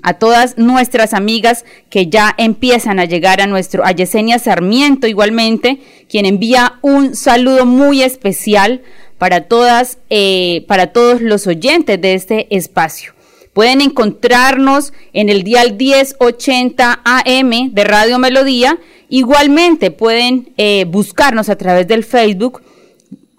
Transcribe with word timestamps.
a 0.02 0.14
todas 0.14 0.56
nuestras 0.56 1.12
amigas 1.12 1.66
que 1.90 2.06
ya 2.06 2.34
empiezan 2.38 2.98
a 2.98 3.04
llegar 3.04 3.42
a 3.42 3.46
nuestro, 3.46 3.84
a 3.84 3.92
Yesenia 3.92 4.38
Sarmiento 4.38 5.06
igualmente, 5.06 5.80
quien 6.08 6.24
envía 6.24 6.78
un 6.80 7.14
saludo 7.14 7.66
muy 7.66 8.02
especial 8.02 8.80
para 9.18 9.42
todas, 9.42 9.98
eh, 10.08 10.64
para 10.66 10.88
todos 10.88 11.20
los 11.20 11.46
oyentes 11.46 12.00
de 12.00 12.14
este 12.14 12.56
espacio. 12.56 13.12
Pueden 13.52 13.80
encontrarnos 13.80 14.92
en 15.12 15.28
el 15.28 15.42
dial 15.42 15.76
1080 15.76 17.00
AM 17.04 17.72
de 17.72 17.84
Radio 17.84 18.18
Melodía. 18.18 18.78
Igualmente 19.08 19.90
pueden 19.90 20.52
eh, 20.56 20.84
buscarnos 20.86 21.48
a 21.48 21.56
través 21.56 21.88
del 21.88 22.04
Facebook 22.04 22.62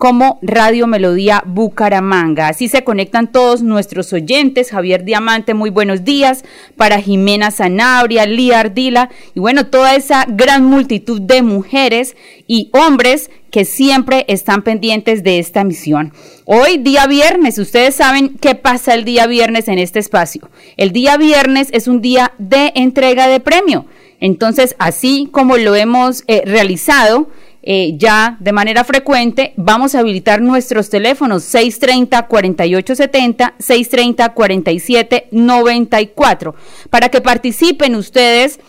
como 0.01 0.39
Radio 0.41 0.87
Melodía 0.87 1.43
Bucaramanga. 1.45 2.47
Así 2.47 2.67
se 2.67 2.83
conectan 2.83 3.31
todos 3.31 3.61
nuestros 3.61 4.11
oyentes. 4.13 4.71
Javier 4.71 5.05
Diamante, 5.05 5.53
muy 5.53 5.69
buenos 5.69 6.03
días. 6.03 6.43
Para 6.75 6.99
Jimena 6.99 7.51
Zanabria, 7.51 8.25
Lía 8.25 8.61
Ardila 8.61 9.11
y 9.35 9.39
bueno, 9.39 9.67
toda 9.67 9.93
esa 9.95 10.25
gran 10.27 10.65
multitud 10.65 11.21
de 11.21 11.43
mujeres 11.43 12.17
y 12.47 12.71
hombres 12.73 13.29
que 13.51 13.65
siempre 13.65 14.25
están 14.27 14.63
pendientes 14.63 15.23
de 15.23 15.39
esta 15.39 15.63
misión. 15.63 16.13
Hoy, 16.45 16.77
día 16.77 17.05
viernes, 17.05 17.59
ustedes 17.59 17.95
saben 17.95 18.37
qué 18.41 18.55
pasa 18.55 18.93
el 18.93 19.05
día 19.05 19.27
viernes 19.27 19.67
en 19.67 19.77
este 19.77 19.99
espacio. 19.99 20.49
El 20.77 20.91
día 20.91 21.17
viernes 21.17 21.67
es 21.71 21.87
un 21.87 22.01
día 22.01 22.33
de 22.37 22.71
entrega 22.75 23.27
de 23.27 23.39
premio. 23.39 23.85
Entonces, 24.19 24.75
así 24.79 25.29
como 25.31 25.57
lo 25.57 25.75
hemos 25.75 26.23
eh, 26.27 26.43
realizado, 26.45 27.27
eh, 27.63 27.93
ya 27.97 28.37
de 28.39 28.53
manera 28.53 28.83
frecuente, 28.83 29.53
vamos 29.55 29.93
a 29.93 29.99
habilitar 29.99 30.41
nuestros 30.41 30.89
teléfonos 30.89 31.43
630-4870, 31.53 33.53
630-4794, 33.59 36.55
para 36.89 37.09
que 37.09 37.21
participen 37.21 37.95
ustedes 37.95 38.59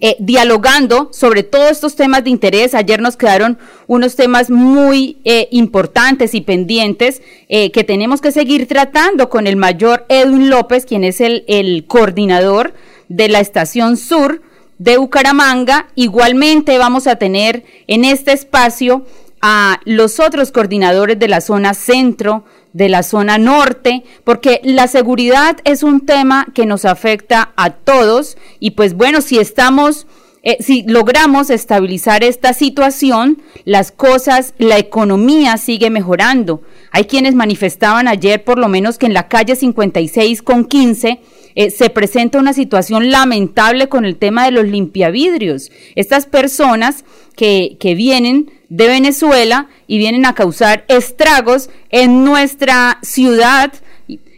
eh, 0.00 0.16
dialogando 0.18 1.10
sobre 1.12 1.42
todos 1.42 1.70
estos 1.70 1.96
temas 1.96 2.24
de 2.24 2.30
interés. 2.30 2.74
Ayer 2.74 3.00
nos 3.00 3.16
quedaron 3.16 3.58
unos 3.86 4.16
temas 4.16 4.50
muy 4.50 5.18
eh, 5.24 5.48
importantes 5.50 6.34
y 6.34 6.40
pendientes 6.40 7.22
que 7.48 7.84
tenemos 7.84 8.20
que 8.20 8.32
seguir 8.32 8.66
tratando 8.66 9.28
con 9.28 9.46
el 9.46 9.54
mayor 9.54 10.06
Edwin 10.08 10.50
López, 10.50 10.86
quien 10.86 11.04
es 11.04 11.20
el, 11.20 11.44
el 11.46 11.84
coordinador 11.86 12.74
de 13.08 13.28
la 13.28 13.38
Estación 13.38 13.96
Sur 13.96 14.42
de 14.78 14.96
Bucaramanga. 14.96 15.88
Igualmente 15.94 16.78
vamos 16.78 17.06
a 17.06 17.16
tener 17.16 17.64
en 17.86 18.04
este 18.04 18.32
espacio 18.32 19.04
a 19.40 19.80
los 19.84 20.20
otros 20.20 20.52
coordinadores 20.52 21.18
de 21.18 21.28
la 21.28 21.42
zona 21.42 21.74
centro, 21.74 22.44
de 22.74 22.90
la 22.90 23.02
zona 23.02 23.38
norte, 23.38 24.04
porque 24.24 24.60
la 24.62 24.88
seguridad 24.88 25.56
es 25.64 25.82
un 25.82 26.04
tema 26.04 26.48
que 26.52 26.66
nos 26.66 26.84
afecta 26.84 27.52
a 27.56 27.70
todos 27.70 28.36
y 28.60 28.72
pues 28.72 28.92
bueno, 28.92 29.22
si 29.22 29.38
estamos... 29.38 30.06
Eh, 30.46 30.58
si 30.60 30.82
logramos 30.82 31.48
estabilizar 31.48 32.22
esta 32.22 32.52
situación, 32.52 33.42
las 33.64 33.90
cosas, 33.90 34.52
la 34.58 34.78
economía 34.78 35.56
sigue 35.56 35.88
mejorando. 35.88 36.60
Hay 36.90 37.04
quienes 37.04 37.34
manifestaban 37.34 38.08
ayer 38.08 38.44
por 38.44 38.58
lo 38.58 38.68
menos 38.68 38.98
que 38.98 39.06
en 39.06 39.14
la 39.14 39.28
calle 39.28 39.56
56 39.56 40.42
con 40.42 40.66
15 40.66 41.20
eh, 41.54 41.70
se 41.70 41.88
presenta 41.88 42.38
una 42.38 42.52
situación 42.52 43.10
lamentable 43.10 43.88
con 43.88 44.04
el 44.04 44.16
tema 44.16 44.44
de 44.44 44.50
los 44.50 44.66
limpiavidrios. 44.66 45.70
Estas 45.94 46.26
personas 46.26 47.06
que, 47.36 47.78
que 47.80 47.94
vienen 47.94 48.50
de 48.68 48.88
Venezuela 48.88 49.68
y 49.86 49.96
vienen 49.96 50.26
a 50.26 50.34
causar 50.34 50.84
estragos 50.88 51.70
en 51.88 52.24
nuestra 52.24 52.98
ciudad. 53.02 53.72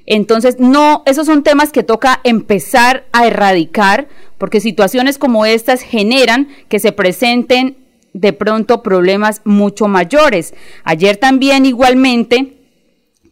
Entonces, 0.07 0.57
no, 0.59 1.03
esos 1.05 1.27
son 1.27 1.43
temas 1.43 1.73
que 1.73 1.83
toca 1.83 2.21
empezar 2.25 3.07
a 3.13 3.27
erradicar, 3.27 4.09
porque 4.39 4.61
situaciones 4.61 5.19
como 5.19 5.45
estas 5.45 5.83
generan 5.83 6.49
que 6.69 6.79
se 6.79 6.93
presenten 6.93 7.77
de 8.13 8.33
pronto 8.33 8.83
problemas 8.83 9.43
mucho 9.45 9.89
mayores. 9.89 10.55
Ayer 10.85 11.17
también 11.17 11.67
igualmente 11.67 12.57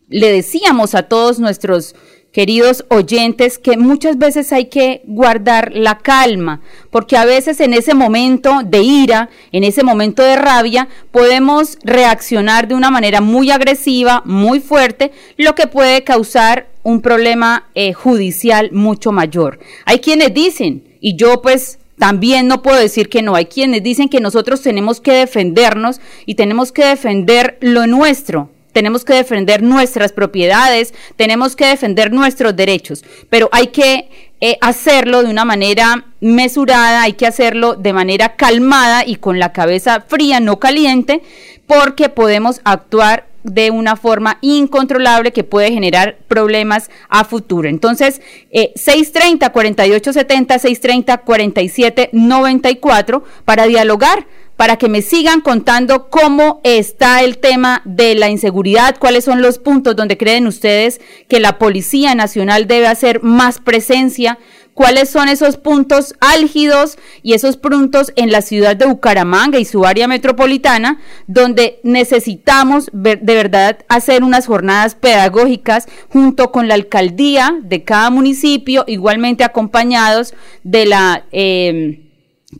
le 0.09 0.31
decíamos 0.31 0.95
a 0.95 1.05
todos 1.05 1.39
nuestros 1.39 1.95
queridos 2.35 2.85
oyentes, 2.89 3.59
que 3.59 3.77
muchas 3.77 4.19
veces 4.19 4.53
hay 4.53 4.65
que 4.65 5.03
guardar 5.07 5.71
la 5.73 5.99
calma, 5.99 6.63
porque 6.91 7.17
a 7.17 7.25
veces 7.25 7.61
en 7.61 7.73
ese 7.73 7.95
momento 7.95 8.63
de 8.65 8.83
ira, 8.83 9.31
en 9.53 9.63
ese 9.63 9.85
momento 9.85 10.21
de 10.21 10.35
rabia, 10.35 10.89
podemos 11.13 11.79
reaccionar 11.85 12.67
de 12.67 12.75
una 12.75 12.91
manera 12.91 13.21
muy 13.21 13.53
agresiva, 13.53 14.21
muy 14.25 14.59
fuerte, 14.59 15.13
lo 15.37 15.55
que 15.55 15.69
puede 15.69 16.03
causar 16.03 16.74
un 16.85 17.01
problema 17.01 17.69
eh, 17.75 17.93
judicial 17.93 18.71
mucho 18.71 19.11
mayor. 19.11 19.59
Hay 19.85 19.99
quienes 19.99 20.33
dicen, 20.33 20.85
y 21.01 21.17
yo 21.17 21.43
pues 21.43 21.81
también 21.99 22.47
no 22.47 22.63
puedo 22.63 22.79
decir 22.79 23.09
que 23.09 23.23
no. 23.23 23.35
Hay 23.35 23.47
quienes 23.47 23.83
dicen 23.83 24.09
que 24.09 24.21
nosotros 24.21 24.63
tenemos 24.63 25.01
que 25.01 25.13
defendernos 25.13 26.01
y 26.27 26.37
tenemos 26.37 26.71
que 26.71 26.85
defender 26.85 27.59
lo 27.61 27.87
nuestro 27.89 28.51
tenemos 28.75 29.05
que 29.05 29.15
defender 29.15 29.63
nuestras 29.63 30.13
propiedades, 30.13 30.93
tenemos 31.17 31.57
que 31.57 31.65
defender 31.65 32.13
nuestros 32.13 32.55
derechos, 32.57 33.05
pero 33.31 33.49
hay 33.53 33.69
que 33.69 34.11
eh, 34.41 34.59
hacerlo 34.61 35.23
de 35.23 35.31
una 35.31 35.45
manera 35.45 36.07
mesurada, 36.21 37.03
hay 37.03 37.15
que 37.15 37.27
hacerlo 37.27 37.77
de 37.77 37.93
manera 37.93 38.35
calmada 38.35 39.05
y 39.07 39.17
con 39.17 39.39
la 39.39 39.53
cabeza 39.53 40.05
fría, 40.07 40.41
no 40.41 40.59
caliente, 40.59 41.23
porque 41.67 42.09
podemos 42.09 42.61
actuar 42.65 43.29
de 43.45 43.71
una 43.71 43.95
forma 43.95 44.39
incontrolable 44.41 45.33
que 45.33 45.45
puede 45.45 45.71
generar 45.71 46.17
problemas 46.27 46.91
a 47.09 47.25
futuro. 47.25 47.69
Entonces, 47.69 48.21
630-4870, 48.53 51.25
630-4794 51.25 53.23
para 53.45 53.67
dialogar 53.67 54.27
para 54.57 54.77
que 54.77 54.89
me 54.89 55.03
sigan 55.03 55.41
contando 55.41 56.09
cómo 56.11 56.61
está 56.63 57.23
el 57.23 57.39
tema 57.39 57.83
de 57.85 58.15
la 58.15 58.31
inseguridad, 58.31 58.97
cuáles 58.99 59.25
son 59.25 59.43
los 59.43 59.59
puntos 59.59 59.97
donde 59.97 60.17
creen 60.17 60.47
ustedes 60.47 61.01
que 61.29 61.41
la 61.41 61.59
Policía 61.59 62.15
Nacional 62.15 62.69
debe 62.69 62.87
hacer 62.87 63.23
más 63.23 63.59
presencia, 63.59 64.39
cuáles 64.75 65.09
son 65.09 65.29
esos 65.29 65.57
puntos 65.57 66.15
álgidos 66.21 66.99
y 67.23 67.33
esos 67.33 67.57
puntos 67.57 68.13
en 68.17 68.31
la 68.31 68.43
ciudad 68.43 68.77
de 68.77 68.87
Bucaramanga 68.87 69.59
y 69.59 69.65
su 69.65 69.87
área 69.87 70.09
metropolitana, 70.09 71.01
donde 71.27 71.81
necesitamos 71.83 72.91
de 72.93 73.17
verdad 73.17 73.79
hacer 73.89 74.23
unas 74.23 74.47
jornadas 74.47 74.95
pedagógicas 74.95 75.87
junto 76.11 76.53
con 76.53 76.69
la 76.69 76.75
alcaldía 76.75 77.57
de 77.63 77.85
cada 77.85 78.11
municipio, 78.11 78.85
igualmente 78.87 79.45
acompañados 79.45 80.35
de 80.63 80.87
la... 80.87 81.25
Eh, 81.33 82.01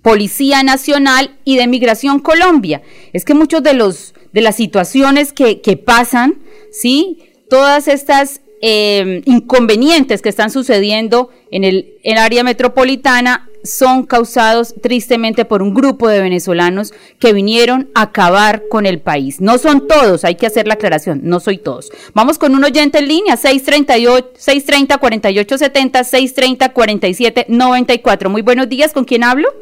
Policía 0.03 0.65
Nacional 0.65 1.37
y 1.45 1.57
de 1.57 1.69
Migración 1.69 2.19
Colombia. 2.19 2.83
Es 3.13 3.25
que 3.25 3.33
muchos 3.33 3.63
de 3.63 3.75
los 3.75 4.13
de 4.33 4.41
las 4.41 4.57
situaciones 4.57 5.33
que, 5.33 5.61
que 5.61 5.77
pasan, 5.77 6.43
sí, 6.73 7.23
todas 7.49 7.87
estas 7.87 8.41
eh, 8.67 9.21
inconvenientes 9.27 10.23
que 10.23 10.31
están 10.31 10.51
sucediendo 10.51 11.29
en 11.51 11.65
el, 11.65 11.99
área 12.17 12.43
metropolitana 12.43 13.51
son 13.63 14.07
causados 14.07 14.75
tristemente 14.81 15.45
por 15.45 15.61
un 15.61 15.75
grupo 15.75 16.09
de 16.09 16.23
venezolanos 16.23 16.95
que 17.19 17.35
vinieron 17.35 17.91
a 17.95 18.03
acabar 18.05 18.63
con 18.71 18.87
el 18.87 19.01
país. 19.01 19.43
No 19.43 19.59
son 19.59 19.87
todos, 19.87 20.25
hay 20.25 20.37
que 20.37 20.47
hacer 20.47 20.67
la 20.67 20.75
aclaración, 20.75 21.21
no 21.25 21.41
soy 21.41 21.59
todos. 21.59 21.93
Vamos 22.15 22.39
con 22.39 22.55
un 22.55 22.65
oyente 22.65 23.01
en 23.01 23.09
línea, 23.09 23.37
638, 23.37 24.33
630 24.35 24.97
4870, 24.97 26.05
630 26.05 26.73
4794. 26.73 28.31
Muy 28.31 28.41
buenos 28.41 28.71
días, 28.71 28.95
¿con 28.95 29.05
quién 29.05 29.25
hablo? 29.25 29.53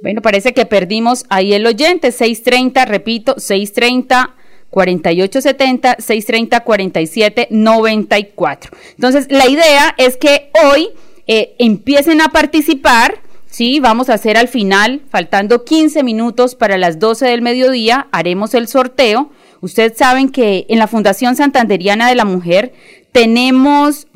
Bueno, 0.00 0.22
parece 0.22 0.54
que 0.54 0.64
perdimos 0.64 1.24
ahí 1.28 1.54
el 1.54 1.66
oyente, 1.66 2.12
630, 2.12 2.84
repito, 2.84 3.34
630 3.36 4.36
4870 4.74 5.96
630 6.00 6.60
4794. 6.60 8.76
Entonces, 8.96 9.26
la 9.30 9.48
idea 9.48 9.94
es 9.96 10.16
que 10.16 10.50
hoy 10.64 10.88
eh, 11.28 11.54
empiecen 11.58 12.20
a 12.20 12.30
participar. 12.30 13.20
Sí, 13.46 13.78
vamos 13.78 14.10
a 14.10 14.14
hacer 14.14 14.36
al 14.36 14.48
final, 14.48 15.02
faltando 15.08 15.64
15 15.64 16.02
minutos 16.02 16.56
para 16.56 16.76
las 16.76 16.98
12 16.98 17.26
del 17.26 17.40
mediodía, 17.40 18.08
haremos 18.10 18.52
el 18.54 18.66
sorteo. 18.66 19.30
Ustedes 19.60 19.96
saben 19.96 20.28
que 20.28 20.66
en 20.68 20.80
la 20.80 20.88
Fundación 20.88 21.36
Santanderiana 21.36 22.08
de 22.08 22.16
la 22.16 22.24
Mujer 22.24 22.72
tenemos, 23.12 24.08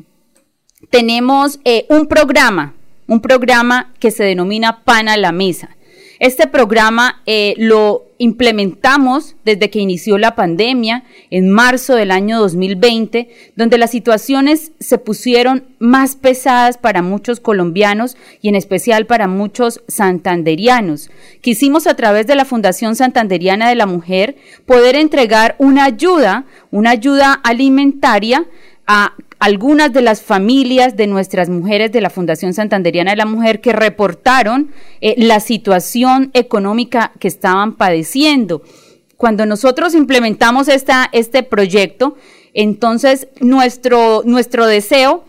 tenemos 0.89 1.61
eh, 1.63 1.85
un 1.87 2.07
programa, 2.07 2.73
un 3.07 3.21
programa 3.21 3.93
que 3.99 4.11
se 4.11 4.25
denomina 4.25 4.83
Pan 4.83 5.07
a 5.07 5.15
la 5.15 5.31
Mesa. 5.31 5.77
Este 6.19 6.47
programa 6.47 7.21
eh, 7.25 7.55
lo 7.57 8.05
implementamos 8.17 9.37
desde 9.45 9.69
que 9.69 9.79
inició 9.79 10.17
la 10.17 10.35
pandemia 10.35 11.05
en 11.29 11.49
marzo 11.49 11.95
del 11.95 12.11
año 12.11 12.37
2020, 12.39 13.29
donde 13.55 13.77
las 13.77 13.91
situaciones 13.91 14.73
se 14.81 14.97
pusieron 14.97 15.63
más 15.79 16.17
pesadas 16.17 16.77
para 16.77 17.01
muchos 17.01 17.39
colombianos 17.39 18.17
y 18.41 18.49
en 18.49 18.55
especial 18.55 19.05
para 19.05 19.29
muchos 19.29 19.81
santanderianos. 19.87 21.09
Quisimos 21.39 21.87
a 21.87 21.95
través 21.95 22.27
de 22.27 22.35
la 22.35 22.43
Fundación 22.43 22.97
Santanderiana 22.97 23.69
de 23.69 23.75
la 23.75 23.85
Mujer 23.85 24.35
poder 24.65 24.97
entregar 24.97 25.55
una 25.57 25.85
ayuda, 25.85 26.45
una 26.69 26.89
ayuda 26.89 27.31
alimentaria 27.31 28.45
a 28.85 29.13
algunas 29.39 29.93
de 29.93 30.01
las 30.01 30.21
familias 30.21 30.97
de 30.97 31.07
nuestras 31.07 31.49
mujeres 31.49 31.91
de 31.91 32.01
la 32.01 32.09
Fundación 32.09 32.53
Santanderiana 32.53 33.11
de 33.11 33.17
la 33.17 33.25
Mujer 33.25 33.61
que 33.61 33.73
reportaron 33.73 34.71
eh, 34.99 35.15
la 35.17 35.39
situación 35.39 36.29
económica 36.33 37.13
que 37.19 37.29
estaban 37.29 37.75
padeciendo. 37.75 38.61
Cuando 39.15 39.45
nosotros 39.45 39.95
implementamos 39.95 40.67
esta, 40.67 41.09
este 41.13 41.43
proyecto, 41.43 42.17
entonces 42.53 43.27
nuestro, 43.39 44.23
nuestro 44.25 44.65
deseo 44.65 45.23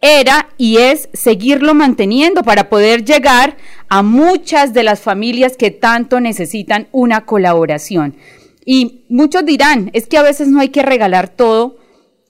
era 0.00 0.48
y 0.56 0.78
es 0.78 1.08
seguirlo 1.12 1.74
manteniendo 1.74 2.42
para 2.42 2.68
poder 2.68 3.04
llegar 3.04 3.56
a 3.88 4.02
muchas 4.02 4.72
de 4.72 4.82
las 4.82 5.00
familias 5.00 5.56
que 5.56 5.70
tanto 5.70 6.20
necesitan 6.20 6.88
una 6.92 7.26
colaboración. 7.26 8.16
Y 8.64 9.02
muchos 9.08 9.44
dirán, 9.44 9.90
es 9.92 10.06
que 10.06 10.16
a 10.16 10.22
veces 10.22 10.48
no 10.48 10.60
hay 10.60 10.68
que 10.68 10.82
regalar 10.82 11.28
todo, 11.28 11.79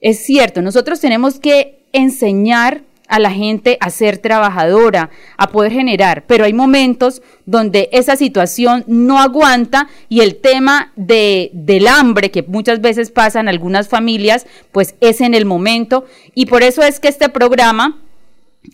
es 0.00 0.24
cierto, 0.24 0.62
nosotros 0.62 1.00
tenemos 1.00 1.38
que 1.38 1.80
enseñar 1.92 2.82
a 3.10 3.18
la 3.18 3.32
gente 3.32 3.76
a 3.80 3.90
ser 3.90 4.18
trabajadora, 4.18 5.10
a 5.36 5.48
poder 5.48 5.72
generar, 5.72 6.24
pero 6.28 6.44
hay 6.44 6.52
momentos 6.52 7.22
donde 7.44 7.88
esa 7.92 8.14
situación 8.14 8.84
no 8.86 9.18
aguanta 9.18 9.88
y 10.08 10.20
el 10.20 10.36
tema 10.36 10.92
de, 10.94 11.50
del 11.52 11.88
hambre 11.88 12.30
que 12.30 12.44
muchas 12.44 12.80
veces 12.80 13.10
pasa 13.10 13.40
en 13.40 13.48
algunas 13.48 13.88
familias, 13.88 14.46
pues 14.70 14.94
es 15.00 15.20
en 15.20 15.34
el 15.34 15.44
momento. 15.44 16.06
Y 16.36 16.46
por 16.46 16.62
eso 16.62 16.82
es 16.82 17.00
que 17.00 17.08
este 17.08 17.28
programa 17.28 17.98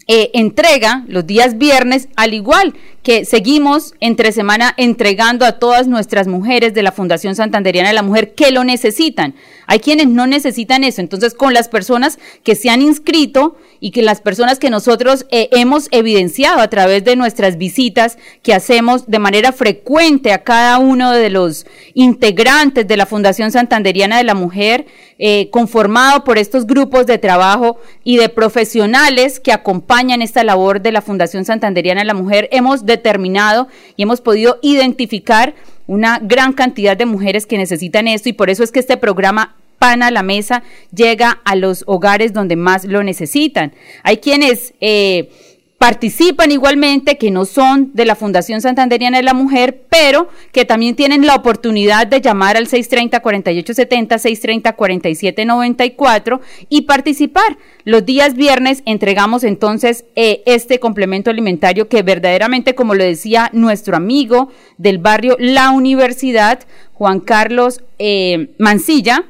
eh, 0.07 0.31
entrega 0.35 1.05
los 1.09 1.27
días 1.27 1.57
viernes, 1.57 2.09
al 2.17 2.35
igual 2.35 2.75
que 3.07 3.25
seguimos 3.25 3.95
entre 4.01 4.33
semana 4.33 4.75
entregando 4.77 5.47
a 5.47 5.61
todas 5.61 5.87
nuestras 5.87 6.27
mujeres 6.27 6.75
de 6.75 6.83
la 6.83 6.91
Fundación 6.91 7.37
Santanderiana 7.37 7.91
de 7.91 7.95
la 7.95 8.03
Mujer 8.03 8.35
que 8.35 8.51
lo 8.51 8.65
necesitan. 8.65 9.37
Hay 9.69 9.79
quienes 9.79 10.09
no 10.09 10.27
necesitan 10.27 10.83
eso. 10.83 11.03
Entonces, 11.03 11.33
con 11.35 11.55
las 11.55 11.69
personas 11.69 12.19
que 12.43 12.57
se 12.57 12.69
han 12.69 12.83
inscrito 12.83 13.57
y 13.79 13.93
que 13.93 14.03
las 14.03 14.21
personas 14.21 14.59
que 14.59 14.71
nosotros 14.71 15.25
eh, 15.31 15.49
hemos 15.53 15.87
evidenciado 15.93 16.61
a 16.61 16.69
través 16.69 17.05
de 17.05 17.15
nuestras 17.15 17.59
visitas 17.59 18.19
que 18.43 18.55
hacemos 18.55 19.07
de 19.07 19.21
manera 19.21 19.53
frecuente 19.53 20.33
a 20.33 20.43
cada 20.43 20.79
uno 20.79 21.13
de 21.13 21.31
los 21.31 21.65
integrantes 21.95 22.89
de 22.89 22.97
la 22.97 23.07
Fundación 23.07 23.53
Santanderiana 23.53 24.19
de 24.19 24.25
la 24.25 24.35
Mujer, 24.35 24.87
eh, 25.19 25.49
conformado 25.51 26.25
por 26.25 26.39
estos 26.39 26.67
grupos 26.67 27.07
de 27.07 27.19
trabajo 27.19 27.79
y 28.03 28.17
de 28.17 28.29
profesionales 28.29 29.39
que 29.39 29.53
acompañan 29.53 30.23
esta 30.23 30.43
labor 30.43 30.81
de 30.81 30.93
la 30.93 31.03
Fundación 31.03 31.45
Santanderiana 31.45 32.01
de 32.01 32.07
la 32.07 32.15
Mujer, 32.15 32.49
hemos 32.53 32.85
determinado 32.97 33.69
y 33.97 34.03
hemos 34.03 34.21
podido 34.21 34.59
identificar 34.63 35.55
una 35.87 36.19
gran 36.19 36.53
cantidad 36.53 36.97
de 36.97 37.07
mujeres 37.07 37.47
que 37.47 37.59
necesitan 37.59 38.09
esto 38.09 38.29
y 38.29 38.33
por 38.33 38.51
eso 38.51 38.63
es 38.63 38.73
que 38.73 38.81
este 38.81 38.97
programa 38.97 39.57
Pan 39.79 40.03
a 40.03 40.11
la 40.11 40.23
Mesa 40.23 40.63
llega 40.95 41.41
a 41.45 41.55
los 41.55 41.85
hogares 41.87 42.33
donde 42.33 42.57
más 42.57 42.85
lo 42.85 43.03
necesitan. 43.03 43.73
Hay 44.03 44.19
quienes... 44.19 44.75
Eh, 44.81 45.31
participan 45.79 46.51
igualmente, 46.51 47.17
que 47.19 47.31
no 47.31 47.45
son 47.45 47.91
de 47.93 48.07
la 48.07 48.17
Fundación 48.17 48.63
Santanderiana 48.63 49.19
de 49.19 49.23
la 49.23 49.35
Mujer, 49.35 49.83
pero 49.91 50.29
que 50.53 50.65
también 50.65 50.97
tienen 50.97 51.27
la 51.27 51.35
oportunidad 51.35 52.07
de 52.07 52.23
llamar 52.23 52.57
al 52.57 52.67
630-4870, 52.67 54.75
630-4794 54.75 56.41
y 56.71 56.83
participar. 56.83 57.59
Los 57.85 58.07
días 58.07 58.35
viernes 58.35 58.83
entregamos 58.87 59.45
entonces 59.45 60.07
eh, 60.17 60.43
este 60.47 60.81
complemento 60.81 61.31
alimentario 61.31 61.89
que 61.89 62.03
verdaderamente, 62.03 62.75
como 62.75 62.95
lo 62.95 63.05
decía 63.05 63.51
nuestro 63.53 63.97
amigo 63.97 64.51
del 64.79 64.99
barrio 64.99 65.37
La 65.39 65.71
Universidad, 65.71 66.61
Juan 66.95 67.21
Carlos 67.21 67.83
eh, 67.99 68.55
Mancilla, 68.59 69.27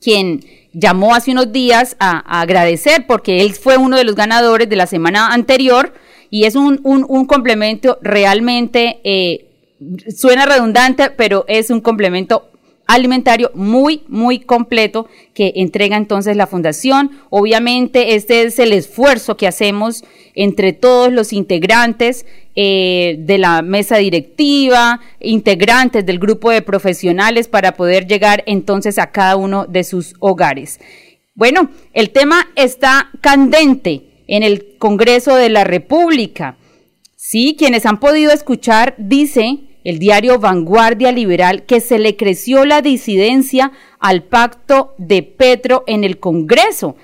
quien 0.00 0.40
llamó 0.72 1.14
hace 1.14 1.32
unos 1.32 1.52
días 1.52 1.96
a, 1.98 2.40
agradecer 2.40 3.06
porque 3.06 3.42
él 3.42 3.54
fue 3.54 3.76
uno 3.76 3.96
de 3.96 4.04
los 4.04 4.14
ganadores 4.14 4.68
de 4.68 4.76
la 4.76 4.86
semana 4.86 5.28
anterior 5.28 5.92
y 6.30 6.44
es 6.44 6.54
un, 6.54 6.80
un, 6.84 7.26
complemento 7.26 7.98
realmente, 8.02 9.00
eh, 9.02 9.48
suena 10.14 10.46
redundante, 10.46 11.10
pero 11.10 11.44
es 11.48 11.70
un 11.70 11.80
complemento 11.80 12.49
alimentario 12.94 13.50
muy, 13.54 14.02
muy 14.08 14.40
completo 14.40 15.08
que 15.34 15.52
entrega 15.56 15.96
entonces 15.96 16.36
la 16.36 16.46
fundación. 16.46 17.10
Obviamente 17.30 18.14
este 18.14 18.42
es 18.42 18.58
el 18.58 18.72
esfuerzo 18.72 19.36
que 19.36 19.46
hacemos 19.46 20.04
entre 20.34 20.72
todos 20.72 21.12
los 21.12 21.32
integrantes 21.32 22.26
eh, 22.56 23.16
de 23.20 23.38
la 23.38 23.62
mesa 23.62 23.96
directiva, 23.98 25.00
integrantes 25.20 26.04
del 26.04 26.18
grupo 26.18 26.50
de 26.50 26.62
profesionales 26.62 27.48
para 27.48 27.76
poder 27.76 28.06
llegar 28.06 28.42
entonces 28.46 28.98
a 28.98 29.12
cada 29.12 29.36
uno 29.36 29.66
de 29.66 29.84
sus 29.84 30.14
hogares. 30.18 30.80
Bueno, 31.34 31.70
el 31.92 32.10
tema 32.10 32.48
está 32.56 33.10
candente 33.20 34.24
en 34.26 34.42
el 34.42 34.76
Congreso 34.78 35.36
de 35.36 35.48
la 35.48 35.64
República. 35.64 36.56
Sí, 37.16 37.54
quienes 37.58 37.86
han 37.86 38.00
podido 38.00 38.32
escuchar, 38.32 38.94
dice 38.98 39.69
el 39.84 39.98
diario 39.98 40.38
Vanguardia 40.38 41.12
Liberal, 41.12 41.64
que 41.64 41.80
se 41.80 41.98
le 41.98 42.16
creció 42.16 42.64
la 42.64 42.82
disidencia 42.82 43.72
al 43.98 44.22
pacto 44.22 44.94
de 44.98 45.22
Petro 45.22 45.84
en 45.86 46.04
el 46.04 46.18
Congreso. 46.18 46.96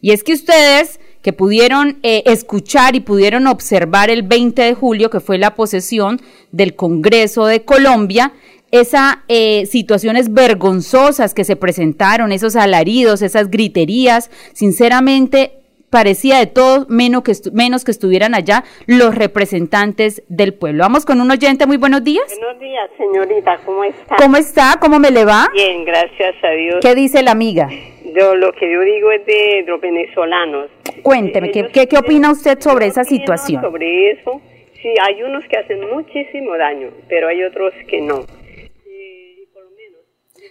Y 0.00 0.10
es 0.10 0.22
que 0.22 0.34
ustedes 0.34 1.00
que 1.22 1.32
pudieron 1.32 1.98
eh, 2.02 2.22
escuchar 2.26 2.96
y 2.96 3.00
pudieron 3.00 3.46
observar 3.46 4.10
el 4.10 4.22
20 4.22 4.60
de 4.60 4.74
julio, 4.74 5.08
que 5.08 5.20
fue 5.20 5.38
la 5.38 5.54
posesión 5.54 6.20
del 6.52 6.76
Congreso 6.76 7.46
de 7.46 7.64
Colombia, 7.64 8.34
esas 8.70 9.18
eh, 9.28 9.66
situaciones 9.66 10.34
vergonzosas 10.34 11.32
que 11.32 11.44
se 11.44 11.56
presentaron, 11.56 12.32
esos 12.32 12.56
alaridos, 12.56 13.22
esas 13.22 13.50
griterías, 13.50 14.30
sinceramente 14.52 15.63
parecía 15.98 16.38
de 16.40 16.46
todo 16.48 16.86
menos 16.88 17.22
que, 17.22 17.32
menos 17.52 17.84
que 17.84 17.92
estuvieran 17.92 18.34
allá 18.34 18.64
los 18.88 19.14
representantes 19.14 20.24
del 20.28 20.52
pueblo. 20.52 20.82
Vamos 20.82 21.06
con 21.06 21.20
un 21.20 21.30
oyente, 21.30 21.66
muy 21.68 21.76
buenos 21.76 22.02
días. 22.02 22.24
Buenos 22.40 22.58
días, 22.60 22.90
señorita, 22.98 23.60
¿cómo 23.64 23.84
está? 23.84 24.16
¿Cómo 24.16 24.36
está? 24.36 24.78
¿Cómo 24.80 24.98
me 24.98 25.12
le 25.12 25.24
va? 25.24 25.48
Bien, 25.52 25.84
gracias 25.84 26.34
a 26.42 26.50
Dios. 26.50 26.78
¿Qué 26.82 26.96
dice 26.96 27.22
la 27.22 27.30
amiga? 27.30 27.68
Yo, 28.12 28.34
lo 28.34 28.52
que 28.54 28.72
yo 28.72 28.80
digo 28.80 29.12
es 29.12 29.24
de 29.24 29.64
los 29.68 29.80
venezolanos. 29.80 30.66
Cuénteme, 31.04 31.52
¿qué, 31.52 31.60
Ellos 31.60 31.70
qué, 31.72 31.80
qué 31.82 31.86
tienen- 31.86 32.04
opina 32.06 32.32
usted 32.32 32.58
sobre 32.60 32.86
esa 32.86 33.04
situación? 33.04 33.62
Sobre 33.62 34.10
eso, 34.10 34.40
sí, 34.82 34.88
hay 35.00 35.22
unos 35.22 35.44
que 35.44 35.58
hacen 35.58 35.78
muchísimo 35.94 36.56
daño, 36.58 36.88
pero 37.08 37.28
hay 37.28 37.44
otros 37.44 37.72
que 37.88 38.00
no. 38.00 38.24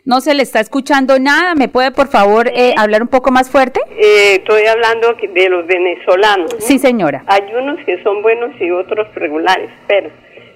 No 0.06 0.20
se 0.20 0.34
le 0.34 0.44
está 0.44 0.60
escuchando 0.60 1.18
nada. 1.18 1.56
¿Me 1.56 1.70
puede, 1.70 1.92
por 1.92 2.10
favor, 2.10 2.50
eh, 2.50 2.74
hablar 2.78 3.02
un 3.02 3.08
poco 3.08 3.32
más 3.32 3.50
fuerte? 3.50 3.80
Eh, 3.92 4.36
estoy 4.36 4.66
hablando 4.66 5.14
de 5.14 5.50
los 5.50 5.66
venezolanos. 5.66 6.54
¿no? 6.54 6.60
Sí, 6.60 6.78
señora. 6.78 7.24
Hay 7.28 7.44
unos 7.56 7.80
que 7.86 8.04
son 8.04 8.22
buenos 8.22 8.52
y 8.60 8.70
otros 8.70 9.08
regulares, 9.16 9.70
pero, 9.88 10.10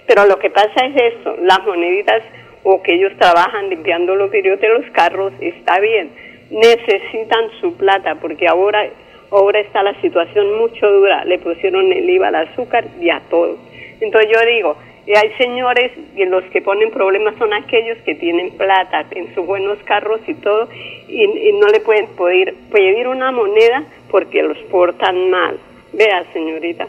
pero 0.06 0.26
lo 0.26 0.38
que 0.38 0.50
pasa 0.50 0.86
es 0.88 1.14
esto, 1.14 1.38
las 1.44 1.64
moneditas 1.66 2.24
o 2.64 2.82
que 2.84 2.96
ellos 2.96 3.14
trabajan 3.18 3.70
limpiando 3.70 4.16
los 4.16 4.30
vidrios 4.30 4.60
de 4.60 4.68
los 4.68 4.86
carros, 4.92 5.32
está 5.40 5.80
bien, 5.80 6.12
necesitan 6.52 7.46
su 7.62 7.74
plata 7.78 8.16
porque 8.16 8.50
ahora, 8.50 8.86
ahora 9.32 9.62
está 9.62 9.82
la 9.82 10.00
situación 10.02 10.58
mucho 10.58 10.92
dura, 10.92 11.24
le 11.24 11.40
pusieron 11.40 11.94
el 11.94 12.10
IVA 12.10 12.28
al 12.28 12.36
azúcar 12.36 12.84
y 13.00 13.10
a 13.10 13.22
todo. 13.30 13.58
Entonces 14.02 14.30
yo 14.30 14.46
digo, 14.46 14.78
y 15.08 15.16
hay 15.16 15.32
señores 15.38 15.94
y 16.16 16.26
los 16.26 16.44
que 16.46 16.62
ponen 16.62 16.92
problemas 16.92 17.36
son 17.38 17.54
aquellos 17.54 17.98
que 18.00 18.14
tienen 18.16 18.52
plata 18.52 19.06
en 19.12 19.34
sus 19.34 19.46
buenos 19.46 19.78
carros 19.86 20.20
y 20.28 20.34
todo 20.34 20.68
y, 21.08 21.26
no 21.54 21.68
le 21.68 21.80
pueden 21.80 22.08
poder 22.08 22.54
pedir 22.72 23.08
una 23.08 23.32
moneda 23.32 23.86
porque 24.12 24.44
los 24.44 24.58
portan 24.70 25.30
mal. 25.30 25.58
Vea, 25.94 26.26
señorita, 26.34 26.88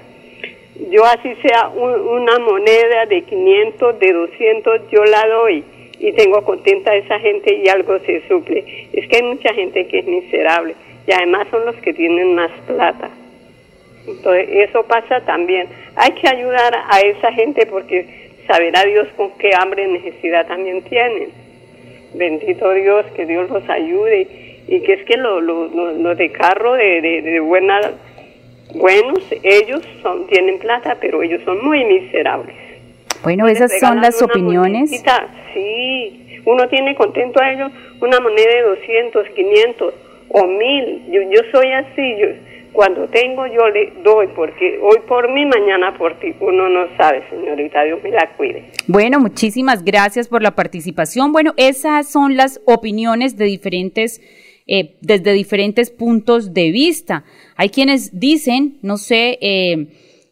yo 0.90 1.04
así 1.04 1.32
sea 1.42 1.68
un- 1.68 2.00
una 2.00 2.38
moneda 2.40 3.06
de 3.06 3.22
500, 3.22 3.98
de 4.00 4.12
200, 4.12 4.90
yo 4.90 5.04
la 5.04 5.26
doy 5.28 5.62
y 6.00 6.12
tengo 6.12 6.42
contenta 6.44 6.90
a 6.90 6.96
esa 6.96 7.18
gente 7.20 7.54
y 7.54 7.68
algo 7.68 7.98
se 8.00 8.26
suple. 8.28 8.88
Es 8.92 9.08
que 9.08 9.16
hay 9.16 9.22
mucha 9.22 9.54
gente 9.54 9.86
que 9.86 10.00
es 10.00 10.06
miserable 10.06 10.74
y 11.06 11.12
además 11.12 11.46
son 11.52 11.64
los 11.66 11.76
que 11.76 11.92
tienen 11.94 12.34
más 12.34 12.50
plata. 12.66 13.10
Entonces, 14.08 14.48
eso 14.50 14.82
pasa 14.84 15.20
también. 15.24 15.68
Hay 15.96 16.12
que 16.12 16.28
ayudar 16.28 16.72
a 16.88 17.00
esa 17.00 17.32
gente 17.32 17.66
porque 17.66 18.28
saberá 18.46 18.84
Dios 18.84 19.08
con 19.16 19.30
qué 19.38 19.50
hambre 19.54 19.84
y 19.84 19.92
necesidad 19.92 20.46
también 20.46 20.82
tienen. 20.82 21.28
Bendito 22.14 22.72
Dios, 22.72 23.04
que 23.14 23.26
Dios 23.26 23.50
los 23.50 23.68
ayude. 23.68 24.26
Y 24.66 24.80
que 24.80 24.94
es 24.94 25.04
que 25.04 25.16
los 25.16 25.42
lo, 25.42 25.68
lo- 25.68 25.92
lo 25.92 26.14
de 26.14 26.30
carro 26.30 26.74
de, 26.74 27.00
de, 27.00 27.22
de 27.22 27.40
buena, 27.40 27.80
buenos, 28.74 29.20
ellos 29.42 29.82
son, 30.02 30.26
tienen 30.26 30.58
plata, 30.58 30.96
pero 31.00 31.22
ellos 31.22 31.40
son 31.44 31.64
muy 31.64 31.84
miserables. 31.84 32.54
Bueno, 33.22 33.48
esas 33.48 33.78
son 33.80 34.00
las 34.00 34.20
opiniones. 34.22 34.90
monedita, 34.90 35.26
Sí, 35.54 36.40
uno 36.44 36.68
tiene 36.68 36.94
contento 36.94 37.42
a 37.42 37.50
ellos 37.50 37.72
una 38.00 38.20
moneda 38.20 38.50
de 38.54 38.62
200, 38.62 39.28
500 39.30 39.94
o 40.28 40.46
1000. 40.46 41.02
Yo, 41.10 41.22
yo 41.22 41.40
soy 41.50 41.72
así, 41.72 42.16
yo, 42.18 42.28
cuando 42.78 43.08
tengo 43.08 43.44
yo 43.48 43.68
le 43.70 43.92
doy, 44.04 44.28
porque 44.36 44.78
hoy 44.80 44.98
por 45.08 45.32
mí, 45.32 45.44
mañana 45.44 45.98
por 45.98 46.16
ti. 46.20 46.32
Uno 46.38 46.68
no 46.68 46.86
sabe, 46.96 47.28
señorita, 47.28 47.82
Dios 47.82 48.00
me 48.04 48.10
la 48.12 48.36
cuide. 48.36 48.70
Bueno, 48.86 49.18
muchísimas 49.18 49.82
gracias 49.82 50.28
por 50.28 50.42
la 50.42 50.52
participación. 50.52 51.32
Bueno, 51.32 51.54
esas 51.56 52.08
son 52.08 52.36
las 52.36 52.60
opiniones 52.66 53.36
de 53.36 53.46
diferentes, 53.46 54.20
eh, 54.68 54.94
desde 55.00 55.32
diferentes 55.32 55.90
puntos 55.90 56.54
de 56.54 56.70
vista. 56.70 57.24
Hay 57.56 57.70
quienes 57.70 58.20
dicen, 58.20 58.78
no 58.82 58.96
sé, 58.96 59.38
eh, 59.40 59.88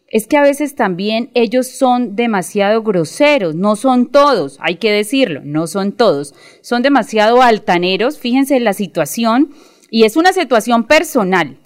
es 0.06 0.28
que 0.28 0.36
a 0.36 0.42
veces 0.42 0.76
también 0.76 1.30
ellos 1.34 1.66
son 1.66 2.14
demasiado 2.14 2.84
groseros, 2.84 3.56
no 3.56 3.74
son 3.74 4.12
todos, 4.12 4.58
hay 4.60 4.76
que 4.76 4.92
decirlo, 4.92 5.40
no 5.42 5.66
son 5.66 5.90
todos, 5.90 6.32
son 6.60 6.82
demasiado 6.82 7.42
altaneros, 7.42 8.20
fíjense 8.20 8.60
la 8.60 8.72
situación, 8.72 9.50
y 9.90 10.04
es 10.04 10.16
una 10.16 10.32
situación 10.32 10.84
personal, 10.84 11.56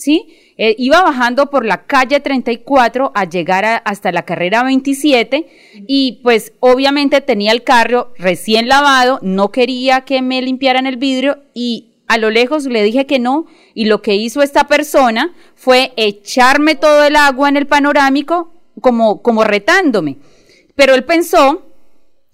¿sí? 0.00 0.54
Eh, 0.56 0.74
iba 0.78 1.02
bajando 1.02 1.50
por 1.50 1.66
la 1.66 1.84
calle 1.84 2.20
34 2.20 3.12
a 3.14 3.24
llegar 3.26 3.82
hasta 3.84 4.12
la 4.12 4.24
carrera 4.24 4.64
27 4.64 5.46
y 5.86 6.20
pues 6.22 6.54
obviamente 6.60 7.20
tenía 7.20 7.52
el 7.52 7.64
carro 7.64 8.14
recién 8.16 8.66
lavado, 8.66 9.18
no 9.20 9.52
quería 9.52 10.00
que 10.06 10.22
me 10.22 10.40
limpiaran 10.40 10.86
el 10.86 10.96
vidrio 10.96 11.42
y 11.52 11.98
a 12.08 12.16
lo 12.16 12.30
lejos 12.30 12.64
le 12.64 12.82
dije 12.82 13.06
que 13.06 13.18
no 13.18 13.44
y 13.74 13.84
lo 13.84 14.00
que 14.00 14.14
hizo 14.14 14.40
esta 14.40 14.66
persona 14.66 15.34
fue 15.54 15.92
echarme 15.96 16.76
todo 16.76 17.04
el 17.04 17.16
agua 17.16 17.50
en 17.50 17.58
el 17.58 17.66
panorámico 17.66 18.54
como, 18.80 19.20
como 19.20 19.44
retándome. 19.44 20.16
Pero 20.76 20.94
él 20.94 21.04
pensó 21.04 21.66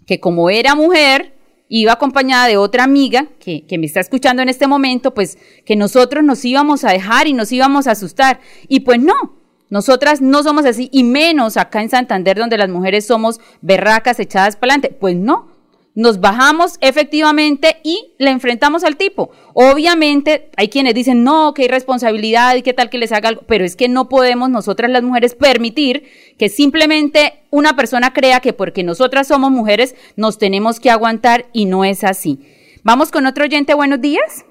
que 0.07 0.21
como 0.21 0.51
era 0.51 0.77
mujer, 0.77 1.36
iba 1.69 1.93
acompañada 1.93 2.47
de 2.47 2.57
otra 2.57 2.85
amiga 2.85 3.27
que, 3.41 3.67
que 3.67 3.79
me 3.79 3.87
está 3.87 4.01
escuchando 4.01 4.43
en 4.43 4.49
este 4.49 4.67
momento, 4.67 5.15
pues 5.15 5.39
que 5.65 5.77
nosotros 5.77 6.25
nos 6.25 6.45
íbamos 6.45 6.85
a 6.85 6.91
dejar 6.91 7.27
y 7.27 7.33
nos 7.33 7.51
íbamos 7.53 7.87
a 7.87 7.93
asustar. 7.93 8.41
Y 8.69 8.81
pues 8.81 9.01
no, 9.01 9.37
nosotras 9.69 10.21
no 10.21 10.43
somos 10.43 10.65
así, 10.65 10.89
y 10.93 11.03
menos 11.03 11.57
acá 11.57 11.83
en 11.83 11.91
Santander 11.91 12.37
donde 12.37 12.59
las 12.59 12.69
mujeres 12.69 13.07
somos 13.07 13.41
berracas 13.63 14.21
echadas 14.21 14.57
para 14.57 14.75
adelante. 14.75 14.97
Pues 14.99 15.17
no, 15.17 15.49
nos 15.97 16.21
bajamos 16.21 16.77
efectivamente 16.83 17.79
y 17.83 18.15
le 18.19 18.31
enfrentamos 18.31 18.85
al 18.85 18.97
tipo. 18.97 19.31
Obviamente 19.55 20.51
hay 20.57 20.69
quienes 20.69 20.95
dicen, 20.95 21.25
no, 21.25 21.55
que 21.55 21.63
hay 21.63 21.69
responsabilidad 21.69 22.55
y 22.55 22.63
qué 22.63 22.75
tal 22.75 22.91
que 22.91 22.99
les 22.99 23.13
haga 23.13 23.31
algo, 23.31 23.43
pero 23.49 23.65
es 23.65 23.77
que 23.77 23.89
no 23.89 24.09
podemos 24.09 24.51
nosotras 24.51 24.91
las 24.91 25.03
mujeres 25.03 25.35
permitir 25.35 26.05
que 26.39 26.51
simplemente 26.51 27.47
una 27.51 27.75
persona 27.75 28.13
crea 28.13 28.41
que 28.41 28.53
porque 28.53 28.85
nosotras 28.85 29.27
somos 29.27 29.51
mujeres 29.51 29.97
nos 30.17 30.39
tenemos 30.39 30.79
que 30.81 30.91
aguantar 30.91 31.47
y 31.55 31.65
no 31.65 31.83
es 31.83 32.05
así. 32.05 32.47
Vamos 32.85 33.11
con 33.11 33.25
otro 33.25 33.45
oyente, 33.45 33.73
buenos 33.73 34.01
días. 34.01 34.45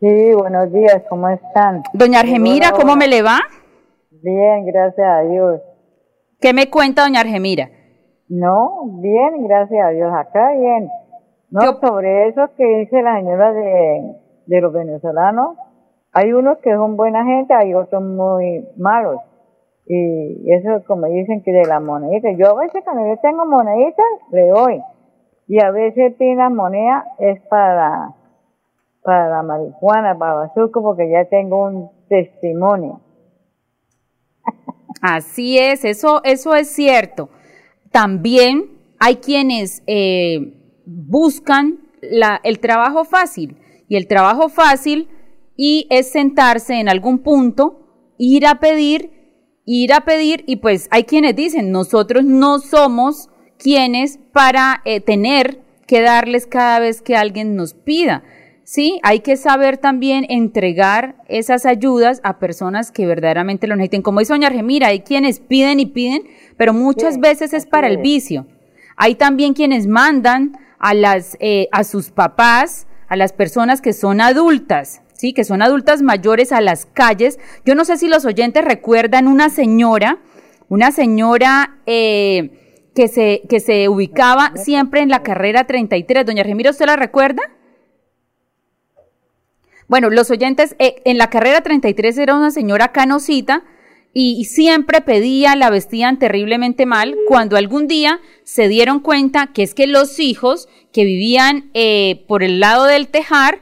Sí, 0.00 0.32
buenos 0.32 0.72
días, 0.72 1.02
¿cómo 1.10 1.28
están? 1.28 1.82
Doña 1.92 2.20
Argemira, 2.20 2.70
¿cómo 2.72 2.96
me 2.96 3.08
le 3.08 3.20
va? 3.20 3.40
Bien, 4.10 4.64
gracias 4.64 5.06
a 5.06 5.20
Dios. 5.28 5.60
¿Qué 6.40 6.54
me 6.54 6.70
cuenta 6.70 7.02
doña 7.02 7.20
Argemira? 7.20 7.70
No, 8.28 8.84
bien, 9.00 9.46
gracias 9.46 9.84
a 9.86 9.90
Dios, 9.90 10.12
acá 10.14 10.52
bien. 10.52 10.90
No, 11.50 11.62
Yo- 11.64 11.78
sobre 11.80 12.28
eso 12.28 12.50
que 12.56 12.64
dice 12.80 13.02
la 13.02 13.16
señora 13.18 13.52
de, 13.52 14.16
de 14.46 14.60
los 14.60 14.72
venezolanos, 14.72 15.56
hay 16.12 16.32
unos 16.32 16.58
que 16.58 16.74
son 16.74 16.96
buena 16.96 17.24
gente, 17.24 17.54
hay 17.54 17.74
otros 17.74 18.02
muy 18.02 18.66
malos. 18.76 19.20
Y 19.86 20.52
eso 20.52 20.82
como 20.86 21.06
dicen 21.06 21.42
que 21.42 21.50
de 21.52 21.64
la 21.64 21.80
monedita. 21.80 22.30
Yo 22.32 22.50
a 22.58 22.60
veces 22.62 22.84
cuando 22.84 23.06
yo 23.06 23.18
tengo 23.20 23.46
moneditas, 23.46 24.04
le 24.30 24.48
doy. 24.48 24.82
Y 25.46 25.62
a 25.62 25.70
veces 25.70 26.14
piden 26.18 26.54
moneda 26.54 27.06
es 27.18 27.40
para, 27.48 28.14
para 29.02 29.30
la 29.30 29.42
marihuana, 29.42 30.18
para 30.18 30.34
bazuco, 30.34 30.82
porque 30.82 31.08
ya 31.10 31.24
tengo 31.24 31.64
un 31.64 31.90
testimonio. 32.08 33.00
Así 35.00 35.58
es, 35.58 35.84
eso, 35.86 36.20
eso 36.24 36.54
es 36.54 36.68
cierto. 36.68 37.30
También 37.90 38.78
hay 38.98 39.16
quienes 39.16 39.82
eh, 39.86 40.54
buscan 40.84 41.80
el 42.42 42.58
trabajo 42.60 43.04
fácil 43.04 43.56
y 43.88 43.96
el 43.96 44.06
trabajo 44.06 44.48
fácil 44.48 45.08
y 45.56 45.86
es 45.90 46.10
sentarse 46.10 46.74
en 46.74 46.88
algún 46.88 47.18
punto, 47.18 48.14
ir 48.18 48.46
a 48.46 48.60
pedir, 48.60 49.10
ir 49.64 49.92
a 49.92 50.02
pedir 50.02 50.44
y 50.46 50.56
pues 50.56 50.88
hay 50.90 51.04
quienes 51.04 51.34
dicen, 51.34 51.72
nosotros 51.72 52.24
no 52.24 52.60
somos 52.60 53.28
quienes 53.58 54.18
para 54.32 54.82
eh, 54.84 55.00
tener 55.00 55.60
que 55.86 56.00
darles 56.00 56.46
cada 56.46 56.78
vez 56.78 57.02
que 57.02 57.16
alguien 57.16 57.56
nos 57.56 57.74
pida. 57.74 58.22
Sí, 58.62 59.00
hay 59.02 59.20
que 59.20 59.38
saber 59.38 59.78
también 59.78 60.26
entregar 60.28 61.16
esas 61.26 61.64
ayudas 61.64 62.20
a 62.22 62.38
personas 62.38 62.92
que 62.92 63.06
verdaderamente 63.06 63.66
lo 63.66 63.74
necesiten. 63.74 64.02
Como 64.02 64.20
dice 64.20 64.34
doña 64.34 64.48
Argemira, 64.48 64.88
hay 64.88 65.00
quienes 65.00 65.40
piden 65.40 65.80
y 65.80 65.86
piden, 65.86 66.24
pero 66.58 66.74
muchas 66.74 67.14
Sí, 67.14 67.20
veces 67.20 67.54
es 67.54 67.64
para 67.64 67.86
el 67.86 67.96
vicio. 67.96 68.46
Hay 68.96 69.14
también 69.14 69.54
quienes 69.54 69.86
mandan 69.86 70.58
a 70.78 70.92
las 70.92 71.38
eh, 71.40 71.68
a 71.72 71.84
sus 71.84 72.10
papás, 72.10 72.86
a 73.08 73.16
las 73.16 73.32
personas 73.32 73.80
que 73.80 73.94
son 73.94 74.20
adultas, 74.20 75.00
sí, 75.14 75.32
que 75.32 75.44
son 75.44 75.62
adultas 75.62 76.02
mayores 76.02 76.52
a 76.52 76.60
las 76.60 76.84
calles. 76.84 77.38
Yo 77.64 77.74
no 77.74 77.86
sé 77.86 77.96
si 77.96 78.08
los 78.08 78.26
oyentes 78.26 78.62
recuerdan 78.64 79.28
una 79.28 79.48
señora, 79.48 80.18
una 80.68 80.92
señora 80.92 81.78
eh, 81.86 82.90
que 82.94 83.08
se 83.08 83.42
que 83.48 83.60
se 83.60 83.88
ubicaba 83.88 84.52
siempre 84.56 85.00
en 85.00 85.08
la 85.08 85.22
carrera 85.22 85.64
33. 85.64 86.26
Doña 86.26 86.42
Argemira, 86.42 86.70
¿usted 86.70 86.86
la 86.86 86.96
recuerda? 86.96 87.42
Bueno, 89.88 90.10
los 90.10 90.30
oyentes, 90.30 90.76
eh, 90.78 91.00
en 91.06 91.16
la 91.16 91.30
carrera 91.30 91.62
33 91.62 92.18
era 92.18 92.34
una 92.34 92.50
señora 92.50 92.88
canosita 92.88 93.62
y, 94.20 94.44
siempre 94.46 95.00
pedía, 95.00 95.54
la 95.54 95.70
vestían 95.70 96.18
terriblemente 96.18 96.86
mal, 96.86 97.16
cuando 97.28 97.56
algún 97.56 97.86
día 97.86 98.20
se 98.42 98.66
dieron 98.66 98.98
cuenta 98.98 99.48
que 99.54 99.62
es 99.62 99.74
que 99.74 99.86
los 99.86 100.18
hijos 100.18 100.68
que 100.92 101.04
vivían 101.04 101.70
eh, 101.72 102.24
por 102.26 102.42
el 102.42 102.58
lado 102.58 102.86
del 102.86 103.06
tejar 103.06 103.60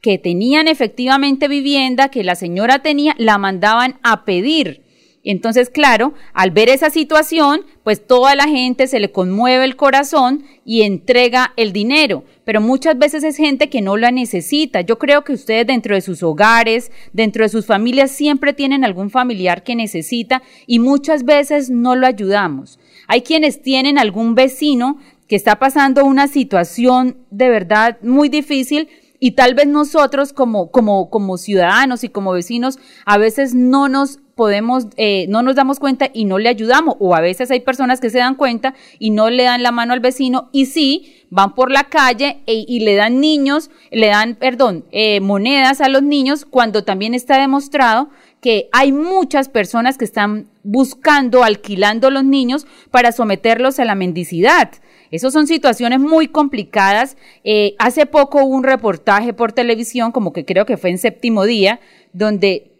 que 0.00 0.16
tenían 0.16 0.66
efectivamente 0.66 1.46
vivienda, 1.46 2.08
que 2.08 2.24
la 2.24 2.36
señora 2.36 2.78
tenía, 2.78 3.14
la 3.18 3.36
mandaban 3.36 3.98
a 4.02 4.24
pedir. 4.24 4.82
Entonces, 5.30 5.68
claro, 5.68 6.14
al 6.32 6.52
ver 6.52 6.70
esa 6.70 6.88
situación, 6.88 7.60
pues 7.84 8.06
toda 8.06 8.34
la 8.34 8.48
gente 8.48 8.86
se 8.86 8.98
le 8.98 9.12
conmueve 9.12 9.66
el 9.66 9.76
corazón 9.76 10.44
y 10.64 10.84
entrega 10.84 11.52
el 11.56 11.74
dinero. 11.74 12.24
Pero 12.46 12.62
muchas 12.62 12.98
veces 12.98 13.22
es 13.24 13.36
gente 13.36 13.68
que 13.68 13.82
no 13.82 13.98
la 13.98 14.10
necesita. 14.10 14.80
Yo 14.80 14.98
creo 14.98 15.24
que 15.24 15.34
ustedes 15.34 15.66
dentro 15.66 15.94
de 15.94 16.00
sus 16.00 16.22
hogares, 16.22 16.90
dentro 17.12 17.42
de 17.42 17.50
sus 17.50 17.66
familias, 17.66 18.10
siempre 18.10 18.54
tienen 18.54 18.86
algún 18.86 19.10
familiar 19.10 19.64
que 19.64 19.76
necesita 19.76 20.42
y 20.66 20.78
muchas 20.78 21.26
veces 21.26 21.68
no 21.68 21.94
lo 21.94 22.06
ayudamos. 22.06 22.78
Hay 23.06 23.20
quienes 23.20 23.60
tienen 23.60 23.98
algún 23.98 24.34
vecino 24.34 24.96
que 25.28 25.36
está 25.36 25.58
pasando 25.58 26.06
una 26.06 26.26
situación 26.26 27.18
de 27.30 27.50
verdad 27.50 27.98
muy 28.00 28.30
difícil 28.30 28.88
y 29.20 29.32
tal 29.32 29.54
vez 29.54 29.66
nosotros 29.66 30.32
como, 30.32 30.70
como, 30.70 31.10
como 31.10 31.38
ciudadanos 31.38 32.04
y 32.04 32.08
como 32.08 32.32
vecinos 32.32 32.78
a 33.04 33.18
veces 33.18 33.54
no 33.54 33.88
nos 33.88 34.20
podemos, 34.34 34.86
eh, 34.96 35.26
no 35.28 35.42
nos 35.42 35.56
damos 35.56 35.80
cuenta 35.80 36.08
y 36.14 36.24
no 36.24 36.38
le 36.38 36.48
ayudamos, 36.48 36.94
o 37.00 37.16
a 37.16 37.20
veces 37.20 37.50
hay 37.50 37.58
personas 37.58 38.00
que 38.00 38.08
se 38.08 38.18
dan 38.18 38.36
cuenta 38.36 38.74
y 39.00 39.10
no 39.10 39.30
le 39.30 39.42
dan 39.42 39.64
la 39.64 39.72
mano 39.72 39.92
al 39.92 40.00
vecino 40.00 40.48
y 40.52 40.66
sí 40.66 41.24
van 41.30 41.56
por 41.56 41.72
la 41.72 41.84
calle 41.84 42.40
e, 42.46 42.64
y 42.68 42.80
le 42.80 42.94
dan 42.94 43.20
niños, 43.20 43.70
le 43.90 44.06
dan, 44.06 44.36
perdón, 44.36 44.84
eh, 44.92 45.20
monedas 45.20 45.80
a 45.80 45.88
los 45.88 46.04
niños 46.04 46.44
cuando 46.44 46.84
también 46.84 47.14
está 47.14 47.40
demostrado 47.40 48.10
que 48.40 48.68
hay 48.70 48.92
muchas 48.92 49.48
personas 49.48 49.98
que 49.98 50.04
están 50.04 50.46
buscando, 50.62 51.42
alquilando 51.42 52.10
los 52.10 52.24
niños 52.24 52.66
para 52.92 53.10
someterlos 53.10 53.80
a 53.80 53.84
la 53.84 53.96
mendicidad. 53.96 54.70
Esas 55.10 55.32
son 55.32 55.46
situaciones 55.46 56.00
muy 56.00 56.28
complicadas. 56.28 57.16
Eh, 57.44 57.74
hace 57.78 58.06
poco 58.06 58.44
hubo 58.44 58.56
un 58.56 58.64
reportaje 58.64 59.32
por 59.32 59.52
televisión, 59.52 60.12
como 60.12 60.32
que 60.32 60.44
creo 60.44 60.66
que 60.66 60.76
fue 60.76 60.90
en 60.90 60.98
séptimo 60.98 61.44
día, 61.44 61.80
donde 62.12 62.72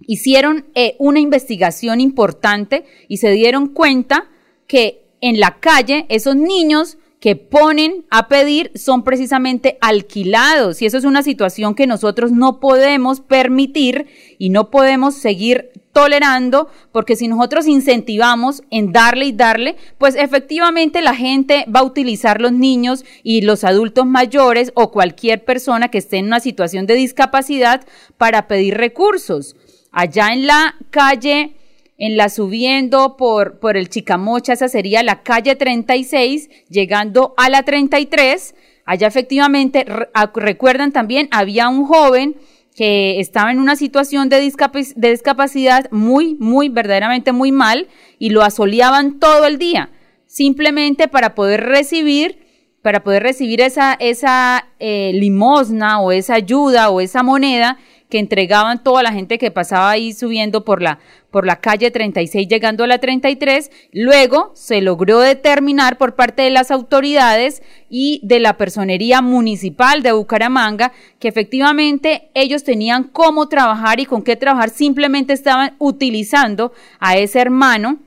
hicieron 0.00 0.66
eh, 0.74 0.96
una 0.98 1.20
investigación 1.20 2.00
importante 2.00 2.84
y 3.08 3.18
se 3.18 3.30
dieron 3.30 3.68
cuenta 3.68 4.30
que 4.66 5.16
en 5.20 5.40
la 5.40 5.58
calle 5.60 6.06
esos 6.08 6.36
niños 6.36 6.98
que 7.24 7.36
ponen 7.36 8.04
a 8.10 8.28
pedir 8.28 8.70
son 8.74 9.02
precisamente 9.02 9.78
alquilados 9.80 10.82
y 10.82 10.84
eso 10.84 10.98
es 10.98 11.04
una 11.04 11.22
situación 11.22 11.74
que 11.74 11.86
nosotros 11.86 12.32
no 12.32 12.60
podemos 12.60 13.22
permitir 13.22 14.08
y 14.36 14.50
no 14.50 14.70
podemos 14.70 15.14
seguir 15.14 15.70
tolerando, 15.92 16.68
porque 16.92 17.16
si 17.16 17.26
nosotros 17.26 17.66
incentivamos 17.66 18.62
en 18.68 18.92
darle 18.92 19.24
y 19.24 19.32
darle, 19.32 19.76
pues 19.96 20.16
efectivamente 20.16 21.00
la 21.00 21.14
gente 21.14 21.64
va 21.74 21.80
a 21.80 21.84
utilizar 21.84 22.42
los 22.42 22.52
niños 22.52 23.06
y 23.22 23.40
los 23.40 23.64
adultos 23.64 24.04
mayores 24.04 24.70
o 24.74 24.90
cualquier 24.90 25.46
persona 25.46 25.88
que 25.88 25.96
esté 25.96 26.18
en 26.18 26.26
una 26.26 26.40
situación 26.40 26.84
de 26.84 26.92
discapacidad 26.92 27.86
para 28.18 28.48
pedir 28.48 28.76
recursos. 28.76 29.56
Allá 29.92 30.34
en 30.34 30.46
la 30.46 30.74
calle, 30.90 31.54
en 31.96 32.16
la 32.16 32.28
subiendo 32.28 33.16
por, 33.16 33.60
por 33.60 33.76
el 33.76 33.88
Chicamocha, 33.88 34.52
esa 34.52 34.68
sería 34.68 35.02
la 35.02 35.22
calle 35.22 35.54
36, 35.54 36.50
llegando 36.68 37.34
a 37.36 37.48
la 37.48 37.62
33, 37.62 38.54
allá 38.84 39.06
efectivamente, 39.06 39.86
recuerdan 40.34 40.92
también, 40.92 41.28
había 41.30 41.68
un 41.68 41.86
joven 41.86 42.36
que 42.74 43.20
estaba 43.20 43.52
en 43.52 43.60
una 43.60 43.76
situación 43.76 44.28
de, 44.28 44.40
discapacidad 44.40 45.88
muy, 45.92 46.34
muy, 46.40 46.68
verdaderamente 46.68 47.30
muy 47.30 47.52
mal 47.52 47.86
y 48.18 48.30
lo 48.30 48.42
asoleaban 48.42 49.20
todo 49.20 49.46
el 49.46 49.58
día, 49.58 49.90
simplemente 50.26 51.06
para 51.06 51.36
poder 51.36 51.60
recibir, 51.62 52.38
para 52.82 53.04
poder 53.04 53.22
recibir 53.22 53.60
esa, 53.60 53.94
esa 53.94 54.66
eh, 54.80 55.12
limosna 55.14 56.00
o 56.00 56.10
esa 56.10 56.34
ayuda 56.34 56.90
o 56.90 57.00
esa 57.00 57.22
moneda 57.22 57.78
que 58.10 58.18
entregaban 58.18 58.82
toda 58.82 59.02
la 59.02 59.12
gente 59.12 59.38
que 59.38 59.50
pasaba 59.50 59.90
ahí 59.90 60.12
subiendo 60.12 60.64
por 60.64 60.82
la, 60.82 60.98
por 61.34 61.46
la 61.46 61.56
calle 61.56 61.90
36 61.90 62.46
llegando 62.46 62.84
a 62.84 62.86
la 62.86 62.98
33. 62.98 63.68
Luego 63.90 64.52
se 64.54 64.80
logró 64.80 65.18
determinar 65.18 65.98
por 65.98 66.14
parte 66.14 66.42
de 66.42 66.50
las 66.50 66.70
autoridades 66.70 67.60
y 67.90 68.20
de 68.22 68.38
la 68.38 68.56
personería 68.56 69.20
municipal 69.20 70.04
de 70.04 70.12
Bucaramanga 70.12 70.92
que 71.18 71.26
efectivamente 71.26 72.30
ellos 72.34 72.62
tenían 72.62 73.02
cómo 73.02 73.48
trabajar 73.48 73.98
y 73.98 74.06
con 74.06 74.22
qué 74.22 74.36
trabajar. 74.36 74.70
Simplemente 74.70 75.32
estaban 75.32 75.74
utilizando 75.80 76.72
a 77.00 77.16
ese 77.16 77.40
hermano 77.40 77.98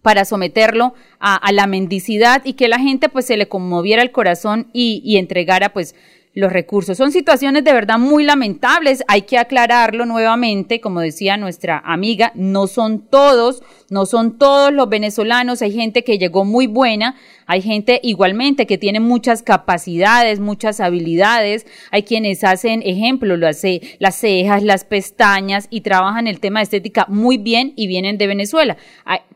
para 0.00 0.24
someterlo 0.24 0.94
a, 1.18 1.50
la 1.50 1.66
mendicidad 1.66 2.42
y 2.44 2.52
que 2.52 2.68
la 2.68 2.78
gente 2.78 3.08
pues 3.08 3.26
se 3.26 3.36
le 3.36 3.48
conmoviera 3.48 4.02
el 4.02 4.12
corazón 4.12 4.68
y, 4.72 5.02
y 5.04 5.16
entregara 5.16 5.72
pues 5.72 5.96
los 6.34 6.52
recursos. 6.52 6.96
Son 6.96 7.12
situaciones 7.12 7.62
de 7.64 7.72
verdad 7.72 7.98
muy 7.98 8.24
lamentables, 8.24 9.04
hay 9.06 9.22
que 9.22 9.38
aclararlo 9.38 10.06
nuevamente, 10.06 10.80
como 10.80 11.00
decía 11.00 11.36
nuestra 11.36 11.78
amiga, 11.84 12.32
no 12.34 12.66
son 12.66 13.06
todos, 13.06 13.62
no 13.90 14.06
son 14.06 14.38
todos 14.38 14.72
los 14.72 14.88
venezolanos, 14.88 15.60
hay 15.60 15.72
gente 15.72 16.04
que 16.04 16.18
llegó 16.18 16.44
muy 16.44 16.66
buena, 16.66 17.16
hay 17.46 17.60
gente 17.60 18.00
igualmente 18.02 18.66
que 18.66 18.78
tiene 18.78 18.98
muchas 18.98 19.42
capacidades, 19.42 20.40
muchas 20.40 20.80
habilidades, 20.80 21.66
hay 21.90 22.04
quienes 22.04 22.44
hacen, 22.44 22.82
ejemplo, 22.82 23.36
lo 23.36 23.46
hace, 23.46 23.82
las 23.98 24.16
cejas, 24.16 24.62
las 24.62 24.84
pestañas 24.84 25.66
y 25.68 25.82
trabajan 25.82 26.26
el 26.26 26.40
tema 26.40 26.60
de 26.60 26.64
estética 26.64 27.04
muy 27.08 27.36
bien 27.36 27.74
y 27.76 27.86
vienen 27.86 28.16
de 28.16 28.26
Venezuela, 28.26 28.78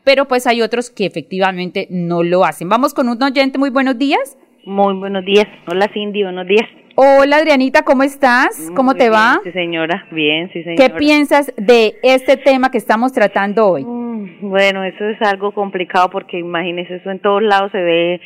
pero 0.03 0.27
pues 0.27 0.47
hay 0.47 0.63
otros 0.63 0.89
que 0.89 1.05
efectivamente 1.05 1.87
no 1.91 2.23
lo 2.23 2.43
hacen. 2.43 2.69
Vamos 2.69 2.95
con 2.95 3.07
un 3.07 3.21
oyente, 3.21 3.59
muy 3.59 3.69
buenos 3.69 3.99
días. 3.99 4.37
Muy 4.65 4.95
buenos 4.95 5.23
días. 5.23 5.47
Hola 5.67 5.89
Cindy, 5.93 6.23
buenos 6.23 6.47
días. 6.47 6.67
Hola 6.99 7.37
Adrianita, 7.37 7.83
¿cómo 7.83 8.01
estás? 8.01 8.71
¿Cómo 8.75 8.95
te 8.95 9.11
va? 9.11 9.39
Sí, 9.43 9.51
señora, 9.51 10.07
bien, 10.09 10.49
sí, 10.51 10.63
señora. 10.63 10.83
¿Qué 10.83 10.95
piensas 10.95 11.53
de 11.55 11.93
este 12.01 12.37
tema 12.37 12.71
que 12.71 12.79
estamos 12.79 13.13
tratando 13.13 13.67
hoy? 13.67 13.85
Mm, 13.85 14.49
bueno, 14.49 14.83
eso 14.83 15.07
es 15.07 15.21
algo 15.21 15.51
complicado 15.51 16.09
porque 16.09 16.39
imagínese, 16.39 16.95
eso 16.95 17.11
en 17.11 17.19
todos 17.19 17.43
lados 17.43 17.71
se 17.71 17.83
ve 17.83 18.19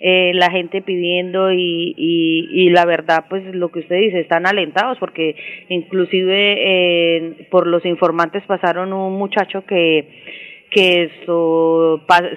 eh, 0.00 0.32
la 0.34 0.50
gente 0.50 0.82
pidiendo 0.82 1.52
y, 1.52 1.94
y, 1.96 2.48
y, 2.50 2.70
la 2.70 2.84
verdad, 2.84 3.26
pues 3.28 3.44
lo 3.54 3.70
que 3.70 3.78
usted 3.78 3.94
dice, 3.94 4.18
están 4.18 4.44
alentados 4.44 4.98
porque 4.98 5.36
inclusive 5.68 6.56
eh, 6.58 7.46
por 7.48 7.68
los 7.68 7.86
informantes 7.86 8.42
pasaron 8.48 8.92
un 8.92 9.16
muchacho 9.16 9.64
que 9.64 10.08
que 10.68 11.10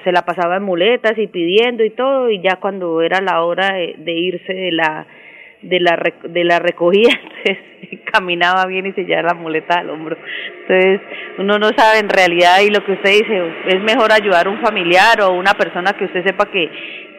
se 0.04 0.12
la 0.12 0.22
pasaba 0.22 0.58
en 0.58 0.64
muletas 0.64 1.18
y 1.18 1.26
pidiendo 1.26 1.84
y 1.84 1.90
todo 1.90 2.30
y 2.30 2.40
ya 2.42 2.58
cuando 2.58 3.02
era 3.02 3.22
la 3.22 3.44
hora 3.44 3.74
de 3.74 4.12
irse 4.14 4.54
de 4.54 4.72
la 4.72 5.08
de 5.62 5.80
la, 5.80 6.02
de 6.24 6.44
la 6.44 6.60
recogida, 6.60 7.10
entonces 7.24 7.58
caminaba 8.12 8.66
bien 8.66 8.86
y 8.86 8.94
se 8.94 9.04
llevaba 9.04 9.30
la 9.30 9.34
muleta 9.34 9.80
al 9.80 9.90
hombro. 9.90 10.18
Entonces, 10.62 11.02
uno 11.38 11.60
no 11.60 11.70
sabe 11.76 12.00
en 12.00 12.10
realidad 12.10 12.60
y 12.66 12.70
lo 12.70 12.84
que 12.86 12.94
usted 12.94 13.12
dice, 13.12 13.54
es 13.68 13.82
mejor 13.82 14.12
ayudar 14.12 14.48
a 14.48 14.50
un 14.50 14.62
familiar 14.62 15.22
o 15.22 15.34
una 15.34 15.54
persona 15.54 15.94
que 15.94 16.06
usted 16.06 16.24
sepa 16.24 16.46
que, 16.46 16.70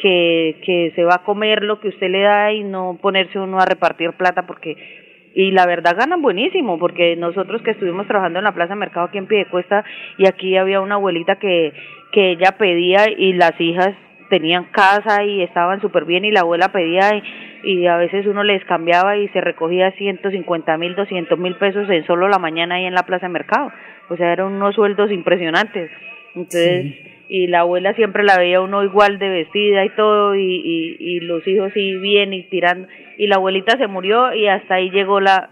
que, 0.00 0.57
que 0.64 0.92
se 0.94 1.05
va 1.05 1.16
a 1.16 1.24
comer 1.24 1.62
lo 1.62 1.81
que 1.81 1.88
usted 1.88 2.11
le 2.11 2.22
da 2.22 2.53
y 2.53 2.64
no 2.64 2.98
ponerse 3.00 3.38
uno 3.38 3.59
a 3.59 3.66
repartir 3.66 4.12
plata 4.12 4.46
porque 4.46 4.76
y 5.33 5.53
la 5.53 5.64
verdad 5.64 5.94
ganan 5.96 6.22
buenísimo 6.22 6.76
porque 6.81 7.14
nosotros 7.14 7.62
que 7.62 7.70
estuvimos 7.70 8.09
trabajando 8.09 8.40
en 8.40 8.44
la 8.44 8.55
Plaza 8.55 8.74
Mercado 8.74 9.07
aquí 9.07 9.18
en 9.18 9.29
Piedecuesta 9.29 9.85
y 10.18 10.26
aquí 10.26 10.57
había 10.57 10.81
una 10.81 10.96
abuelita 10.96 11.37
que 11.37 11.72
que 12.11 12.33
ella 12.33 12.57
pedía 12.59 13.09
y 13.09 13.33
las 13.35 13.59
hijas 13.61 13.94
tenían 14.29 14.64
casa 14.64 15.24
y 15.24 15.42
estaban 15.42 15.81
súper 15.81 16.05
bien 16.05 16.24
y 16.24 16.31
la 16.31 16.40
abuela 16.40 16.68
pedía 16.68 17.16
y, 17.16 17.22
y, 17.62 17.87
a 17.87 17.96
veces 17.96 18.27
uno 18.27 18.42
les 18.42 18.64
cambiaba 18.64 19.16
y 19.16 19.29
se 19.29 19.40
recogía 19.40 19.90
150 19.92 20.77
mil, 20.77 20.94
200 20.94 21.38
mil 21.38 21.57
pesos 21.57 21.88
en 21.90 22.07
solo 22.07 22.29
la 22.29 22.38
mañana 22.38 22.77
ahí 22.77 22.85
en 22.85 22.94
la 22.94 23.05
plaza 23.05 23.27
de 23.27 23.33
mercado. 23.33 23.73
O 24.09 24.16
sea, 24.16 24.33
eran 24.33 24.53
unos 24.53 24.75
sueldos 24.75 25.11
impresionantes. 25.11 25.90
Entonces, 26.35 26.94
y 27.29 27.46
la 27.46 27.61
abuela 27.61 27.94
siempre 27.94 28.25
la 28.25 28.38
veía 28.38 28.61
uno 28.61 28.83
igual 28.83 29.18
de 29.18 29.29
vestida 29.29 29.85
y 29.85 29.90
todo 29.90 30.35
y, 30.35 30.40
y, 30.40 30.96
y 30.99 31.20
los 31.20 31.46
hijos 31.46 31.73
sí 31.73 31.96
bien 31.96 32.33
y 32.33 32.42
tirando. 32.44 32.88
Y 33.18 33.27
la 33.27 33.37
abuelita 33.37 33.77
se 33.79 33.87
murió 33.87 34.33
y 34.35 34.46
hasta 34.46 34.75
ahí 34.75 34.90
llegó 34.90 35.20
la, 35.20 35.51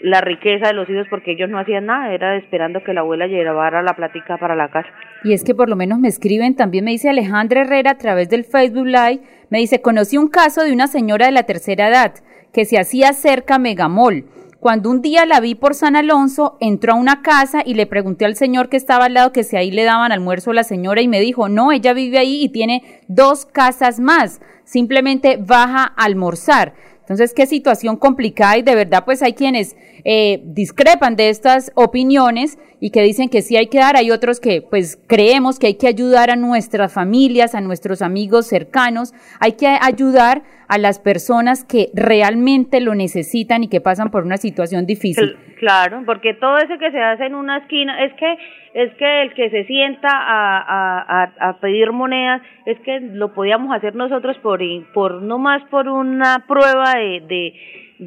la 0.00 0.20
riqueza 0.20 0.68
de 0.68 0.74
los 0.74 0.88
hijos 0.88 1.06
porque 1.08 1.32
ellos 1.32 1.48
no 1.48 1.58
hacían 1.58 1.86
nada, 1.86 2.12
era 2.12 2.36
esperando 2.36 2.82
que 2.84 2.92
la 2.92 3.00
abuela 3.00 3.26
llevara 3.26 3.82
la 3.82 3.94
plática 3.94 4.36
para 4.38 4.54
la 4.54 4.68
casa. 4.68 4.88
Y 5.22 5.32
es 5.32 5.44
que 5.44 5.54
por 5.54 5.68
lo 5.68 5.76
menos 5.76 5.98
me 5.98 6.08
escriben, 6.08 6.56
también 6.56 6.84
me 6.84 6.90
dice 6.90 7.08
Alejandra 7.08 7.62
Herrera 7.62 7.92
a 7.92 7.98
través 7.98 8.28
del 8.28 8.44
Facebook 8.44 8.86
Live, 8.86 9.20
me 9.50 9.58
dice, 9.58 9.80
conocí 9.80 10.18
un 10.18 10.28
caso 10.28 10.62
de 10.62 10.72
una 10.72 10.86
señora 10.86 11.26
de 11.26 11.32
la 11.32 11.44
tercera 11.44 11.88
edad 11.88 12.14
que 12.52 12.64
se 12.64 12.78
hacía 12.78 13.12
cerca 13.12 13.58
Megamol. 13.58 14.26
Cuando 14.60 14.90
un 14.90 15.02
día 15.02 15.26
la 15.26 15.40
vi 15.40 15.54
por 15.54 15.74
San 15.74 15.94
Alonso, 15.94 16.56
entró 16.58 16.94
a 16.94 16.96
una 16.96 17.20
casa 17.20 17.62
y 17.66 17.74
le 17.74 17.86
pregunté 17.86 18.24
al 18.24 18.34
señor 18.34 18.70
que 18.70 18.78
estaba 18.78 19.04
al 19.04 19.12
lado 19.14 19.30
que 19.30 19.44
si 19.44 19.56
ahí 19.56 19.70
le 19.70 19.84
daban 19.84 20.10
almuerzo 20.10 20.52
a 20.52 20.54
la 20.54 20.64
señora 20.64 21.02
y 21.02 21.08
me 21.08 21.20
dijo, 21.20 21.50
no, 21.50 21.70
ella 21.70 21.92
vive 21.92 22.16
ahí 22.16 22.42
y 22.42 22.48
tiene 22.48 23.02
dos 23.06 23.44
casas 23.44 24.00
más, 24.00 24.40
simplemente 24.64 25.36
baja 25.38 25.92
a 25.96 26.04
almorzar. 26.04 26.72
Entonces, 27.04 27.34
qué 27.34 27.46
situación 27.46 27.96
complicada 27.96 28.56
y 28.56 28.62
de 28.62 28.74
verdad 28.74 29.04
pues 29.04 29.22
hay 29.22 29.34
quienes 29.34 29.76
eh, 30.04 30.40
discrepan 30.44 31.16
de 31.16 31.30
estas 31.30 31.72
opiniones 31.74 32.58
y 32.80 32.90
que 32.90 33.00
dicen 33.00 33.30
que 33.30 33.40
sí 33.40 33.56
hay 33.56 33.68
que 33.68 33.78
dar, 33.78 33.96
hay 33.96 34.10
otros 34.10 34.40
que 34.40 34.60
pues 34.60 35.02
creemos 35.06 35.58
que 35.58 35.68
hay 35.68 35.78
que 35.78 35.88
ayudar 35.88 36.30
a 36.30 36.36
nuestras 36.36 36.92
familias, 36.92 37.54
a 37.54 37.62
nuestros 37.62 38.02
amigos 38.02 38.46
cercanos, 38.46 39.14
hay 39.40 39.52
que 39.52 39.66
ayudar 39.66 40.42
a 40.68 40.76
las 40.76 40.98
personas 40.98 41.64
que 41.64 41.88
realmente 41.94 42.80
lo 42.80 42.94
necesitan 42.94 43.64
y 43.64 43.68
que 43.68 43.80
pasan 43.80 44.10
por 44.10 44.24
una 44.24 44.36
situación 44.36 44.86
difícil. 44.86 45.36
Claro, 45.58 46.02
porque 46.04 46.34
todo 46.34 46.58
eso 46.58 46.78
que 46.78 46.90
se 46.90 47.00
hace 47.00 47.24
en 47.24 47.34
una 47.34 47.58
esquina, 47.58 48.04
es 48.04 48.12
que 48.14 48.36
es 48.74 48.92
que 48.96 49.22
el 49.22 49.32
que 49.34 49.50
se 49.50 49.64
sienta 49.64 50.08
a, 50.10 51.22
a, 51.22 51.48
a 51.48 51.60
pedir 51.60 51.92
monedas, 51.92 52.42
es 52.66 52.78
que 52.80 52.98
lo 53.00 53.32
podíamos 53.32 53.74
hacer 53.74 53.94
nosotros 53.94 54.36
por, 54.38 54.60
por 54.92 55.22
no 55.22 55.38
más 55.38 55.62
por 55.70 55.88
una 55.88 56.44
prueba 56.46 56.94
de, 56.96 57.22
de 57.26 57.54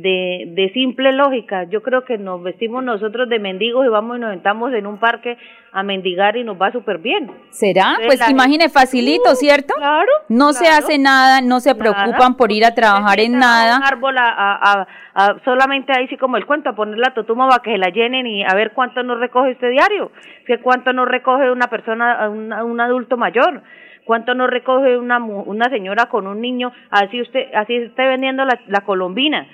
de, 0.02 0.46
de 0.56 0.72
simple 0.74 1.12
lógica. 1.12 1.64
Yo 1.70 1.82
creo 1.82 2.04
que 2.04 2.18
nos 2.18 2.42
vestimos 2.44 2.84
nosotros 2.84 3.30
de 3.30 3.40
mendigos 3.40 3.86
y 3.86 3.90
vamos 3.90 4.18
y 4.18 4.20
nos 4.22 4.32
sentamos 4.32 4.74
en 4.74 4.86
un 4.86 5.00
parque 5.00 5.38
a 5.72 5.84
mendigar 5.84 6.38
y 6.38 6.44
nos 6.44 6.60
va 6.60 6.72
súper 6.72 7.00
bien. 7.00 7.32
¿Será? 7.50 7.98
pues 8.06 8.28
imagine, 8.30 8.70
facilito, 8.70 9.32
uh, 9.32 9.36
¿cierto? 9.36 9.74
Claro. 9.76 10.12
No 10.30 10.54
se 10.54 10.68
hace 10.68 10.98
nada, 10.98 11.42
no 11.42 11.60
se 11.60 11.76
preocupan 11.76 12.36
por 12.36 12.52
ir 12.52 12.66
a 12.66 12.74
trabajar 12.74 13.20
en 13.20 13.40
nada. 13.40 13.78
Un 13.78 13.84
árbol 13.84 14.18
a, 14.18 14.28
a, 14.28 14.88
a, 15.14 15.40
solamente 15.44 15.94
ahí 15.96 16.08
sí 16.08 16.18
como 16.18 16.38
el 16.38 16.46
cuento, 16.46 16.70
a 16.70 16.76
poner 16.76 16.98
la 16.98 17.14
totuma 17.14 17.48
para 17.48 17.62
que 17.62 17.72
se 17.72 17.78
la 17.78 17.90
llenen 17.90 18.28
y 18.28 18.44
a 18.44 18.54
ver 18.56 18.72
cuánto 18.74 19.04
nos 19.04 19.20
recoge 19.20 19.52
este 19.52 19.70
diario, 19.70 20.12
que 20.46 20.60
cuánto 20.60 20.94
nos 20.94 21.08
recoge 21.08 21.52
una 21.52 21.68
persona, 21.68 22.30
un, 22.30 22.52
un 22.54 22.82
adulto 22.82 23.18
mayor 23.18 23.62
cuánto 24.08 24.34
nos 24.34 24.50
recoge 24.50 24.98
una 24.98 25.20
una 25.20 25.70
señora 25.70 26.06
con 26.06 26.28
un 26.28 26.40
niño, 26.40 26.72
así 26.90 27.22
usted 27.22 27.54
así 27.54 27.76
esté 27.76 28.08
vendiendo 28.08 28.46
la, 28.46 28.58
la 28.68 28.82
colombina 28.82 29.46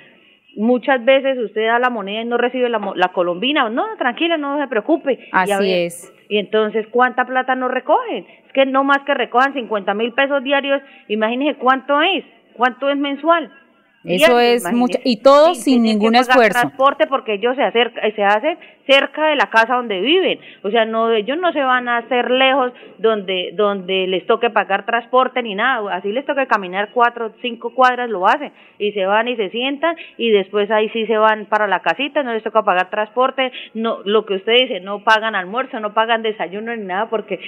muchas 0.56 1.04
veces 1.04 1.38
usted 1.38 1.66
da 1.66 1.80
la 1.80 1.90
moneda 1.90 2.22
y 2.22 2.26
no 2.26 2.38
recibe 2.38 2.70
la, 2.70 2.80
la 2.96 3.08
colombina, 3.10 3.70
no, 3.70 3.86
tranquila, 3.98 4.38
no 4.38 4.60
se 4.60 4.68
preocupe. 4.68 5.20
Así 5.32 5.72
es. 5.72 6.14
Y 6.30 6.38
entonces, 6.38 6.88
¿cuánta 6.90 7.26
plata 7.26 7.56
nos 7.56 7.72
recogen? 7.72 8.26
Es 8.46 8.54
que 8.54 8.66
no 8.66 8.84
más 8.84 9.00
que 9.06 9.14
recojan 9.14 9.54
50 9.54 9.94
mil 9.94 10.14
pesos 10.14 10.44
diarios, 10.44 10.82
imagínese 11.08 11.60
cuánto 11.60 12.02
es, 12.02 12.24
cuánto 12.54 12.90
es 12.90 12.98
mensual. 12.98 13.52
Eso 14.06 14.40
es 14.40 14.72
mucho 14.74 15.00
y 15.04 15.22
todo 15.22 15.56
sin 15.56 15.84
ningún 15.84 16.16
esfuerzo. 16.16 16.60
transporte 16.60 17.08
porque 17.08 17.36
ellos 17.36 17.56
se 17.56 17.64
acerca, 17.64 18.02
se 18.12 18.24
hacen 18.24 18.58
cerca 18.86 19.28
de 19.28 19.36
la 19.38 19.50
casa 19.50 19.76
donde 19.76 20.02
viven, 20.02 20.40
o 20.62 20.70
sea, 20.70 20.84
no 20.84 21.12
ellos 21.12 21.38
no 21.38 21.54
se 21.54 21.62
van 21.62 21.88
a 21.88 21.98
hacer 21.98 22.30
lejos 22.30 22.74
donde 22.98 23.52
donde 23.54 24.08
les 24.08 24.26
toque 24.26 24.50
pagar 24.50 24.86
transporte 24.86 25.42
ni 25.42 25.56
nada, 25.56 25.96
así 25.96 26.12
les 26.12 26.26
toque 26.26 26.48
caminar 26.48 26.90
cuatro, 26.94 27.34
cinco 27.42 27.74
cuadras 27.74 28.10
lo 28.10 28.28
hacen. 28.28 28.52
Y 28.78 28.92
se 28.92 29.06
van 29.06 29.28
y 29.28 29.36
se 29.36 29.50
sientan 29.50 29.96
y 30.18 30.32
después 30.32 30.70
ahí 30.70 30.90
sí 30.90 31.06
se 31.06 31.18
van 31.18 31.46
para 31.46 31.68
la 31.68 31.80
casita, 31.80 32.24
no 32.24 32.34
les 32.34 32.44
toca 32.44 32.64
pagar 32.64 32.90
transporte, 32.90 33.52
no 33.74 34.00
lo 34.04 34.26
que 34.26 34.36
usted 34.36 34.54
dice, 34.54 34.80
no 34.82 35.04
pagan 35.04 35.36
almuerzo, 35.36 35.80
no 35.80 35.94
pagan 35.94 36.24
desayuno 36.24 36.76
ni 36.76 36.84
nada 36.84 37.10
porque 37.10 37.40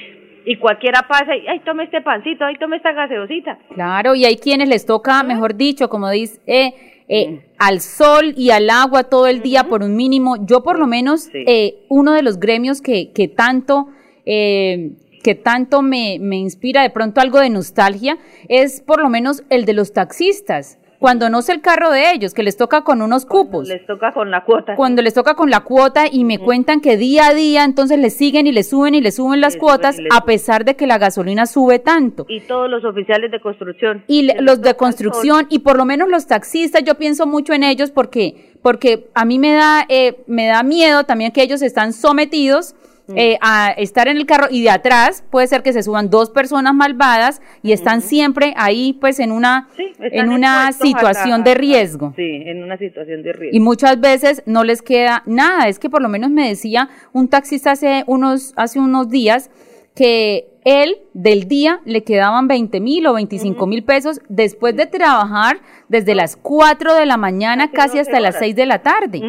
y 0.46 0.58
cualquiera 0.58 1.08
pasa 1.08 1.36
y, 1.36 1.48
ay, 1.48 1.60
tome 1.66 1.84
este 1.86 2.02
pancito, 2.02 2.46
ay, 2.46 2.56
tome 2.58 2.78
esta 2.78 2.92
gaseosita. 2.92 3.58
Claro, 3.74 4.16
y 4.16 4.26
hay 4.26 4.38
quienes 4.38 4.70
les 4.70 4.86
toca, 4.86 5.24
mejor 5.24 5.56
dicho, 5.56 5.90
como 5.90 6.10
dice, 6.10 6.40
eh, 6.46 6.74
eh, 7.08 7.46
al 7.58 7.82
sol 7.82 8.34
y 8.38 8.52
al 8.52 8.70
agua 8.70 9.06
todo 9.06 9.28
el 9.28 9.42
día 9.42 9.66
por 9.66 9.84
un 9.84 9.96
mínimo. 9.96 10.46
Yo 10.46 10.64
por 10.64 10.80
lo 10.80 10.88
menos, 10.88 11.30
eh, 11.34 11.86
uno 11.90 12.14
de 12.14 12.22
los 12.22 12.40
gremios 12.40 12.82
que, 12.82 13.12
que 13.12 13.28
tanto... 13.28 13.88
que 14.26 15.34
tanto 15.44 15.82
me, 15.82 16.18
me 16.20 16.36
inspira 16.36 16.84
de 16.84 16.92
pronto 16.92 17.20
algo 17.20 17.40
de 17.40 17.50
nostalgia 17.50 18.20
es 18.48 18.82
por 18.82 19.02
lo 19.02 19.10
menos 19.10 19.44
el 19.50 19.66
de 19.66 19.74
los 19.74 19.92
taxistas 19.92 20.78
cuando 21.06 21.30
no 21.30 21.38
es 21.38 21.50
el 21.50 21.62
carro 21.62 21.92
de 21.92 22.14
ellos, 22.14 22.34
que 22.34 22.42
les 22.42 22.58
toca 22.58 22.82
con 22.82 23.04
unos 23.04 23.28
cupos. 23.28 23.68
Les 23.68 23.86
toca 23.86 24.12
con 24.12 24.32
la 24.32 24.44
cuota. 24.44 24.76
Cuando 24.76 25.04
les 25.04 25.14
toca 25.14 25.36
con 25.36 25.52
la 25.52 25.60
cuota 25.60 26.06
y 26.12 26.24
me 26.24 26.40
cuentan 26.40 26.82
que 26.82 26.98
día 26.98 27.28
a 27.28 27.36
día 27.36 27.64
entonces 27.64 28.00
les 28.00 28.18
siguen 28.18 28.48
y 28.48 28.52
les 28.52 28.70
suben 28.70 28.96
y 28.96 29.02
les 29.02 29.18
suben 29.18 29.40
las 29.40 29.56
cuotas 29.56 29.98
a 30.10 30.26
pesar 30.26 30.66
de 30.66 30.76
que 30.76 30.88
la 30.88 30.98
gasolina 30.98 31.46
sube 31.46 31.78
tanto. 31.78 32.26
Y 32.28 32.40
todos 32.40 32.72
los 32.72 32.84
oficiales 32.84 33.30
de 33.30 33.40
construcción. 33.40 34.04
Y 34.08 34.32
los 34.42 34.64
de 34.64 34.74
construcción 34.74 35.46
y 35.52 35.60
por 35.60 35.78
lo 35.78 35.86
menos 35.86 36.10
los 36.10 36.26
taxistas, 36.26 36.84
yo 36.84 36.96
pienso 36.96 37.28
mucho 37.28 37.54
en 37.54 37.62
ellos 37.62 37.92
porque 37.92 38.56
porque 38.64 39.12
a 39.14 39.26
mí 39.26 39.38
me 39.38 39.54
da 39.54 39.86
eh, 39.88 40.24
me 40.26 40.48
da 40.48 40.64
miedo 40.64 41.04
también 41.04 41.32
que 41.32 41.44
ellos 41.44 41.62
están 41.62 41.94
sometidos 41.94 42.74
Mm. 43.08 43.18
eh, 43.18 43.38
a 43.40 43.72
estar 43.72 44.08
en 44.08 44.18
el 44.18 44.26
carro 44.26 44.48
y 44.50 44.64
de 44.64 44.72
atrás 44.72 45.24
puede 45.30 45.46
ser 45.46 45.62
que 45.62 45.74
se 45.74 45.84
suban 45.84 46.10
dos 46.10 46.32
personas 46.32 46.74
malvadas 46.74 47.40
y 47.62 47.72
están 47.72 48.02
siempre 48.02 48.54
ahí 48.58 48.94
pues 49.00 49.20
en 49.20 49.32
una 49.32 49.68
en 50.00 50.30
una 50.30 50.72
situación 50.72 51.44
de 51.44 51.54
riesgo. 51.54 52.14
Sí, 52.16 52.42
en 52.46 52.64
una 52.64 52.78
situación 52.78 53.22
de 53.22 53.34
riesgo. 53.34 53.56
Y 53.56 53.60
muchas 53.60 54.00
veces 54.00 54.42
no 54.48 54.64
les 54.64 54.82
queda 54.82 55.22
nada, 55.28 55.68
es 55.68 55.78
que 55.78 55.90
por 55.90 56.02
lo 56.02 56.10
menos 56.10 56.32
me 56.32 56.48
decía 56.48 56.90
un 57.14 57.28
taxista 57.28 57.72
hace 57.72 58.04
unos 58.08 58.54
hace 58.56 58.80
unos 58.80 59.10
días 59.10 59.52
que 59.94 60.48
él 60.66 60.98
del 61.14 61.48
día 61.48 61.82
le 61.86 62.04
quedaban 62.04 62.48
20 62.48 62.80
mil 62.80 63.06
o 63.06 63.14
25 63.14 63.68
mil 63.68 63.84
pesos 63.84 64.20
después 64.30 64.76
de 64.76 64.88
trabajar 64.88 65.60
desde 65.90 66.16
las 66.16 66.36
4 66.36 66.96
de 66.96 67.06
la 67.06 67.18
mañana 67.18 67.70
casi 67.70 68.00
hasta 68.00 68.20
las 68.20 68.40
6 68.40 68.56
de 68.56 68.66
la 68.66 68.80
tarde. 68.80 69.22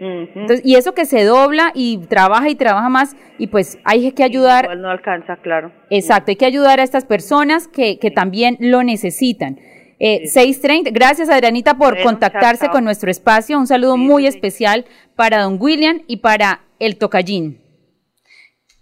Entonces, 0.00 0.62
y 0.64 0.76
eso 0.76 0.94
que 0.94 1.04
se 1.04 1.24
dobla 1.24 1.72
y 1.74 1.98
trabaja 2.08 2.48
y 2.48 2.54
trabaja 2.54 2.88
más, 2.88 3.16
y 3.38 3.48
pues 3.48 3.78
hay 3.84 4.12
que 4.12 4.24
ayudar. 4.24 4.64
Igual 4.64 4.82
no 4.82 4.90
alcanza, 4.90 5.36
claro. 5.36 5.72
Exacto, 5.90 6.30
hay 6.30 6.36
que 6.36 6.46
ayudar 6.46 6.80
a 6.80 6.82
estas 6.82 7.04
personas 7.04 7.68
que, 7.68 7.98
que 7.98 8.10
también 8.10 8.56
lo 8.60 8.82
necesitan. 8.82 9.58
Eh, 10.00 10.24
6.30, 10.24 10.90
gracias 10.92 11.30
Adrianita 11.30 11.78
por 11.78 12.02
contactarse 12.02 12.68
con 12.68 12.84
nuestro 12.84 13.10
espacio. 13.10 13.58
Un 13.58 13.66
saludo 13.66 13.96
muy 13.96 14.26
especial 14.26 14.84
para 15.14 15.40
don 15.42 15.56
William 15.60 16.02
y 16.06 16.18
para 16.18 16.60
el 16.78 16.96
Tocallín. 16.96 17.60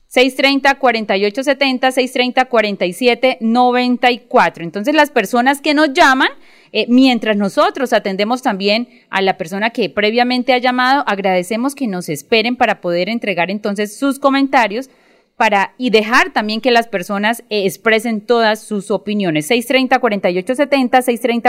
630 0.08 0.78
4870 0.78 1.92
630 1.92 2.44
4794. 2.46 4.64
Entonces 4.64 4.94
las 4.94 5.10
personas 5.10 5.60
que 5.60 5.74
nos 5.74 5.92
llaman 5.92 6.30
eh, 6.72 6.86
mientras 6.88 7.36
nosotros 7.36 7.92
atendemos 7.92 8.42
también 8.42 8.88
a 9.10 9.20
la 9.20 9.36
persona 9.36 9.70
que 9.70 9.90
previamente 9.90 10.54
ha 10.54 10.58
llamado, 10.58 11.04
agradecemos 11.06 11.74
que 11.74 11.86
nos 11.86 12.08
esperen 12.08 12.56
para 12.56 12.80
poder 12.80 13.10
entregar 13.10 13.50
entonces 13.50 13.96
sus 13.96 14.18
comentarios 14.18 14.88
para 15.36 15.74
y 15.76 15.90
dejar 15.90 16.32
también 16.32 16.60
que 16.60 16.70
las 16.70 16.88
personas 16.88 17.42
eh, 17.50 17.66
expresen 17.66 18.20
todas 18.20 18.62
sus 18.62 18.90
opiniones. 18.90 19.50
630-4870, 19.50 21.44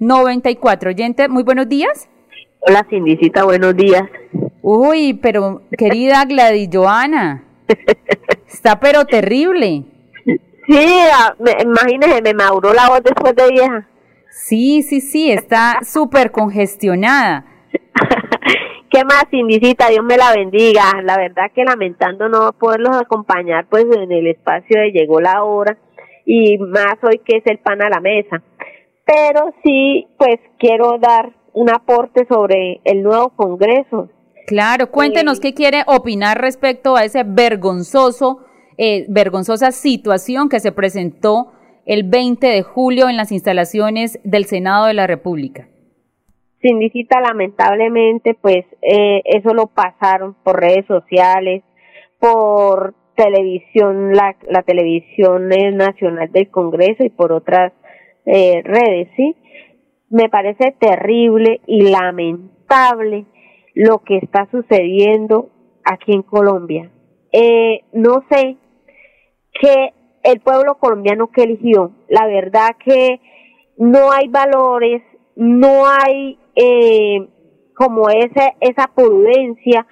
630-4794. 0.00 0.86
Oyente, 0.88 1.28
muy 1.28 1.42
buenos 1.42 1.68
días. 1.68 2.08
Hola, 2.60 2.86
Cindicita, 2.90 3.44
buenos 3.44 3.76
días. 3.76 4.02
Uy, 4.62 5.14
pero 5.14 5.62
querida 5.78 6.24
Gladys 6.24 6.68
Joana, 6.72 7.44
está 8.52 8.78
pero 8.80 9.04
terrible. 9.06 9.84
Sí, 10.66 10.86
imagínese, 11.62 12.20
me 12.20 12.34
maduró 12.34 12.74
la 12.74 12.88
voz 12.88 13.02
después 13.02 13.34
de 13.34 13.48
vieja. 13.48 13.88
Sí, 14.30 14.82
sí, 14.82 15.00
sí, 15.00 15.30
está 15.30 15.80
súper 15.82 16.30
congestionada. 16.30 17.46
¿Qué 18.90 19.04
más, 19.04 19.24
Indicita? 19.32 19.88
Dios 19.88 20.04
me 20.04 20.16
la 20.16 20.32
bendiga. 20.32 20.82
La 21.02 21.16
verdad 21.16 21.50
que 21.54 21.64
lamentando 21.64 22.28
no 22.28 22.52
poderlos 22.52 22.96
acompañar, 22.96 23.66
pues 23.68 23.84
en 23.84 24.10
el 24.10 24.26
espacio 24.26 24.80
de 24.80 24.92
llegó 24.92 25.20
la 25.20 25.44
hora 25.44 25.76
y 26.24 26.58
más 26.58 26.96
hoy 27.02 27.20
que 27.24 27.38
es 27.38 27.46
el 27.46 27.58
pan 27.58 27.82
a 27.82 27.90
la 27.90 28.00
mesa. 28.00 28.42
Pero 29.04 29.52
sí, 29.62 30.06
pues 30.18 30.38
quiero 30.58 30.98
dar 30.98 31.32
un 31.52 31.70
aporte 31.70 32.26
sobre 32.28 32.80
el 32.84 33.02
nuevo 33.02 33.30
Congreso. 33.30 34.10
Claro, 34.46 34.90
cuéntenos 34.90 35.38
eh, 35.38 35.40
qué 35.42 35.54
quiere 35.54 35.82
opinar 35.86 36.40
respecto 36.40 36.96
a 36.96 37.04
ese 37.04 37.22
vergonzoso, 37.24 38.40
eh, 38.78 39.04
vergonzosa 39.08 39.72
situación 39.72 40.48
que 40.48 40.60
se 40.60 40.72
presentó 40.72 41.52
el 41.88 42.02
20 42.02 42.46
de 42.46 42.62
julio 42.62 43.08
en 43.08 43.16
las 43.16 43.32
instalaciones 43.32 44.20
del 44.22 44.44
Senado 44.44 44.86
de 44.86 44.94
la 44.94 45.06
República? 45.06 45.68
Significa 46.60 47.18
lamentablemente, 47.20 48.34
pues 48.34 48.66
eh, 48.82 49.22
eso 49.24 49.54
lo 49.54 49.68
pasaron 49.68 50.36
por 50.44 50.60
redes 50.60 50.84
sociales, 50.86 51.62
por 52.20 52.94
televisión, 53.16 54.12
la, 54.12 54.36
la 54.48 54.62
televisión 54.62 55.48
nacional 55.48 56.30
del 56.30 56.50
Congreso 56.50 57.04
y 57.04 57.10
por 57.10 57.32
otras 57.32 57.72
eh, 58.26 58.60
redes, 58.64 59.08
¿sí? 59.16 59.34
Me 60.10 60.28
parece 60.28 60.74
terrible 60.78 61.62
y 61.66 61.90
lamentable 61.90 63.24
lo 63.72 64.00
que 64.00 64.18
está 64.18 64.46
sucediendo 64.50 65.48
aquí 65.84 66.12
en 66.12 66.22
Colombia. 66.22 66.90
Eh, 67.32 67.84
no 67.92 68.24
sé 68.30 68.56
qué 69.58 69.94
el 70.22 70.40
pueblo 70.40 70.76
colombiano 70.78 71.28
que 71.30 71.42
eligió. 71.42 71.92
La 72.08 72.26
verdad 72.26 72.70
que 72.84 73.20
no 73.76 74.10
hay 74.12 74.28
valores, 74.28 75.02
no 75.36 75.86
hay 75.86 76.38
eh, 76.54 77.28
como 77.74 78.10
ese, 78.10 78.56
esa 78.60 78.88
prudencia 78.94 79.86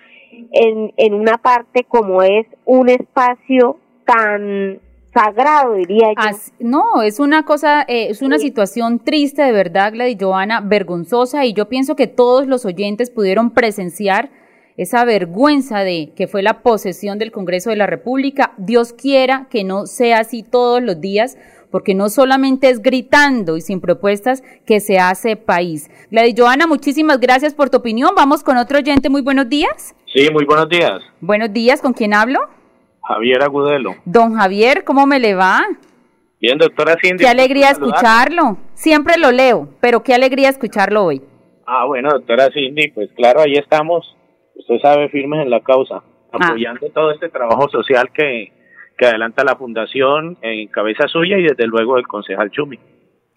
en, 0.52 0.92
en 0.96 1.14
una 1.14 1.38
parte 1.38 1.84
como 1.84 2.22
es 2.22 2.46
un 2.64 2.88
espacio 2.88 3.78
tan 4.04 4.80
sagrado, 5.14 5.74
diría 5.74 6.08
yo. 6.08 6.14
As- 6.16 6.52
no, 6.58 7.02
es 7.02 7.20
una 7.20 7.44
cosa, 7.44 7.82
eh, 7.88 8.08
es 8.10 8.20
una 8.22 8.38
situación 8.38 8.98
triste 8.98 9.42
de 9.42 9.52
verdad, 9.52 9.92
Gladys 9.92 10.18
Joana, 10.20 10.60
vergonzosa, 10.60 11.46
y 11.46 11.54
yo 11.54 11.68
pienso 11.68 11.96
que 11.96 12.06
todos 12.06 12.46
los 12.46 12.66
oyentes 12.66 13.10
pudieron 13.10 13.50
presenciar 13.50 14.28
esa 14.76 15.04
vergüenza 15.04 15.80
de 15.80 16.12
que 16.14 16.26
fue 16.26 16.42
la 16.42 16.60
posesión 16.62 17.18
del 17.18 17.32
Congreso 17.32 17.70
de 17.70 17.76
la 17.76 17.86
República. 17.86 18.52
Dios 18.58 18.92
quiera 18.92 19.46
que 19.50 19.64
no 19.64 19.86
sea 19.86 20.20
así 20.20 20.42
todos 20.42 20.82
los 20.82 21.00
días, 21.00 21.38
porque 21.70 21.94
no 21.94 22.08
solamente 22.08 22.68
es 22.68 22.80
gritando 22.80 23.56
y 23.56 23.60
sin 23.60 23.80
propuestas 23.80 24.42
que 24.64 24.80
se 24.80 24.98
hace 24.98 25.36
país. 25.36 25.90
Gladys 26.10 26.34
Joana, 26.36 26.66
muchísimas 26.66 27.20
gracias 27.20 27.54
por 27.54 27.70
tu 27.70 27.78
opinión. 27.78 28.10
Vamos 28.16 28.42
con 28.42 28.56
otro 28.56 28.78
oyente. 28.78 29.08
Muy 29.08 29.22
buenos 29.22 29.48
días. 29.48 29.94
Sí, 30.12 30.28
muy 30.32 30.44
buenos 30.44 30.68
días. 30.68 31.00
Buenos 31.20 31.52
días, 31.52 31.80
¿con 31.80 31.92
quién 31.92 32.14
hablo? 32.14 32.40
Javier 33.02 33.42
Agudelo. 33.42 33.94
Don 34.04 34.34
Javier, 34.34 34.84
¿cómo 34.84 35.06
me 35.06 35.18
le 35.18 35.34
va? 35.34 35.62
Bien, 36.40 36.58
doctora 36.58 36.96
Cindy. 37.00 37.24
Qué 37.24 37.28
alegría 37.28 37.70
escucharlo. 37.70 38.58
Siempre 38.74 39.16
lo 39.16 39.32
leo, 39.32 39.68
pero 39.80 40.02
qué 40.02 40.14
alegría 40.14 40.48
escucharlo 40.48 41.04
hoy. 41.04 41.22
Ah, 41.66 41.84
bueno, 41.86 42.10
doctora 42.10 42.48
Cindy, 42.52 42.88
pues 42.90 43.10
claro, 43.16 43.40
ahí 43.40 43.54
estamos. 43.54 44.16
Usted 44.58 44.78
sabe, 44.82 45.08
firmes 45.08 45.42
en 45.42 45.50
la 45.50 45.60
causa, 45.60 46.02
Ah. 46.32 46.48
apoyando 46.48 46.88
todo 46.90 47.12
este 47.12 47.28
trabajo 47.28 47.68
social 47.68 48.10
que, 48.12 48.52
que 48.98 49.06
adelanta 49.06 49.44
la 49.44 49.56
Fundación 49.56 50.36
en 50.42 50.68
cabeza 50.68 51.06
suya 51.08 51.38
y 51.38 51.44
desde 51.44 51.66
luego 51.66 51.96
el 51.98 52.06
concejal 52.06 52.50
Chumi. 52.50 52.78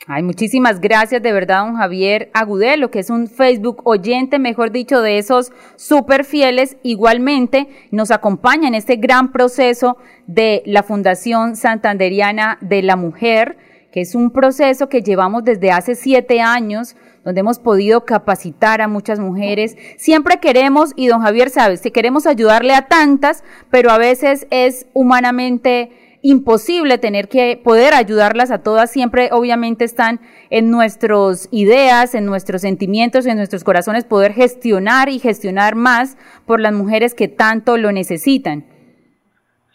Ay, 0.08 0.24
muchísimas 0.24 0.80
gracias 0.80 1.22
de 1.22 1.32
verdad, 1.34 1.66
don 1.66 1.76
Javier 1.76 2.30
Agudelo, 2.34 2.90
que 2.90 3.00
es 3.00 3.10
un 3.10 3.28
Facebook 3.28 3.82
oyente, 3.86 4.40
mejor 4.40 4.72
dicho, 4.72 5.02
de 5.02 5.18
esos 5.18 5.52
súper 5.76 6.24
fieles. 6.24 6.78
Igualmente 6.84 7.68
nos 7.92 8.10
acompaña 8.10 8.68
en 8.70 8.76
este 8.76 8.96
gran 8.96 9.32
proceso 9.32 9.98
de 10.26 10.64
la 10.66 10.84
Fundación 10.84 11.56
Santanderiana 11.56 12.58
de 12.62 12.82
la 12.82 12.96
Mujer, 12.96 13.58
que 13.92 14.02
es 14.02 14.16
un 14.16 14.32
proceso 14.32 14.88
que 14.88 15.02
llevamos 15.02 15.44
desde 15.44 15.72
hace 15.72 15.96
siete 15.96 16.42
años, 16.42 16.96
donde 17.30 17.42
hemos 17.42 17.60
podido 17.60 18.06
capacitar 18.06 18.82
a 18.82 18.88
muchas 18.88 19.20
mujeres. 19.20 19.78
Siempre 19.98 20.40
queremos, 20.40 20.94
y 20.96 21.06
don 21.08 21.22
Javier 21.22 21.52
sabe, 21.52 21.78
que 21.80 21.92
queremos 21.92 22.26
ayudarle 22.26 22.74
a 22.74 22.88
tantas, 22.88 23.44
pero 23.70 23.92
a 23.92 24.00
veces 24.00 24.48
es 24.50 24.88
humanamente 24.94 25.92
imposible 26.24 26.98
tener 26.98 27.30
que 27.30 27.62
poder 27.64 27.94
ayudarlas 27.94 28.50
a 28.50 28.64
todas, 28.64 28.92
siempre 28.92 29.30
obviamente 29.32 29.86
están 29.86 30.20
en 30.50 30.72
nuestras 30.72 31.48
ideas, 31.52 32.16
en 32.16 32.26
nuestros 32.26 32.62
sentimientos, 32.62 33.28
en 33.28 33.38
nuestros 33.38 33.64
corazones, 33.64 34.06
poder 34.06 34.34
gestionar 34.34 35.10
y 35.10 35.20
gestionar 35.20 35.76
más 35.76 36.18
por 36.48 36.60
las 36.60 36.74
mujeres 36.74 37.14
que 37.14 37.28
tanto 37.28 37.78
lo 37.78 37.92
necesitan. 37.92 38.66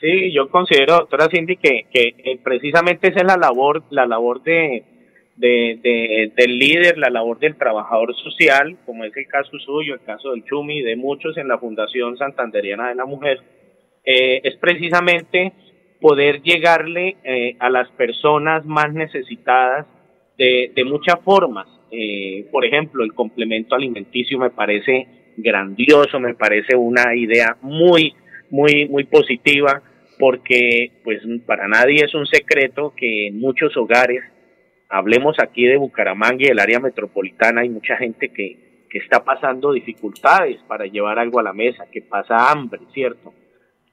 Sí, 0.01 0.35
yo 0.35 0.51
considero, 0.51 0.97
doctora 0.97 1.29
Cindy, 1.31 1.57
que, 1.57 1.87
que 1.93 2.15
eh, 2.19 2.41
precisamente 2.43 3.09
esa 3.09 3.21
es 3.21 3.27
la 3.27 3.37
labor, 3.37 3.85
la 3.91 4.07
labor 4.07 4.43
de, 4.43 4.83
de, 5.37 5.79
de- 5.83 6.33
del 6.37 6.59
líder, 6.59 6.99
la 6.99 7.11
labor 7.11 7.39
del 7.39 7.57
trabajador 7.57 8.15
social, 8.17 8.77
como 8.87 9.05
es 9.05 9.17
el 9.17 9.27
caso 9.27 9.59
suyo, 9.59 9.95
el 9.95 10.03
caso 10.03 10.31
del 10.31 10.45
Chumi, 10.45 10.83
de 10.83 10.97
muchos 10.97 11.37
en 11.37 11.49
la 11.49 11.59
Fundación 11.59 12.17
Santanderiana 12.17 12.89
de 12.89 12.95
la 12.95 13.07
Mujer, 13.07 13.41
eh, 14.05 14.41
es 14.45 14.57
precisamente 14.57 15.53
poder 16.01 16.43
llegarle 16.43 17.17
eh, 17.25 17.57
a 17.59 17.71
las 17.71 17.89
personas 17.93 18.65
más 18.67 18.93
necesitadas 18.93 19.87
de, 20.37 20.85
muchas 20.85 21.19
formas. 21.25 21.67
Eh, 21.91 22.47
por 22.51 22.65
ejemplo, 22.65 23.05
el 23.05 23.15
complemento 23.15 23.75
alimenticio 23.75 24.39
me 24.39 24.51
parece 24.51 25.07
grandioso, 25.37 26.21
me 26.21 26.35
parece 26.35 26.77
una 26.77 27.15
idea 27.15 27.57
muy, 27.63 28.13
muy, 28.51 28.87
muy 28.89 29.05
positiva, 29.05 29.83
porque 30.19 30.93
pues 31.03 31.23
para 31.47 31.67
nadie 31.69 32.05
es 32.05 32.15
un 32.15 32.27
secreto 32.27 32.93
que 32.97 33.29
en 33.29 33.41
muchos 33.41 33.77
hogares, 33.77 34.23
hablemos 34.95 35.37
aquí 35.41 35.65
de 35.65 35.77
Bucaramanga 35.77 36.45
y 36.45 36.49
del 36.49 36.61
área 36.61 36.81
metropolitana, 36.81 37.63
hay 37.63 37.69
mucha 37.69 37.97
gente 37.97 38.29
que, 38.29 38.87
que 38.89 38.99
está 38.99 39.25
pasando 39.25 39.73
dificultades 39.73 40.61
para 40.69 40.87
llevar 40.87 41.19
algo 41.19 41.41
a 41.41 41.43
la 41.43 41.53
mesa, 41.53 41.87
que 41.91 42.03
pasa 42.03 42.51
hambre, 42.51 42.81
¿cierto? 42.93 43.33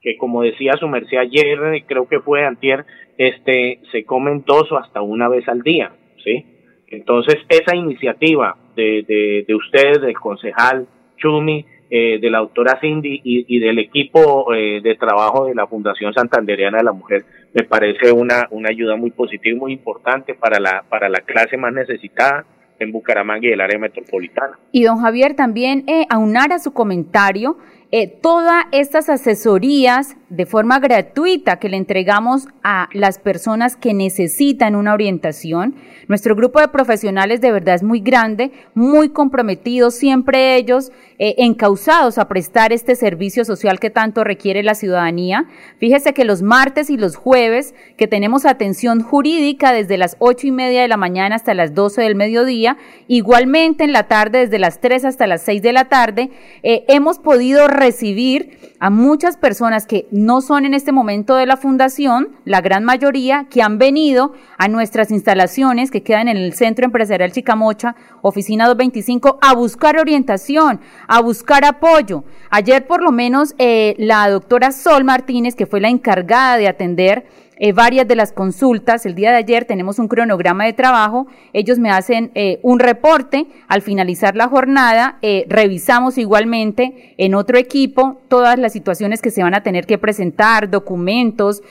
que 0.02 0.18
como 0.18 0.42
decía 0.42 0.74
su 0.80 0.88
merced 0.88 1.18
ayer, 1.18 1.60
creo 1.88 2.08
que 2.08 2.20
fue 2.20 2.44
antier, 2.44 2.86
este, 3.18 3.80
se 3.92 4.04
comen 4.04 4.44
dos 4.46 4.72
o 4.72 4.78
hasta 4.78 5.02
una 5.02 5.30
vez 5.30 5.48
al 5.48 5.62
día, 5.62 5.92
¿sí? 6.24 6.46
Entonces, 6.88 7.38
esa 7.48 7.76
iniciativa 7.76 8.58
de, 8.76 9.04
de, 9.08 9.46
de 9.48 9.56
ustedes, 9.56 10.02
del 10.02 10.20
concejal 10.20 10.88
Chumi, 11.18 11.66
eh, 11.94 12.20
de 12.22 12.30
la 12.30 12.40
doctora 12.40 12.80
Cindy 12.80 13.20
y, 13.22 13.46
y 13.54 13.60
del 13.60 13.78
equipo 13.78 14.54
eh, 14.54 14.80
de 14.82 14.96
trabajo 14.96 15.46
de 15.46 15.54
la 15.54 15.68
Fundación 15.68 16.14
Santanderiana 16.14 16.78
de 16.78 16.86
la 16.86 16.94
Mujer, 16.94 17.26
me 17.54 17.64
parece 17.64 18.14
una, 18.14 18.48
una 18.50 18.70
ayuda 18.70 18.96
muy 18.96 19.12
positiva 19.12 19.58
y 19.58 19.60
muy 19.60 19.74
importante 19.74 20.34
para 20.34 20.58
la, 20.60 20.86
para 20.88 21.10
la 21.10 21.20
clase 21.20 21.58
más 21.58 21.74
necesitada 21.74 22.46
en 22.80 22.94
Bucaramanga 22.94 23.46
y 23.46 23.52
el 23.52 23.60
área 23.60 23.78
metropolitana. 23.78 24.58
Y 24.72 24.84
don 24.84 25.00
Javier 25.00 25.36
también 25.36 25.84
eh, 25.88 26.06
aunar 26.10 26.54
a 26.54 26.60
su 26.60 26.72
comentario 26.74 27.58
eh, 27.92 28.08
todas 28.08 28.64
estas 28.72 29.10
asesorías 29.10 30.16
de 30.32 30.46
forma 30.46 30.80
gratuita 30.80 31.60
que 31.60 31.68
le 31.68 31.76
entregamos 31.76 32.48
a 32.64 32.88
las 32.94 33.20
personas 33.20 33.76
que 33.76 33.94
necesitan 33.94 34.78
una 34.78 34.94
orientación. 34.94 35.76
Nuestro 36.08 36.38
grupo 36.38 36.62
de 36.62 36.70
profesionales 36.70 37.42
de 37.42 37.52
verdad 37.52 37.76
es 37.76 37.84
muy 37.84 38.00
grande, 38.00 38.52
muy 38.74 39.10
comprometidos, 39.10 39.94
siempre 39.94 40.56
ellos 40.56 40.94
eh, 41.20 41.36
encausados 41.40 42.18
a 42.18 42.30
prestar 42.30 42.72
este 42.72 42.96
servicio 42.96 43.44
social 43.44 43.78
que 43.78 43.90
tanto 43.90 44.24
requiere 44.24 44.64
la 44.64 44.74
ciudadanía. 44.74 45.48
Fíjese 45.80 46.14
que 46.14 46.24
los 46.24 46.42
martes 46.42 46.90
y 46.90 46.96
los 46.96 47.18
jueves 47.18 47.76
que 47.98 48.08
tenemos 48.08 48.46
atención 48.46 49.02
jurídica 49.02 49.74
desde 49.74 49.98
las 49.98 50.16
ocho 50.20 50.48
y 50.48 50.52
media 50.52 50.82
de 50.82 50.88
la 50.88 50.96
mañana 50.96 51.36
hasta 51.36 51.54
las 51.54 51.76
12 51.76 52.04
del 52.04 52.16
mediodía, 52.16 52.78
igualmente 53.10 53.84
en 53.84 53.92
la 53.92 54.08
tarde 54.08 54.40
desde 54.40 54.60
las 54.60 54.80
3 54.80 55.04
hasta 55.04 55.28
las 55.28 55.42
6 55.42 55.62
de 55.62 55.74
la 55.74 55.90
tarde, 55.90 56.32
eh, 56.64 56.86
hemos 56.88 57.20
podido 57.20 57.68
recibir 57.68 58.72
a 58.80 58.90
muchas 58.90 59.38
personas 59.38 59.86
que 59.86 60.08
no 60.22 60.42
son 60.42 60.66
en 60.66 60.74
este 60.74 60.92
momento 60.92 61.36
de 61.36 61.46
la 61.46 61.58
fundación, 61.58 62.30
la 62.46 62.62
gran 62.62 62.84
mayoría, 62.84 63.48
que 63.50 63.62
han 63.62 63.78
venido 63.78 64.34
a 64.58 64.68
nuestras 64.68 65.12
instalaciones 65.12 65.90
que 65.90 66.04
quedan 66.04 66.28
en 66.28 66.38
el 66.38 66.54
Centro 66.54 66.86
Empresarial 66.86 67.32
Chicamocha, 67.32 67.96
Oficina 68.22 68.68
225, 68.68 69.40
a 69.42 69.56
buscar 69.56 69.98
orientación, 69.98 70.80
a 71.08 71.22
buscar 71.22 71.66
apoyo. 71.66 72.24
Ayer 72.52 72.86
por 72.86 73.02
lo 73.02 73.12
menos 73.12 73.56
eh, 73.58 73.96
la 73.98 74.30
doctora 74.30 74.72
Sol 74.72 75.04
Martínez, 75.04 75.56
que 75.56 75.66
fue 75.66 75.82
la 75.82 75.90
encargada 75.90 76.58
de 76.58 76.68
atender 76.68 77.26
eh, 77.64 77.74
varias 77.74 78.08
de 78.08 78.16
las 78.16 78.32
consultas. 78.34 79.06
El 79.06 79.14
día 79.14 79.30
de 79.30 79.38
ayer 79.38 79.66
tenemos 79.66 80.00
un 80.00 80.08
cronograma 80.08 80.66
de 80.66 80.74
trabajo. 80.74 81.28
Ellos 81.54 81.78
me 81.78 81.92
hacen 81.92 82.32
eh, 82.34 82.60
un 82.64 82.80
reporte. 82.80 83.46
Al 83.68 83.84
finalizar 83.84 84.36
la 84.36 84.48
jornada, 84.48 85.20
eh, 85.22 85.46
revisamos 85.48 86.18
igualmente 86.18 87.14
en 87.18 87.36
otro 87.36 87.60
equipo 87.60 88.20
todas 88.28 88.58
las 88.58 88.74
situaciones 88.74 89.22
que 89.22 89.30
se 89.30 89.44
van 89.44 89.54
a 89.54 89.62
tener 89.62 89.86
que 89.86 90.00
presentar, 90.00 90.72
documentos, 90.72 91.62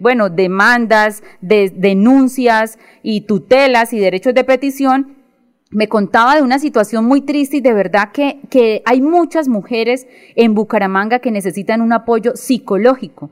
bueno, 0.00 0.30
demandas, 0.30 1.22
de- 1.42 1.70
denuncias 1.74 2.78
y 3.02 3.22
tutelas 3.22 3.92
y 3.92 3.98
derechos 3.98 4.32
de 4.34 4.44
petición 4.44 5.16
me 5.70 5.88
contaba 5.88 6.36
de 6.36 6.42
una 6.42 6.58
situación 6.60 7.04
muy 7.04 7.20
triste 7.20 7.56
y 7.56 7.60
de 7.60 7.74
verdad 7.74 8.12
que, 8.12 8.38
que 8.48 8.82
hay 8.86 9.02
muchas 9.02 9.48
mujeres 9.48 10.06
en 10.36 10.54
Bucaramanga 10.54 11.18
que 11.18 11.30
necesitan 11.32 11.80
un 11.80 11.92
apoyo 11.92 12.36
psicológico. 12.36 13.30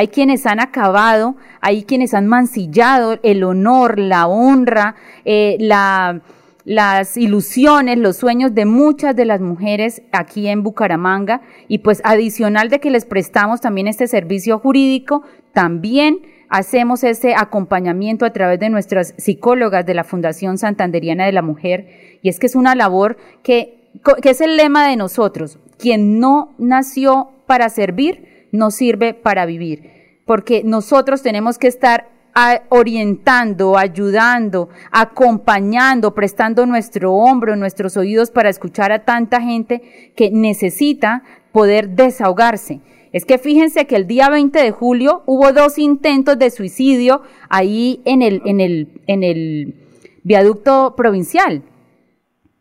Hay 0.00 0.08
quienes 0.08 0.46
han 0.46 0.60
acabado, 0.60 1.36
hay 1.60 1.82
quienes 1.82 2.14
han 2.14 2.26
mancillado 2.26 3.18
el 3.22 3.44
honor, 3.44 3.98
la 3.98 4.28
honra, 4.28 4.94
eh, 5.26 5.58
la, 5.60 6.22
las 6.64 7.18
ilusiones, 7.18 7.98
los 7.98 8.16
sueños 8.16 8.54
de 8.54 8.64
muchas 8.64 9.14
de 9.14 9.26
las 9.26 9.42
mujeres 9.42 10.00
aquí 10.10 10.48
en 10.48 10.62
Bucaramanga. 10.62 11.42
Y 11.68 11.80
pues 11.80 12.00
adicional 12.02 12.70
de 12.70 12.80
que 12.80 12.88
les 12.90 13.04
prestamos 13.04 13.60
también 13.60 13.88
este 13.88 14.06
servicio 14.06 14.58
jurídico, 14.58 15.22
también 15.52 16.20
hacemos 16.48 17.04
ese 17.04 17.34
acompañamiento 17.34 18.24
a 18.24 18.32
través 18.32 18.58
de 18.58 18.70
nuestras 18.70 19.12
psicólogas 19.18 19.84
de 19.84 19.92
la 19.92 20.04
Fundación 20.04 20.56
Santanderiana 20.56 21.26
de 21.26 21.32
la 21.32 21.42
Mujer. 21.42 22.18
Y 22.22 22.30
es 22.30 22.38
que 22.38 22.46
es 22.46 22.54
una 22.54 22.74
labor 22.74 23.18
que 23.42 23.90
es 24.24 24.40
el 24.40 24.56
lema 24.56 24.88
de 24.88 24.96
nosotros, 24.96 25.58
quien 25.76 26.18
no 26.20 26.54
nació 26.56 27.32
para 27.46 27.68
servir, 27.68 28.29
no 28.52 28.70
sirve 28.70 29.14
para 29.14 29.46
vivir, 29.46 30.18
porque 30.24 30.62
nosotros 30.64 31.22
tenemos 31.22 31.58
que 31.58 31.68
estar 31.68 32.08
a- 32.34 32.62
orientando, 32.68 33.76
ayudando, 33.76 34.68
acompañando, 34.92 36.14
prestando 36.14 36.66
nuestro 36.66 37.12
hombro, 37.12 37.56
nuestros 37.56 37.96
oídos 37.96 38.30
para 38.30 38.48
escuchar 38.48 38.92
a 38.92 39.04
tanta 39.04 39.40
gente 39.40 40.12
que 40.16 40.30
necesita 40.30 41.22
poder 41.52 41.90
desahogarse. 41.90 42.80
Es 43.12 43.24
que 43.24 43.38
fíjense 43.38 43.86
que 43.86 43.96
el 43.96 44.06
día 44.06 44.28
20 44.30 44.56
de 44.62 44.70
julio 44.70 45.22
hubo 45.26 45.52
dos 45.52 45.78
intentos 45.78 46.38
de 46.38 46.50
suicidio 46.50 47.22
ahí 47.48 48.00
en 48.04 48.22
el, 48.22 48.40
en 48.44 48.60
el, 48.60 48.88
en 49.08 49.24
el 49.24 49.74
viaducto 50.22 50.94
provincial. 50.96 51.62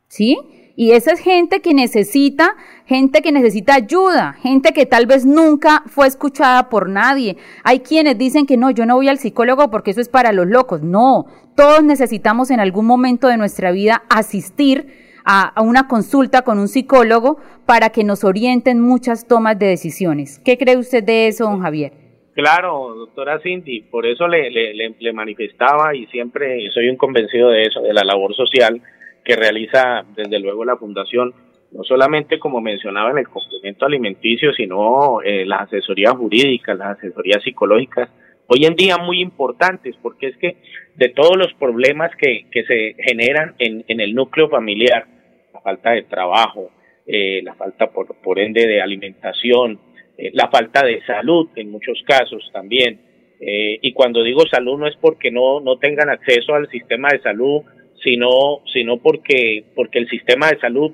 ¿Sí? 0.07 0.39
Y 0.75 0.91
esa 0.93 1.11
es 1.11 1.19
gente 1.19 1.59
que 1.61 1.73
necesita, 1.75 2.55
gente 2.89 3.21
que 3.21 3.31
necesita 3.31 3.75
ayuda, 3.75 4.33
gente 4.41 4.73
que 4.73 4.87
tal 4.87 5.05
vez 5.05 5.23
nunca 5.23 5.83
fue 5.85 6.07
escuchada 6.07 6.69
por 6.69 6.89
nadie. 6.89 7.37
Hay 7.63 7.81
quienes 7.81 8.17
dicen 8.17 8.47
que 8.47 8.57
no, 8.57 8.71
yo 8.71 8.87
no 8.87 8.95
voy 8.95 9.07
al 9.07 9.19
psicólogo 9.19 9.69
porque 9.69 9.91
eso 9.91 10.01
es 10.01 10.09
para 10.09 10.31
los 10.31 10.47
locos. 10.47 10.81
No, 10.81 11.27
todos 11.55 11.83
necesitamos 11.83 12.49
en 12.49 12.59
algún 12.59 12.87
momento 12.87 13.27
de 13.27 13.37
nuestra 13.37 13.71
vida 13.71 14.01
asistir 14.09 14.87
a, 15.23 15.53
una 15.61 15.87
consulta 15.87 16.41
con 16.41 16.57
un 16.57 16.67
psicólogo 16.67 17.37
para 17.67 17.91
que 17.91 18.03
nos 18.03 18.23
orienten 18.23 18.79
muchas 18.79 19.27
tomas 19.27 19.59
de 19.59 19.67
decisiones. 19.67 20.39
¿Qué 20.39 20.57
cree 20.57 20.75
usted 20.75 21.03
de 21.03 21.27
eso, 21.27 21.43
don 21.43 21.61
Javier? 21.61 21.93
Claro, 22.33 22.95
doctora 22.95 23.39
Cindy, 23.43 23.81
por 23.81 24.07
eso 24.07 24.27
le, 24.27 24.49
le 24.49 25.13
manifestaba 25.13 25.95
y 25.95 26.07
siempre 26.07 26.67
soy 26.71 26.89
un 26.89 26.95
convencido 26.95 27.49
de 27.49 27.65
eso, 27.65 27.81
de 27.81 27.93
la 27.93 28.03
labor 28.03 28.33
social 28.33 28.81
que 29.23 29.35
realiza 29.35 30.05
desde 30.15 30.39
luego 30.39 30.65
la 30.65 30.77
Fundación, 30.77 31.35
no 31.71 31.83
solamente 31.83 32.39
como 32.39 32.61
mencionaba 32.61 33.11
en 33.11 33.19
el 33.19 33.27
complemento 33.27 33.85
alimenticio, 33.85 34.53
sino 34.53 35.21
eh, 35.21 35.45
las 35.45 35.63
asesorías 35.63 36.13
jurídicas, 36.13 36.77
las 36.77 36.97
asesorías 36.97 37.43
psicológicas, 37.43 38.09
hoy 38.47 38.65
en 38.65 38.75
día 38.75 38.97
muy 38.97 39.21
importantes, 39.21 39.95
porque 40.01 40.27
es 40.27 40.37
que 40.37 40.57
de 40.95 41.09
todos 41.09 41.37
los 41.37 41.53
problemas 41.53 42.11
que, 42.15 42.47
que 42.51 42.63
se 42.63 42.95
generan 43.03 43.55
en, 43.59 43.85
en 43.87 43.99
el 43.99 44.15
núcleo 44.15 44.49
familiar, 44.49 45.05
la 45.53 45.61
falta 45.61 45.91
de 45.91 46.03
trabajo, 46.03 46.71
eh, 47.05 47.41
la 47.43 47.53
falta 47.55 47.87
por, 47.87 48.15
por 48.21 48.39
ende 48.39 48.67
de 48.67 48.81
alimentación, 48.81 49.79
eh, 50.17 50.31
la 50.33 50.49
falta 50.49 50.85
de 50.85 51.01
salud 51.05 51.49
en 51.55 51.71
muchos 51.71 52.01
casos 52.05 52.49
también, 52.51 52.99
eh, 53.39 53.79
y 53.81 53.93
cuando 53.93 54.23
digo 54.23 54.41
salud 54.49 54.77
no 54.77 54.87
es 54.87 54.95
porque 54.97 55.31
no, 55.31 55.61
no 55.61 55.77
tengan 55.77 56.09
acceso 56.09 56.55
al 56.55 56.67
sistema 56.69 57.07
de 57.09 57.21
salud 57.21 57.61
sino, 58.03 58.61
sino 58.73 58.97
porque, 58.97 59.63
porque 59.75 59.99
el 59.99 60.09
sistema 60.09 60.49
de 60.49 60.59
salud 60.59 60.91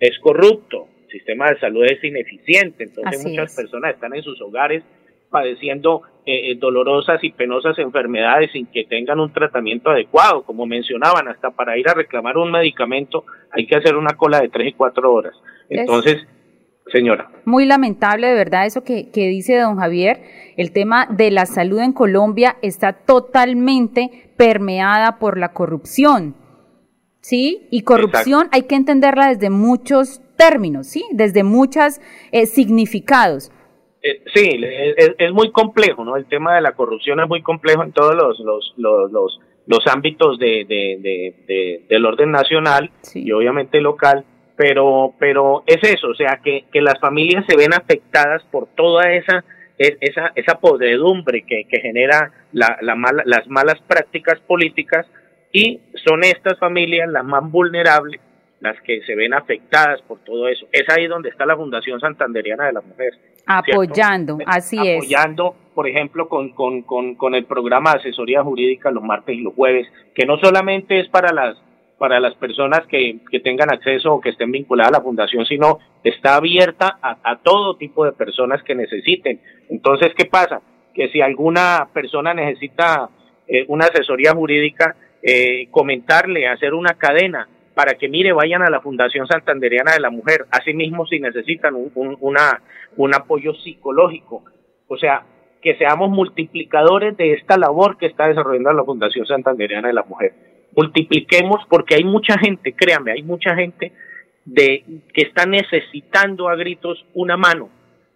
es 0.00 0.18
corrupto, 0.20 0.88
el 1.04 1.10
sistema 1.10 1.50
de 1.50 1.58
salud 1.58 1.84
es 1.84 2.02
ineficiente, 2.02 2.84
entonces 2.84 3.20
Así 3.20 3.28
muchas 3.28 3.50
es. 3.50 3.56
personas 3.56 3.94
están 3.94 4.14
en 4.14 4.22
sus 4.22 4.40
hogares 4.40 4.82
padeciendo 5.30 6.02
eh, 6.24 6.56
dolorosas 6.56 7.22
y 7.22 7.30
penosas 7.32 7.78
enfermedades 7.78 8.50
sin 8.52 8.66
que 8.66 8.84
tengan 8.84 9.20
un 9.20 9.32
tratamiento 9.32 9.90
adecuado, 9.90 10.42
como 10.42 10.66
mencionaban, 10.66 11.28
hasta 11.28 11.50
para 11.50 11.76
ir 11.78 11.88
a 11.88 11.94
reclamar 11.94 12.36
un 12.36 12.50
medicamento 12.50 13.24
hay 13.50 13.66
que 13.66 13.76
hacer 13.76 13.96
una 13.96 14.16
cola 14.16 14.40
de 14.40 14.48
tres 14.48 14.68
y 14.68 14.72
cuatro 14.72 15.12
horas. 15.12 15.34
Entonces, 15.68 16.26
señora. 16.92 17.30
Muy 17.44 17.64
lamentable, 17.64 18.28
de 18.28 18.34
verdad, 18.34 18.66
eso 18.66 18.84
que, 18.84 19.10
que 19.10 19.28
dice 19.28 19.58
don 19.58 19.76
Javier. 19.76 20.20
El 20.56 20.72
tema 20.72 21.06
de 21.10 21.30
la 21.30 21.46
salud 21.46 21.80
en 21.80 21.92
Colombia 21.92 22.56
está 22.62 22.92
totalmente 22.92 24.30
permeada 24.36 25.18
por 25.18 25.38
la 25.38 25.52
corrupción. 25.52 26.34
¿Sí? 27.26 27.66
Y 27.72 27.82
corrupción 27.82 28.42
Exacto. 28.42 28.56
hay 28.56 28.62
que 28.68 28.76
entenderla 28.76 29.30
desde 29.30 29.50
muchos 29.50 30.20
términos, 30.36 30.86
¿sí? 30.86 31.04
Desde 31.10 31.42
muchos 31.42 32.00
eh, 32.30 32.46
significados. 32.46 33.50
Eh, 34.00 34.22
sí, 34.32 34.60
es, 34.96 35.10
es, 35.18 35.32
muy 35.32 35.50
complejo, 35.50 36.04
¿no? 36.04 36.16
El 36.16 36.26
tema 36.26 36.54
de 36.54 36.60
la 36.60 36.76
corrupción 36.76 37.18
es 37.18 37.26
muy 37.28 37.42
complejo 37.42 37.82
en 37.82 37.90
todos 37.90 38.14
los, 38.14 38.38
los, 38.38 38.74
los, 38.76 39.10
los, 39.10 39.40
los 39.66 39.86
ámbitos 39.88 40.38
de, 40.38 40.66
de, 40.68 40.98
de, 41.00 41.34
de, 41.48 41.82
del 41.88 42.06
orden 42.06 42.30
nacional 42.30 42.92
sí. 43.00 43.24
y 43.24 43.32
obviamente 43.32 43.80
local 43.80 44.24
pero 44.56 45.12
pero 45.18 45.64
es 45.66 45.82
eso, 45.82 46.10
o 46.10 46.14
sea, 46.14 46.40
que, 46.44 46.66
que 46.72 46.80
las 46.80 47.00
familias 47.00 47.44
se 47.48 47.56
ven 47.56 47.74
afectadas 47.74 48.44
por 48.52 48.68
toda 48.68 49.12
esa 49.12 49.44
esa 49.78 50.30
esa 50.36 50.60
podredumbre 50.60 51.42
que, 51.42 51.64
que 51.68 51.80
genera 51.80 52.30
la, 52.52 52.78
la 52.80 52.94
mala, 52.94 53.24
las 53.26 53.48
malas 53.48 53.80
prácticas 53.88 54.38
políticas 54.46 55.06
y 55.56 55.80
son 56.04 56.22
estas 56.22 56.58
familias 56.58 57.08
las 57.08 57.24
más 57.24 57.50
vulnerables 57.50 58.20
las 58.60 58.78
que 58.82 59.00
se 59.02 59.14
ven 59.14 59.32
afectadas 59.32 60.02
por 60.02 60.18
todo 60.18 60.48
eso. 60.48 60.66
Es 60.70 60.88
ahí 60.90 61.06
donde 61.06 61.30
está 61.30 61.46
la 61.46 61.56
Fundación 61.56 61.98
Santanderiana 61.98 62.66
de 62.66 62.72
la 62.74 62.80
Mujer. 62.82 63.14
Apoyando, 63.46 64.36
¿cierto? 64.36 64.52
así 64.52 64.76
Apoyando, 64.76 64.98
es. 64.98 64.98
Apoyando, 64.98 65.56
por 65.74 65.88
ejemplo, 65.88 66.28
con, 66.28 66.50
con, 66.50 66.82
con, 66.82 67.14
con 67.14 67.34
el 67.34 67.46
programa 67.46 67.92
de 67.92 68.00
asesoría 68.00 68.42
jurídica 68.42 68.90
los 68.90 69.02
martes 69.02 69.34
y 69.34 69.40
los 69.40 69.54
jueves, 69.54 69.86
que 70.14 70.26
no 70.26 70.36
solamente 70.38 71.00
es 71.00 71.08
para 71.08 71.32
las 71.32 71.56
para 71.98 72.20
las 72.20 72.34
personas 72.34 72.86
que, 72.88 73.20
que 73.30 73.40
tengan 73.40 73.72
acceso 73.72 74.12
o 74.12 74.20
que 74.20 74.28
estén 74.28 74.52
vinculadas 74.52 74.92
a 74.92 74.98
la 74.98 75.02
fundación, 75.02 75.46
sino 75.46 75.78
está 76.04 76.36
abierta 76.36 76.98
a, 77.00 77.16
a 77.22 77.38
todo 77.38 77.78
tipo 77.78 78.04
de 78.04 78.12
personas 78.12 78.62
que 78.62 78.74
necesiten. 78.74 79.40
Entonces, 79.70 80.12
¿qué 80.14 80.26
pasa? 80.26 80.60
Que 80.94 81.08
si 81.08 81.22
alguna 81.22 81.88
persona 81.94 82.34
necesita 82.34 83.08
eh, 83.48 83.64
una 83.68 83.86
asesoría 83.86 84.32
jurídica, 84.32 84.94
eh, 85.26 85.68
comentarle, 85.70 86.48
hacer 86.48 86.72
una 86.72 86.94
cadena 86.94 87.48
para 87.74 87.94
que 87.94 88.08
mire, 88.08 88.32
vayan 88.32 88.62
a 88.62 88.70
la 88.70 88.80
Fundación 88.80 89.26
Santanderiana 89.26 89.92
de 89.92 90.00
la 90.00 90.10
Mujer. 90.10 90.46
Asimismo, 90.50 91.06
si 91.06 91.20
necesitan 91.20 91.74
un, 91.74 91.90
un, 91.94 92.16
una, 92.20 92.62
un 92.96 93.14
apoyo 93.14 93.52
psicológico. 93.54 94.44
O 94.88 94.96
sea, 94.96 95.24
que 95.60 95.76
seamos 95.76 96.08
multiplicadores 96.08 97.16
de 97.16 97.34
esta 97.34 97.58
labor 97.58 97.98
que 97.98 98.06
está 98.06 98.28
desarrollando 98.28 98.72
la 98.72 98.84
Fundación 98.84 99.26
Santanderiana 99.26 99.88
de 99.88 99.94
la 99.94 100.04
Mujer 100.04 100.32
multipliquemos 100.76 101.62
porque 101.68 101.96
hay 101.96 102.04
mucha 102.04 102.38
gente, 102.38 102.74
créame, 102.74 103.12
hay 103.12 103.22
mucha 103.22 103.54
gente 103.56 103.92
de 104.44 104.84
que 105.12 105.22
está 105.22 105.46
necesitando 105.46 106.48
a 106.48 106.54
gritos 106.54 107.04
una 107.14 107.36
mano, 107.36 107.70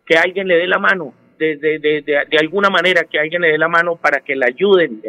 que 0.06 0.16
alguien 0.16 0.46
le 0.46 0.56
dé 0.56 0.68
la 0.68 0.78
mano, 0.78 1.14
de, 1.40 1.56
de, 1.56 1.78
de, 1.78 2.02
de, 2.02 2.38
alguna 2.38 2.68
manera 2.68 3.04
que 3.04 3.18
alguien 3.18 3.40
le 3.40 3.52
dé 3.52 3.58
la 3.58 3.68
mano 3.68 3.96
para 3.96 4.20
que 4.20 4.36
le 4.36 4.44
ayuden 4.44 5.00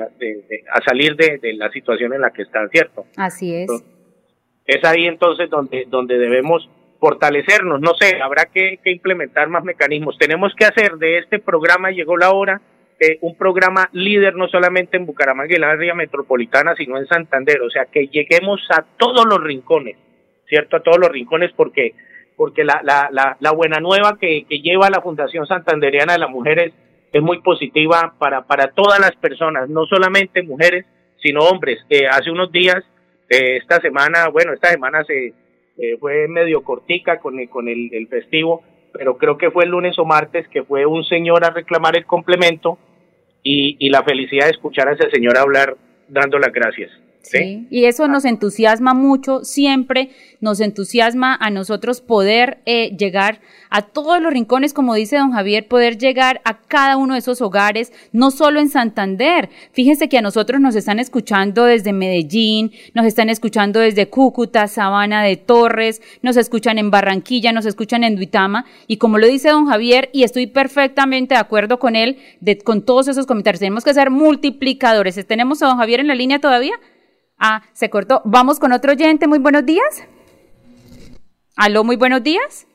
a 0.72 0.82
salir 0.82 1.18
de, 1.18 1.54
la 1.54 1.70
situación 1.72 2.14
en 2.14 2.22
la 2.22 2.32
que 2.32 2.44
están, 2.44 2.70
¿cierto? 2.70 3.06
Así 3.18 3.54
es. 3.54 3.62
Entonces, 3.62 3.88
es 4.66 4.84
ahí 4.86 5.08
entonces 5.08 5.50
donde, 5.50 5.86
donde 5.90 6.18
debemos 6.18 6.70
fortalecernos, 7.02 7.82
no 7.82 7.94
sé, 8.00 8.22
habrá 8.22 8.46
que, 8.46 8.80
que 8.82 8.92
implementar 8.92 9.50
más 9.50 9.66
mecanismos. 9.66 10.18
Tenemos 10.18 10.54
que 10.56 10.66
hacer 10.66 10.94
de 10.94 11.18
este 11.18 11.40
programa, 11.40 11.92
llegó 11.92 12.16
la 12.16 12.32
hora, 12.32 12.62
eh, 13.00 13.18
un 13.22 13.36
programa 13.36 13.90
líder 13.92 14.36
no 14.36 14.48
solamente 14.48 14.96
en 14.96 15.06
Bucaramanga 15.06 15.54
y 15.54 15.60
la 15.60 15.72
área 15.72 15.96
metropolitana, 15.96 16.76
sino 16.76 16.98
en 16.98 17.08
Santander, 17.08 17.62
o 17.62 17.70
sea, 17.70 17.88
que 17.92 18.08
lleguemos 18.08 18.62
a 18.70 18.86
todos 18.98 19.26
los 19.26 19.44
rincones, 19.44 19.98
¿cierto? 20.48 20.78
A 20.78 20.84
todos 20.84 21.00
los 21.00 21.10
rincones 21.10 21.52
porque 21.58 21.94
porque 22.36 22.64
la, 22.64 22.82
la, 22.84 23.10
la, 23.12 23.38
la 23.40 23.52
buena 23.52 23.80
nueva 23.80 24.18
que, 24.20 24.46
lleva 24.50 24.90
la 24.90 25.02
Fundación 25.02 25.46
Santanderiana 25.46 26.14
de 26.14 26.20
las 26.20 26.30
Mujeres 26.30 26.74
es 27.12 27.22
muy 27.22 27.42
positiva 27.42 28.14
para, 28.18 28.44
para 28.44 28.72
todas 28.72 29.00
las 29.00 29.16
personas, 29.16 29.70
no 29.70 29.86
solamente 29.86 30.42
mujeres, 30.44 30.86
sino 31.22 31.42
hombres. 31.42 31.80
Eh, 31.90 32.08
hace 32.08 32.32
unos 32.32 32.52
días, 32.52 32.84
eh, 33.30 33.58
esta 33.58 33.80
semana, 33.82 34.30
bueno, 34.30 34.54
esta 34.54 34.70
semana 34.70 35.04
se 35.04 35.34
fue 36.00 36.28
medio 36.28 36.64
cortica 36.64 37.20
con 37.20 37.40
el, 37.40 37.50
con 37.50 37.68
el, 37.68 37.90
el 37.94 38.08
festivo, 38.08 38.64
pero 38.94 39.18
creo 39.18 39.38
que 39.38 39.52
fue 39.52 39.64
el 39.64 39.72
lunes 39.72 39.98
o 39.98 40.06
martes 40.06 40.48
que 40.50 40.64
fue 40.64 40.86
un 40.86 41.04
señor 41.06 41.44
a 41.44 41.50
reclamar 41.50 41.96
el 41.96 42.06
complemento 42.06 42.78
y, 43.44 43.78
y, 43.80 43.90
la 43.90 44.04
felicidad 44.04 44.46
de 44.46 44.52
escuchar 44.52 44.88
a 44.88 44.94
ese 44.94 45.10
señor 45.10 45.38
hablar 45.38 45.76
dando 46.08 46.38
las 46.38 46.52
gracias. 46.52 46.92
¿Sí? 47.22 47.68
y 47.70 47.86
eso 47.86 48.08
nos 48.08 48.26
entusiasma 48.26 48.94
mucho, 48.94 49.44
siempre 49.44 50.12
nos 50.40 50.60
entusiasma 50.60 51.36
a 51.40 51.50
nosotros 51.50 52.02
poder 52.02 52.60
eh, 52.66 52.96
llegar 52.98 53.40
a 53.70 53.84
todos 53.84 54.22
los 54.22 54.34
rincones, 54.34 54.74
como 54.74 54.96
dice 54.96 55.18
don 55.18 55.32
Javier, 55.32 55.68
poder 55.68 55.98
llegar 55.98 56.42
a 56.44 56.60
cada 56.60 56.98
uno 56.98 57.14
de 57.14 57.20
esos 57.20 57.42
hogares, 57.42 57.94
no 58.12 58.32
solo 58.32 58.60
en 58.60 58.70
Santander. 58.70 59.50
Fíjense 59.72 60.10
que 60.10 60.18
a 60.18 60.22
nosotros 60.22 60.60
nos 60.60 60.76
están 60.76 61.00
escuchando 61.00 61.66
desde 61.66 61.94
Medellín, 61.94 62.72
nos 62.94 63.06
están 63.06 63.30
escuchando 63.30 63.80
desde 63.80 64.10
Cúcuta, 64.10 64.68
Sabana 64.68 65.24
de 65.24 65.38
Torres, 65.38 66.02
nos 66.22 66.38
escuchan 66.38 66.80
en 66.80 66.92
Barranquilla, 66.92 67.54
nos 67.54 67.66
escuchan 67.66 68.04
en 68.04 68.16
Duitama, 68.16 68.66
y 68.88 68.98
como 68.98 69.18
lo 69.18 69.28
dice 69.28 69.50
don 69.50 69.68
Javier, 69.68 70.10
y 70.12 70.24
estoy 70.24 70.48
perfectamente 70.48 71.36
de 71.36 71.40
acuerdo 71.40 71.80
con 71.80 71.96
él, 71.96 72.18
de, 72.40 72.58
con 72.58 72.82
todos 72.82 73.08
esos 73.08 73.26
comentarios, 73.26 73.60
tenemos 73.60 73.84
que 73.84 73.94
ser 73.94 74.10
multiplicadores. 74.10 75.26
¿Tenemos 75.26 75.62
a 75.62 75.68
don 75.68 75.78
Javier 75.78 76.00
en 76.00 76.08
la 76.08 76.16
línea 76.16 76.40
todavía? 76.40 76.74
Ah, 77.44 77.64
se 77.74 77.90
cortó. 77.90 78.22
Vamos 78.24 78.60
con 78.60 78.72
otro 78.72 78.92
oyente. 78.92 79.28
Muy 79.28 79.40
buenos 79.40 79.66
días. 79.66 80.08
Aló, 81.56 81.84
muy 81.84 81.96
buenos 81.96 82.22
días. 82.22 82.68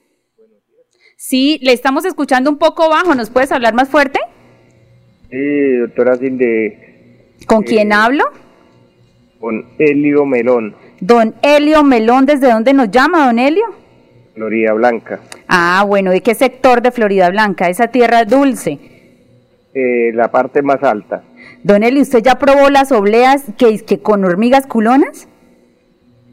Sí, 1.16 1.60
le 1.62 1.72
estamos 1.72 2.04
escuchando 2.04 2.50
un 2.50 2.58
poco 2.58 2.90
bajo. 2.90 3.14
¿Nos 3.14 3.30
puedes 3.30 3.52
hablar 3.52 3.74
más 3.74 3.88
fuerte? 3.88 4.18
Sí, 5.30 5.76
doctora 5.78 6.16
Cindy. 6.16 6.74
¿Con 7.46 7.62
eh, 7.62 7.66
quién 7.66 7.92
hablo? 7.92 8.24
Con 9.38 9.66
Helio 9.78 10.26
Melón. 10.26 10.74
Don 10.98 11.36
Helio 11.42 11.84
Melón, 11.84 12.26
¿desde 12.26 12.50
dónde 12.50 12.72
nos 12.72 12.90
llama, 12.90 13.26
don 13.26 13.38
Helio? 13.38 13.66
Florida 14.34 14.72
Blanca. 14.72 15.20
Ah, 15.46 15.84
bueno, 15.86 16.10
¿de 16.10 16.22
qué 16.22 16.34
sector 16.34 16.82
de 16.82 16.90
Florida 16.90 17.30
Blanca? 17.30 17.68
Esa 17.68 17.86
tierra 17.86 18.24
dulce. 18.24 18.80
Eh, 19.72 20.10
la 20.12 20.28
parte 20.32 20.60
más 20.60 20.82
alta. 20.82 21.22
Don 21.66 21.82
Eli, 21.82 22.00
¿usted 22.00 22.22
ya 22.22 22.36
probó 22.38 22.70
las 22.70 22.92
obleas 22.92 23.42
que, 23.58 23.76
que 23.84 23.98
con 23.98 24.24
hormigas 24.24 24.68
culonas? 24.68 25.26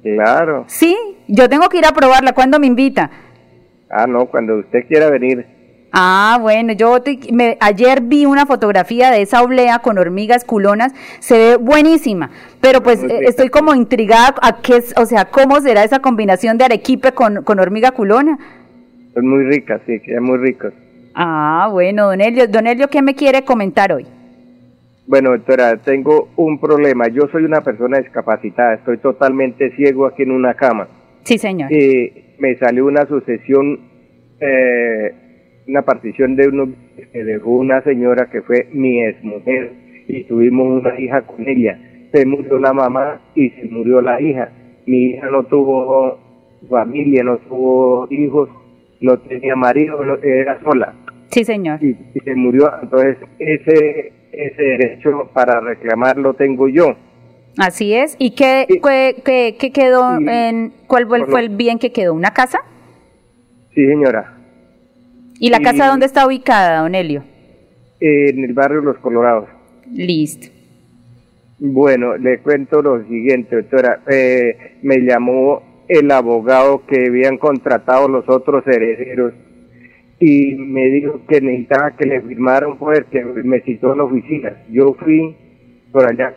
Claro. 0.03 0.65
Sí, 0.67 0.95
yo 1.27 1.49
tengo 1.49 1.69
que 1.69 1.79
ir 1.79 1.85
a 1.87 1.91
probarla. 1.91 2.33
¿Cuándo 2.33 2.59
me 2.59 2.67
invita? 2.67 3.09
Ah, 3.89 4.05
no, 4.05 4.27
cuando 4.27 4.57
usted 4.59 4.85
quiera 4.87 5.09
venir. 5.09 5.47
Ah, 5.91 6.37
bueno, 6.39 6.73
yo 6.73 7.01
te- 7.01 7.17
me- 7.31 7.57
ayer 7.61 8.01
vi 8.01 8.27
una 8.27 8.45
fotografía 8.45 9.09
de 9.09 9.23
esa 9.23 9.41
oblea 9.41 9.79
con 9.79 9.97
hormigas 9.97 10.45
culonas, 10.45 10.93
se 11.19 11.35
ve 11.37 11.55
buenísima, 11.57 12.29
pero 12.61 12.83
pues 12.83 13.01
eh, 13.03 13.07
rica. 13.07 13.29
estoy 13.29 13.49
como 13.49 13.73
intrigada 13.73 14.35
a 14.43 14.61
qué, 14.61 14.77
es- 14.77 14.93
o 14.97 15.05
sea, 15.07 15.25
cómo 15.25 15.59
será 15.61 15.83
esa 15.83 15.97
combinación 15.99 16.59
de 16.59 16.65
arequipe 16.65 17.11
con, 17.13 17.43
con 17.43 17.59
hormiga 17.59 17.89
culona. 17.89 18.37
Es 19.15 19.23
muy 19.23 19.45
rica, 19.45 19.81
sí, 19.87 19.99
es 20.05 20.21
muy 20.21 20.37
rico. 20.37 20.67
Ah, 21.15 21.69
bueno, 21.71 22.05
don 22.07 22.21
Elio, 22.21 22.47
don 22.47 22.67
Elio, 22.67 22.87
¿qué 22.87 23.01
me 23.01 23.15
quiere 23.15 23.43
comentar 23.43 23.91
hoy? 23.93 24.05
Bueno, 25.05 25.31
doctora, 25.31 25.77
tengo 25.77 26.29
un 26.37 26.59
problema. 26.59 27.07
Yo 27.09 27.27
soy 27.31 27.43
una 27.43 27.61
persona 27.61 27.99
discapacitada, 27.99 28.75
estoy 28.75 28.97
totalmente 28.99 29.71
ciego 29.75 30.05
aquí 30.05 30.23
en 30.23 30.31
una 30.31 30.53
cama. 30.53 30.87
Sí, 31.23 31.37
señor. 31.37 31.71
Y 31.71 32.11
me 32.39 32.55
salió 32.57 32.85
una 32.85 33.05
sucesión, 33.05 33.79
eh, 34.39 35.13
una 35.67 35.81
partición 35.81 36.35
de 36.35 36.47
uno 36.47 36.69
que 37.11 37.23
dejó 37.23 37.51
una 37.51 37.81
señora 37.83 38.29
que 38.31 38.41
fue 38.41 38.67
mi 38.73 39.03
exmujer 39.03 39.71
y 40.07 40.23
tuvimos 40.23 40.81
una 40.81 40.99
hija 40.99 41.21
con 41.23 41.47
ella. 41.47 41.79
Se 42.13 42.25
murió 42.25 42.59
la 42.59 42.73
mamá 42.73 43.21
y 43.35 43.49
se 43.51 43.65
murió 43.65 44.01
la 44.01 44.21
hija. 44.21 44.49
Mi 44.85 45.11
hija 45.11 45.27
no 45.29 45.43
tuvo 45.43 46.17
familia, 46.69 47.23
no 47.23 47.37
tuvo 47.39 48.07
hijos, 48.09 48.49
no 49.01 49.17
tenía 49.19 49.55
marido, 49.55 50.01
era 50.23 50.59
sola 50.61 50.93
Sí, 51.29 51.43
señor. 51.43 51.83
y, 51.83 51.89
y 52.13 52.19
se 52.23 52.35
murió. 52.35 52.71
Entonces, 52.81 53.17
ese, 53.39 54.13
ese 54.33 54.61
derecho 54.61 55.29
para 55.33 55.59
reclamarlo 55.59 56.33
tengo 56.33 56.67
yo. 56.67 56.95
Así 57.57 57.93
es. 57.93 58.15
¿Y 58.17 58.31
qué, 58.31 58.65
Sí. 58.67 58.79
qué, 58.83 59.15
qué- 59.23 59.55
qué 59.59 59.71
quedó 59.71 60.17
Sí. 60.17 60.25
en, 60.27 60.73
cuál 60.87 61.07
fue 61.07 61.17
el, 61.17 61.23
Bueno. 61.23 61.31
fue 61.31 61.41
el 61.41 61.49
bien 61.49 61.77
que 61.79 61.91
quedó? 61.91 62.13
¿Una 62.13 62.31
casa? 62.31 62.59
Sí, 63.75 63.85
señora. 63.85 64.37
¿Y 65.39 65.49
la 65.49 65.57
Sí. 65.57 65.63
casa 65.63 65.87
dónde 65.87 66.05
está 66.07 66.25
ubicada, 66.25 66.81
don? 66.81 66.95
En 66.95 68.43
el 68.43 68.53
barrio 68.53 68.81
Los 68.81 68.97
Colorados. 68.97 69.49
Listo. 69.91 70.47
Bueno, 71.59 72.17
le 72.17 72.39
cuento 72.39 72.81
lo 72.81 73.03
siguiente, 73.07 73.55
doctora. 73.55 74.01
Eh, 74.11 74.77
me 74.81 74.97
llamó 74.97 75.61
el 75.87 76.09
abogado 76.11 76.85
que 76.85 77.05
habían 77.07 77.37
contratado 77.37 78.07
los 78.07 78.27
otros 78.27 78.65
herederos 78.67 79.33
y 80.25 80.55
me 80.55 80.85
dijo 80.85 81.19
que 81.27 81.41
necesitaba 81.41 81.91
que 81.97 82.05
le 82.05 82.21
firmara 82.21 82.67
un 82.67 82.77
poder 82.77 83.05
que 83.11 83.21
me 83.23 83.59
citó 83.61 83.91
en 83.91 83.97
la 83.97 84.03
oficina. 84.05 84.63
Yo 84.71 84.93
fui 84.93 85.35
por 85.91 86.09
allá. 86.09 86.33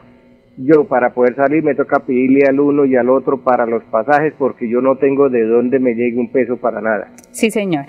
Yo 0.59 0.89
para 0.89 1.15
poder 1.15 1.37
salir 1.37 1.63
me 1.63 1.75
toca 1.77 2.01
pedirle 2.01 2.47
al 2.49 2.59
uno 2.59 2.85
y 2.85 2.97
al 2.97 3.09
otro 3.11 3.45
para 3.45 3.65
los 3.67 3.85
pasajes 3.85 4.33
porque 4.39 4.69
yo 4.69 4.81
no 4.81 4.97
tengo 4.97 5.29
de 5.29 5.45
dónde 5.45 5.79
me 5.79 5.95
llegue 5.95 6.17
un 6.17 6.33
peso 6.33 6.57
para 6.57 6.81
nada. 6.81 7.13
Sí, 7.31 7.51
señor. 7.51 7.85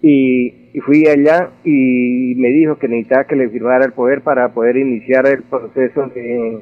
Y, 0.00 0.70
y 0.72 0.80
fui 0.80 1.06
allá 1.06 1.50
y 1.64 2.34
me 2.38 2.48
dijo 2.48 2.78
que 2.78 2.88
necesitaba 2.88 3.24
que 3.26 3.36
le 3.36 3.50
firmara 3.50 3.84
el 3.84 3.92
poder 3.92 4.22
para 4.22 4.54
poder 4.54 4.78
iniciar 4.78 5.26
el 5.26 5.42
proceso 5.42 6.06
de, 6.14 6.60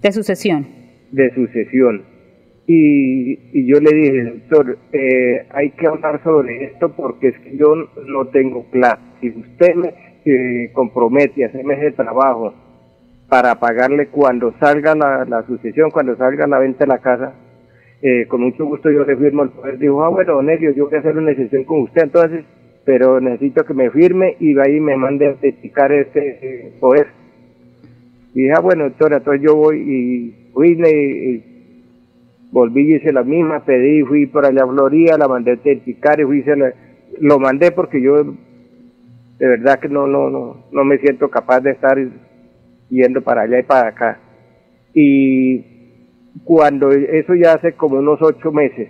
De 0.00 0.12
sucesión. 0.12 0.66
de 1.12 1.30
sucesión. 1.34 2.02
Y, 2.66 3.38
y 3.52 3.66
yo 3.66 3.78
le 3.78 3.94
dije, 3.94 4.24
doctor, 4.24 4.78
eh, 4.92 5.46
hay 5.50 5.70
que 5.72 5.86
hablar 5.86 6.22
sobre 6.24 6.64
esto 6.64 6.94
porque 6.96 7.28
es 7.28 7.38
que 7.40 7.56
yo 7.56 7.74
no 8.06 8.26
tengo 8.28 8.64
plata. 8.70 9.02
Si 9.20 9.28
usted 9.28 9.74
me 9.74 9.94
eh, 10.24 10.70
compromete 10.72 11.44
a 11.44 11.48
hacerme 11.48 11.74
ese 11.74 11.92
trabajo 11.92 12.54
para 13.28 13.58
pagarle 13.60 14.06
cuando 14.06 14.54
salga 14.58 14.94
la, 14.94 15.26
la 15.26 15.46
sucesión, 15.46 15.90
cuando 15.90 16.16
salga 16.16 16.46
la 16.46 16.58
venta 16.58 16.84
de 16.84 16.88
la 16.88 16.98
casa, 16.98 17.34
eh, 18.00 18.26
con 18.28 18.42
mucho 18.42 18.64
gusto 18.64 18.90
yo 18.90 19.04
le 19.04 19.16
firmo 19.16 19.42
el 19.42 19.50
poder. 19.50 19.78
Dijo, 19.78 20.02
ah, 20.02 20.08
bueno, 20.08 20.34
don 20.34 20.48
yo 20.58 20.86
voy 20.86 20.94
a 20.94 20.98
hacer 20.98 21.16
una 21.16 21.34
sesión 21.34 21.64
con 21.64 21.82
usted 21.82 22.02
entonces, 22.04 22.44
pero 22.84 23.20
necesito 23.20 23.64
que 23.64 23.74
me 23.74 23.90
firme 23.90 24.36
y 24.40 24.58
ahí 24.58 24.80
me 24.80 24.96
mande 24.96 25.26
a 25.26 25.30
autenticar 25.30 25.92
este 25.92 26.38
eh, 26.40 26.72
poder. 26.80 27.08
Y 28.34 28.42
dije, 28.42 28.52
ah, 28.56 28.60
bueno, 28.60 28.84
doctora, 28.84 29.18
entonces 29.18 29.42
yo 29.42 29.54
voy 29.56 29.78
y 29.78 30.50
fui 30.52 30.74
volví 32.54 32.82
y 32.92 32.94
hice 32.94 33.12
la 33.12 33.24
misma, 33.24 33.64
pedí, 33.64 34.02
fui 34.04 34.26
por 34.26 34.46
allá 34.46 34.62
a 34.62 34.68
Florida, 34.68 35.18
la 35.18 35.26
mandé 35.26 35.50
a 35.50 35.54
autenticar 35.54 36.20
y 36.20 36.24
fui, 36.24 36.42
la- 36.44 36.72
lo 37.20 37.38
mandé 37.40 37.72
porque 37.72 38.00
yo 38.00 38.22
de 38.22 39.46
verdad 39.48 39.80
que 39.80 39.88
no, 39.88 40.06
no, 40.06 40.30
no, 40.30 40.64
no 40.70 40.84
me 40.84 40.98
siento 40.98 41.28
capaz 41.28 41.60
de 41.60 41.72
estar 41.72 41.98
yendo 42.88 43.20
para 43.22 43.42
allá 43.42 43.58
y 43.58 43.62
para 43.64 43.88
acá. 43.88 44.20
Y 44.94 45.64
cuando 46.44 46.92
eso 46.92 47.34
ya 47.34 47.54
hace 47.54 47.72
como 47.72 47.98
unos 47.98 48.22
ocho 48.22 48.52
meses, 48.52 48.88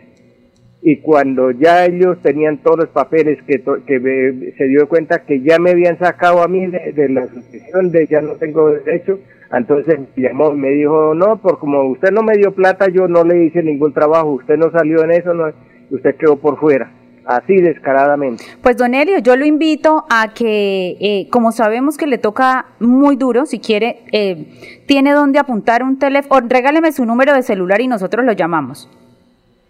y 0.83 0.97
cuando 0.99 1.51
ya 1.51 1.87
ellos 1.87 2.21
tenían 2.21 2.59
todos 2.59 2.81
los 2.81 2.89
papeles 2.91 3.39
que, 3.47 3.63
que 3.87 3.99
me- 3.99 4.53
se 4.59 4.65
dio 4.69 4.87
cuenta 4.87 5.25
que 5.25 5.41
ya 5.41 5.59
me 5.59 5.71
habían 5.71 5.99
sacado 5.99 6.43
a 6.43 6.49
mí 6.49 6.67
de, 6.67 6.93
de 6.93 7.09
la 7.09 7.27
sucesión, 7.29 7.91
de 7.91 8.07
ya 8.07 8.21
no 8.21 8.35
tengo 8.35 8.71
derecho, 8.73 9.19
entonces 9.59 10.01
me 10.17 10.71
dijo, 10.71 11.15
no, 11.15 11.37
por 11.41 11.59
como 11.59 11.83
usted 11.91 12.11
no 12.11 12.23
me 12.23 12.37
dio 12.37 12.53
plata, 12.55 12.87
yo 12.89 13.09
no 13.09 13.25
le 13.25 13.45
hice 13.45 13.63
ningún 13.63 13.93
trabajo, 13.93 14.31
usted 14.33 14.57
no 14.57 14.71
salió 14.71 15.05
en 15.05 15.13
eso, 15.13 15.35
no, 15.35 15.47
usted 15.91 16.17
quedó 16.17 16.37
por 16.37 16.59
fuera, 16.59 16.91
así 17.27 17.57
descaradamente. 17.61 18.45
Pues 18.63 18.77
don 18.77 18.95
Elio, 18.95 19.19
yo 19.19 19.37
lo 19.37 19.45
invito 19.45 20.05
a 20.11 20.33
que, 20.35 20.97
eh, 21.01 21.29
como 21.31 21.53
sabemos 21.53 21.97
que 21.97 22.07
le 22.07 22.19
toca 22.19 22.67
muy 22.81 23.17
duro, 23.17 23.47
si 23.47 23.59
quiere, 23.61 24.05
eh, 24.13 24.47
tiene 24.87 25.13
donde 25.13 25.39
apuntar 25.39 25.83
un 25.83 25.99
teléfono, 25.99 26.47
regáleme 26.49 26.93
su 26.93 27.05
número 27.05 27.35
de 27.35 27.43
celular 27.43 27.81
y 27.81 27.89
nosotros 27.89 28.25
lo 28.25 28.33
llamamos. 28.33 28.91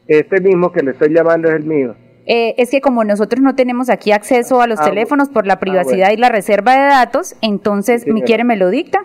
Este 0.06 0.40
mismo 0.40 0.70
que 0.70 0.82
le 0.82 0.90
estoy 0.92 1.14
llamando 1.14 1.48
es 1.48 1.54
el 1.56 1.64
mío. 1.64 1.94
Eh, 2.26 2.54
es 2.56 2.70
que 2.70 2.80
como 2.80 3.04
nosotros 3.04 3.42
no 3.42 3.54
tenemos 3.54 3.90
aquí 3.90 4.10
acceso 4.12 4.60
a 4.62 4.66
los 4.66 4.80
Ah, 4.80 4.84
teléfonos 4.84 5.28
por 5.28 5.46
la 5.46 5.54
ah, 5.54 5.60
privacidad 5.60 6.06
bueno. 6.06 6.14
y 6.14 6.16
la 6.16 6.28
reserva 6.30 6.72
de 6.72 6.86
datos, 6.88 7.36
entonces, 7.42 8.02
Sí, 8.02 8.12
mi 8.12 8.22
quiere 8.22 8.44
me 8.44 8.56
lo 8.56 8.70
dicta. 8.70 9.00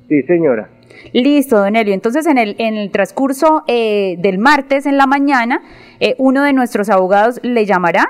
Sí, 0.10 0.22
señora. 0.24 0.70
Listo, 1.14 1.60
don 1.60 1.76
Elio. 1.76 1.94
Entonces, 1.94 2.26
en 2.26 2.40
el, 2.40 2.56
en 2.58 2.76
el 2.76 2.90
transcurso 2.92 3.64
eh, 3.68 4.16
del 4.20 4.40
martes 4.40 4.88
en 4.88 4.98
la 4.98 5.08
mañana, 5.08 5.62
eh, 6.00 6.16
uno 6.18 6.44
de 6.44 6.54
nuestros 6.54 6.90
abogados 6.90 7.40
le 7.44 7.66
llamará 7.66 8.06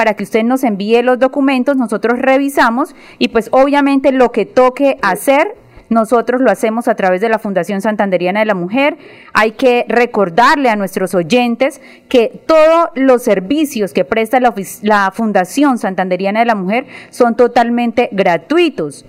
para 0.00 0.14
que 0.14 0.24
usted 0.24 0.44
nos 0.44 0.64
envíe 0.64 1.02
los 1.02 1.18
documentos, 1.18 1.76
nosotros 1.76 2.18
revisamos 2.18 2.94
y 3.18 3.28
pues 3.28 3.50
obviamente 3.52 4.12
lo 4.12 4.32
que 4.32 4.46
toque 4.46 4.96
hacer, 5.02 5.54
nosotros 5.90 6.40
lo 6.40 6.50
hacemos 6.50 6.88
a 6.88 6.94
través 6.94 7.20
de 7.20 7.28
la 7.28 7.38
Fundación 7.38 7.82
Santanderiana 7.82 8.40
de 8.40 8.46
la 8.46 8.54
Mujer. 8.54 8.96
Hay 9.34 9.50
que 9.50 9.84
recordarle 9.88 10.70
a 10.70 10.76
nuestros 10.76 11.14
oyentes 11.14 11.82
que 12.08 12.42
todos 12.46 12.88
los 12.94 13.22
servicios 13.22 13.92
que 13.92 14.06
presta 14.06 14.40
la, 14.40 14.54
la 14.80 15.10
Fundación 15.10 15.76
Santanderiana 15.76 16.40
de 16.40 16.46
la 16.46 16.54
Mujer 16.54 16.86
son 17.10 17.36
totalmente 17.36 18.08
gratuitos. 18.10 19.04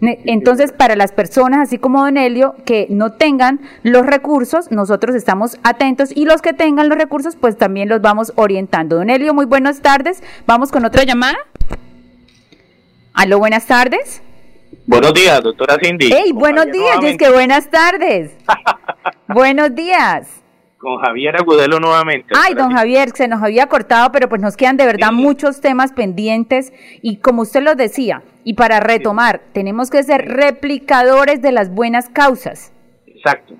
Entonces, 0.00 0.72
para 0.72 0.94
las 0.94 1.10
personas, 1.12 1.60
así 1.60 1.78
como 1.78 2.04
Don 2.04 2.16
Elio, 2.16 2.54
que 2.64 2.86
no 2.88 3.12
tengan 3.12 3.60
los 3.82 4.06
recursos, 4.06 4.70
nosotros 4.70 5.16
estamos 5.16 5.58
atentos 5.64 6.10
y 6.14 6.24
los 6.24 6.40
que 6.40 6.52
tengan 6.52 6.88
los 6.88 6.98
recursos, 6.98 7.34
pues 7.36 7.56
también 7.58 7.88
los 7.88 8.00
vamos 8.00 8.32
orientando. 8.36 8.96
Don 8.96 9.10
Elio, 9.10 9.34
muy 9.34 9.46
buenas 9.46 9.80
tardes. 9.82 10.22
Vamos 10.46 10.70
con 10.70 10.84
otra 10.84 11.02
llamada. 11.02 11.36
Aló, 13.12 13.38
buenas 13.38 13.66
tardes. 13.66 14.22
Buenos 14.86 15.12
días, 15.14 15.42
doctora 15.42 15.76
Cindy. 15.82 16.10
Hey, 16.12 16.30
Con 16.30 16.38
buenos 16.38 16.66
días, 16.66 16.98
y 17.02 17.06
es 17.06 17.16
que 17.18 17.30
buenas 17.30 17.68
tardes. 17.68 18.30
buenos 19.26 19.74
días. 19.74 20.28
Con 20.78 20.98
Javier 20.98 21.34
Agudelo 21.36 21.80
nuevamente. 21.80 22.34
Ay, 22.36 22.54
don 22.54 22.70
Javier, 22.72 23.08
se 23.10 23.26
nos 23.26 23.42
había 23.42 23.66
cortado, 23.66 24.12
pero 24.12 24.28
pues 24.28 24.40
nos 24.40 24.56
quedan 24.56 24.76
de 24.76 24.86
verdad 24.86 25.08
Sí. 25.08 25.16
muchos 25.16 25.60
temas 25.60 25.92
pendientes 25.92 26.72
y 27.02 27.16
como 27.16 27.42
usted 27.42 27.62
lo 27.62 27.74
decía, 27.74 28.22
y 28.44 28.54
para 28.54 28.78
retomar, 28.78 29.40
tenemos 29.52 29.90
que 29.90 30.02
ser 30.04 30.26
replicadores 30.28 31.42
de 31.42 31.50
las 31.52 31.74
buenas 31.74 32.08
causas. 32.08 32.72
Exacto. 33.06 33.54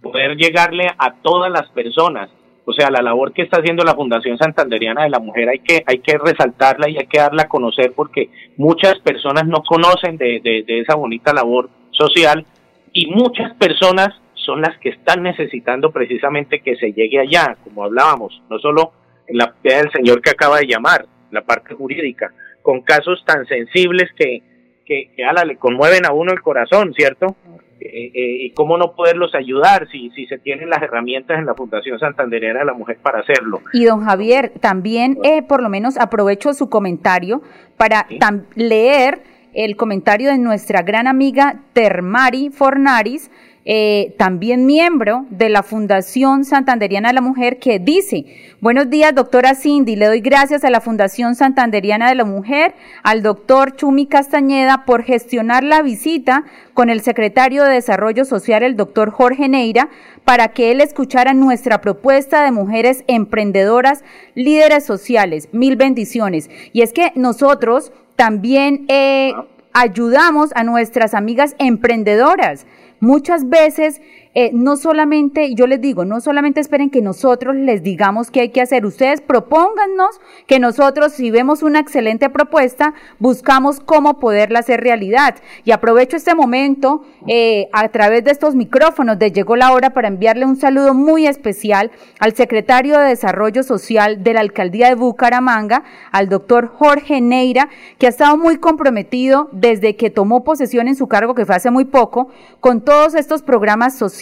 Poder 0.00 0.36
llegarle 0.36 0.86
a 0.96 1.12
todas 1.22 1.52
las 1.52 1.68
personas. 1.72 2.30
O 2.64 2.72
sea, 2.72 2.88
la 2.90 3.02
labor 3.02 3.32
que 3.32 3.42
está 3.42 3.58
haciendo 3.58 3.84
la 3.84 3.94
Fundación 3.94 4.38
Santanderiana 4.38 5.02
de 5.02 5.10
la 5.10 5.18
Mujer 5.18 5.48
hay 5.48 5.58
que, 5.58 5.82
hay 5.86 5.98
que 5.98 6.16
resaltarla 6.16 6.88
y 6.88 6.96
hay 6.96 7.06
que 7.06 7.18
darla 7.18 7.42
a 7.42 7.48
conocer 7.48 7.92
porque 7.94 8.30
muchas 8.56 8.98
personas 9.00 9.44
no 9.46 9.62
conocen 9.62 10.16
de, 10.16 10.40
de, 10.42 10.62
de 10.66 10.80
esa 10.80 10.94
bonita 10.94 11.32
labor 11.34 11.68
social 11.90 12.46
y 12.92 13.10
muchas 13.10 13.54
personas 13.56 14.08
son 14.44 14.60
las 14.60 14.78
que 14.78 14.90
están 14.90 15.22
necesitando 15.22 15.90
precisamente 15.90 16.60
que 16.60 16.76
se 16.76 16.92
llegue 16.92 17.20
allá, 17.20 17.56
como 17.64 17.84
hablábamos, 17.84 18.42
no 18.48 18.58
solo 18.58 18.92
en 19.26 19.38
la 19.38 19.54
del 19.62 19.90
señor 19.92 20.20
que 20.20 20.30
acaba 20.30 20.58
de 20.58 20.66
llamar, 20.66 21.06
la 21.30 21.42
parte 21.42 21.74
jurídica, 21.74 22.32
con 22.62 22.82
casos 22.82 23.22
tan 23.24 23.46
sensibles 23.46 24.10
que, 24.16 24.42
que, 24.84 25.12
que 25.14 25.24
ala, 25.24 25.44
le 25.44 25.56
conmueven 25.56 26.04
a 26.04 26.12
uno 26.12 26.32
el 26.32 26.42
corazón, 26.42 26.92
¿cierto? 26.94 27.36
eh, 27.80 28.12
eh, 28.14 28.44
y 28.44 28.50
cómo 28.50 28.76
no 28.76 28.94
poderlos 28.94 29.34
ayudar 29.34 29.88
si, 29.90 30.10
si 30.10 30.26
se 30.26 30.38
tienen 30.38 30.68
las 30.68 30.82
herramientas 30.82 31.38
en 31.38 31.46
la 31.46 31.54
Fundación 31.54 31.98
Santandereana 31.98 32.60
de 32.60 32.66
la 32.66 32.74
Mujer 32.74 32.98
para 33.02 33.20
hacerlo. 33.20 33.62
Y 33.72 33.84
don 33.84 34.04
Javier, 34.04 34.52
también 34.60 35.18
eh, 35.24 35.42
por 35.42 35.62
lo 35.62 35.68
menos 35.70 35.96
aprovecho 35.98 36.52
su 36.52 36.68
comentario 36.68 37.42
para 37.76 38.06
leer 38.54 39.22
el 39.54 39.76
comentario 39.76 40.30
de 40.30 40.38
nuestra 40.38 40.82
gran 40.82 41.06
amiga 41.06 41.62
Termari 41.72 42.50
Fornaris, 42.50 43.30
eh, 43.64 44.14
también 44.18 44.64
miembro 44.64 45.26
de 45.28 45.50
la 45.50 45.62
Fundación 45.62 46.44
Santanderiana 46.44 47.08
de 47.08 47.14
la 47.14 47.20
Mujer, 47.20 47.58
que 47.58 47.78
dice, 47.78 48.24
buenos 48.60 48.88
días, 48.88 49.14
doctora 49.14 49.54
Cindy, 49.54 49.96
le 49.96 50.06
doy 50.06 50.20
gracias 50.20 50.64
a 50.64 50.70
la 50.70 50.80
Fundación 50.80 51.34
Santanderiana 51.34 52.08
de 52.08 52.14
la 52.14 52.24
Mujer, 52.24 52.74
al 53.02 53.22
doctor 53.22 53.76
Chumi 53.76 54.06
Castañeda, 54.06 54.84
por 54.86 55.02
gestionar 55.02 55.62
la 55.62 55.82
visita 55.82 56.44
con 56.72 56.88
el 56.88 57.02
secretario 57.02 57.64
de 57.64 57.74
Desarrollo 57.74 58.24
Social, 58.24 58.62
el 58.62 58.76
doctor 58.76 59.10
Jorge 59.10 59.48
Neira, 59.48 59.90
para 60.24 60.48
que 60.48 60.70
él 60.70 60.80
escuchara 60.80 61.34
nuestra 61.34 61.80
propuesta 61.80 62.44
de 62.44 62.52
mujeres 62.52 63.04
emprendedoras, 63.08 64.04
líderes 64.34 64.84
sociales. 64.84 65.48
Mil 65.52 65.76
bendiciones. 65.76 66.48
Y 66.72 66.80
es 66.82 66.92
que 66.92 67.12
nosotros 67.14 67.92
también 68.16 68.86
eh, 68.88 69.34
ayudamos 69.72 70.50
a 70.54 70.64
nuestras 70.64 71.14
amigas 71.14 71.54
emprendedoras. 71.58 72.66
Muchas 73.00 73.48
veces 73.48 74.00
eh, 74.32 74.50
no 74.52 74.76
solamente, 74.76 75.56
yo 75.56 75.66
les 75.66 75.80
digo, 75.80 76.04
no 76.04 76.20
solamente 76.20 76.60
esperen 76.60 76.88
que 76.88 77.02
nosotros 77.02 77.56
les 77.56 77.82
digamos 77.82 78.30
qué 78.30 78.42
hay 78.42 78.50
que 78.50 78.60
hacer, 78.60 78.86
ustedes 78.86 79.20
propóngannos 79.20 80.20
que 80.46 80.60
nosotros, 80.60 81.12
si 81.12 81.32
vemos 81.32 81.64
una 81.64 81.80
excelente 81.80 82.30
propuesta, 82.30 82.94
buscamos 83.18 83.80
cómo 83.80 84.20
poderla 84.20 84.60
hacer 84.60 84.82
realidad. 84.82 85.34
Y 85.64 85.72
aprovecho 85.72 86.16
este 86.16 86.36
momento 86.36 87.02
eh, 87.26 87.68
a 87.72 87.88
través 87.88 88.22
de 88.22 88.30
estos 88.30 88.54
micrófonos 88.54 89.18
de 89.18 89.32
Llegó 89.32 89.56
la 89.56 89.72
Hora 89.72 89.90
para 89.90 90.06
enviarle 90.06 90.46
un 90.46 90.54
saludo 90.54 90.94
muy 90.94 91.26
especial 91.26 91.90
al 92.20 92.36
secretario 92.36 93.00
de 93.00 93.06
Desarrollo 93.06 93.64
Social 93.64 94.22
de 94.22 94.34
la 94.34 94.40
Alcaldía 94.42 94.90
de 94.90 94.94
Bucaramanga, 94.94 95.82
al 96.12 96.28
doctor 96.28 96.68
Jorge 96.68 97.20
Neira, 97.20 97.68
que 97.98 98.06
ha 98.06 98.10
estado 98.10 98.36
muy 98.36 98.58
comprometido 98.58 99.48
desde 99.50 99.96
que 99.96 100.08
tomó 100.08 100.44
posesión 100.44 100.86
en 100.86 100.94
su 100.94 101.08
cargo, 101.08 101.34
que 101.34 101.46
fue 101.46 101.56
hace 101.56 101.72
muy 101.72 101.84
poco, 101.84 102.28
con 102.60 102.80
todos 102.82 103.16
estos 103.16 103.42
programas 103.42 103.96
sociales 103.96 104.19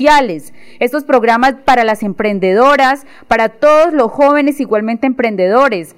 estos 0.79 1.05
programas 1.05 1.55
para 1.65 1.85
las 1.85 2.03
emprendedoras, 2.03 3.07
para 3.27 3.49
todos 3.49 3.93
los 3.93 4.11
jóvenes 4.11 4.61
igualmente 4.61 5.07
emprendedores. 5.07 5.97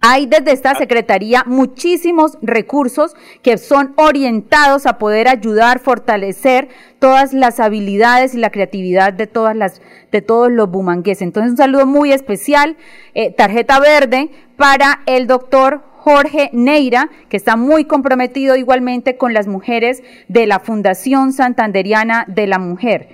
Hay 0.00 0.26
desde 0.26 0.52
esta 0.52 0.74
Secretaría 0.74 1.44
muchísimos 1.46 2.36
recursos 2.42 3.14
que 3.42 3.56
son 3.56 3.94
orientados 3.96 4.86
a 4.86 4.98
poder 4.98 5.28
ayudar, 5.28 5.78
fortalecer 5.78 6.68
todas 6.98 7.32
las 7.32 7.60
habilidades 7.60 8.34
y 8.34 8.38
la 8.38 8.50
creatividad 8.50 9.12
de 9.12 9.26
todas 9.26 9.56
las, 9.56 9.80
de 10.12 10.20
todos 10.20 10.50
los 10.50 10.70
bumangueses. 10.70 11.22
Entonces, 11.22 11.52
un 11.52 11.56
saludo 11.56 11.86
muy 11.86 12.12
especial, 12.12 12.76
eh, 13.14 13.32
tarjeta 13.32 13.80
verde 13.80 14.30
para 14.56 15.00
el 15.06 15.26
doctor 15.26 15.82
Jorge 16.04 16.50
Neira, 16.52 17.08
que 17.30 17.38
está 17.38 17.56
muy 17.56 17.86
comprometido 17.86 18.56
igualmente 18.56 19.16
con 19.16 19.32
las 19.32 19.46
mujeres 19.48 20.02
de 20.28 20.46
la 20.46 20.60
Fundación 20.60 21.32
Santanderiana 21.32 22.26
de 22.28 22.46
la 22.46 22.58
Mujer. 22.58 23.08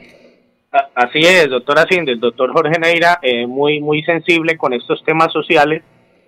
Así 0.96 1.20
es, 1.20 1.48
doctora 1.48 1.86
Cindy, 1.88 2.10
el 2.10 2.18
doctor 2.18 2.52
Jorge 2.52 2.80
Neira, 2.80 3.20
eh, 3.22 3.46
muy, 3.46 3.80
muy 3.80 4.02
sensible 4.02 4.56
con 4.56 4.72
estos 4.72 5.04
temas 5.04 5.32
sociales, 5.32 5.84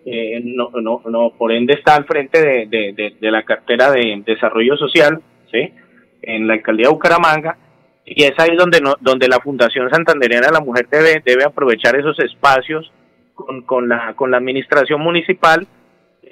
eh, 0.06 0.40
no, 0.44 0.70
no, 0.80 1.02
no, 1.04 1.32
por 1.36 1.50
ende 1.50 1.74
está 1.74 1.96
al 1.96 2.04
frente 2.04 2.40
de, 2.40 2.66
de, 2.66 3.16
de, 3.20 3.30
la 3.32 3.42
cartera 3.42 3.90
de 3.90 4.22
desarrollo 4.24 4.76
social, 4.76 5.20
¿sí? 5.50 5.68
En 6.22 6.46
la 6.46 6.54
alcaldía 6.54 6.86
de 6.86 6.92
Bucaramanga, 6.92 7.56
y 8.06 8.22
es 8.22 8.38
ahí 8.38 8.54
donde, 8.54 8.80
no, 8.80 8.94
donde 9.00 9.26
la 9.26 9.40
Fundación 9.40 9.90
Santanderiana 9.90 10.46
de 10.46 10.52
la 10.52 10.60
Mujer 10.60 10.86
debe, 10.88 11.22
debe 11.24 11.42
aprovechar 11.42 11.96
esos 11.96 12.20
espacios 12.20 12.92
con, 13.34 13.62
con, 13.62 13.88
la, 13.88 14.14
con 14.14 14.30
la 14.30 14.36
administración 14.36 15.00
municipal 15.00 15.66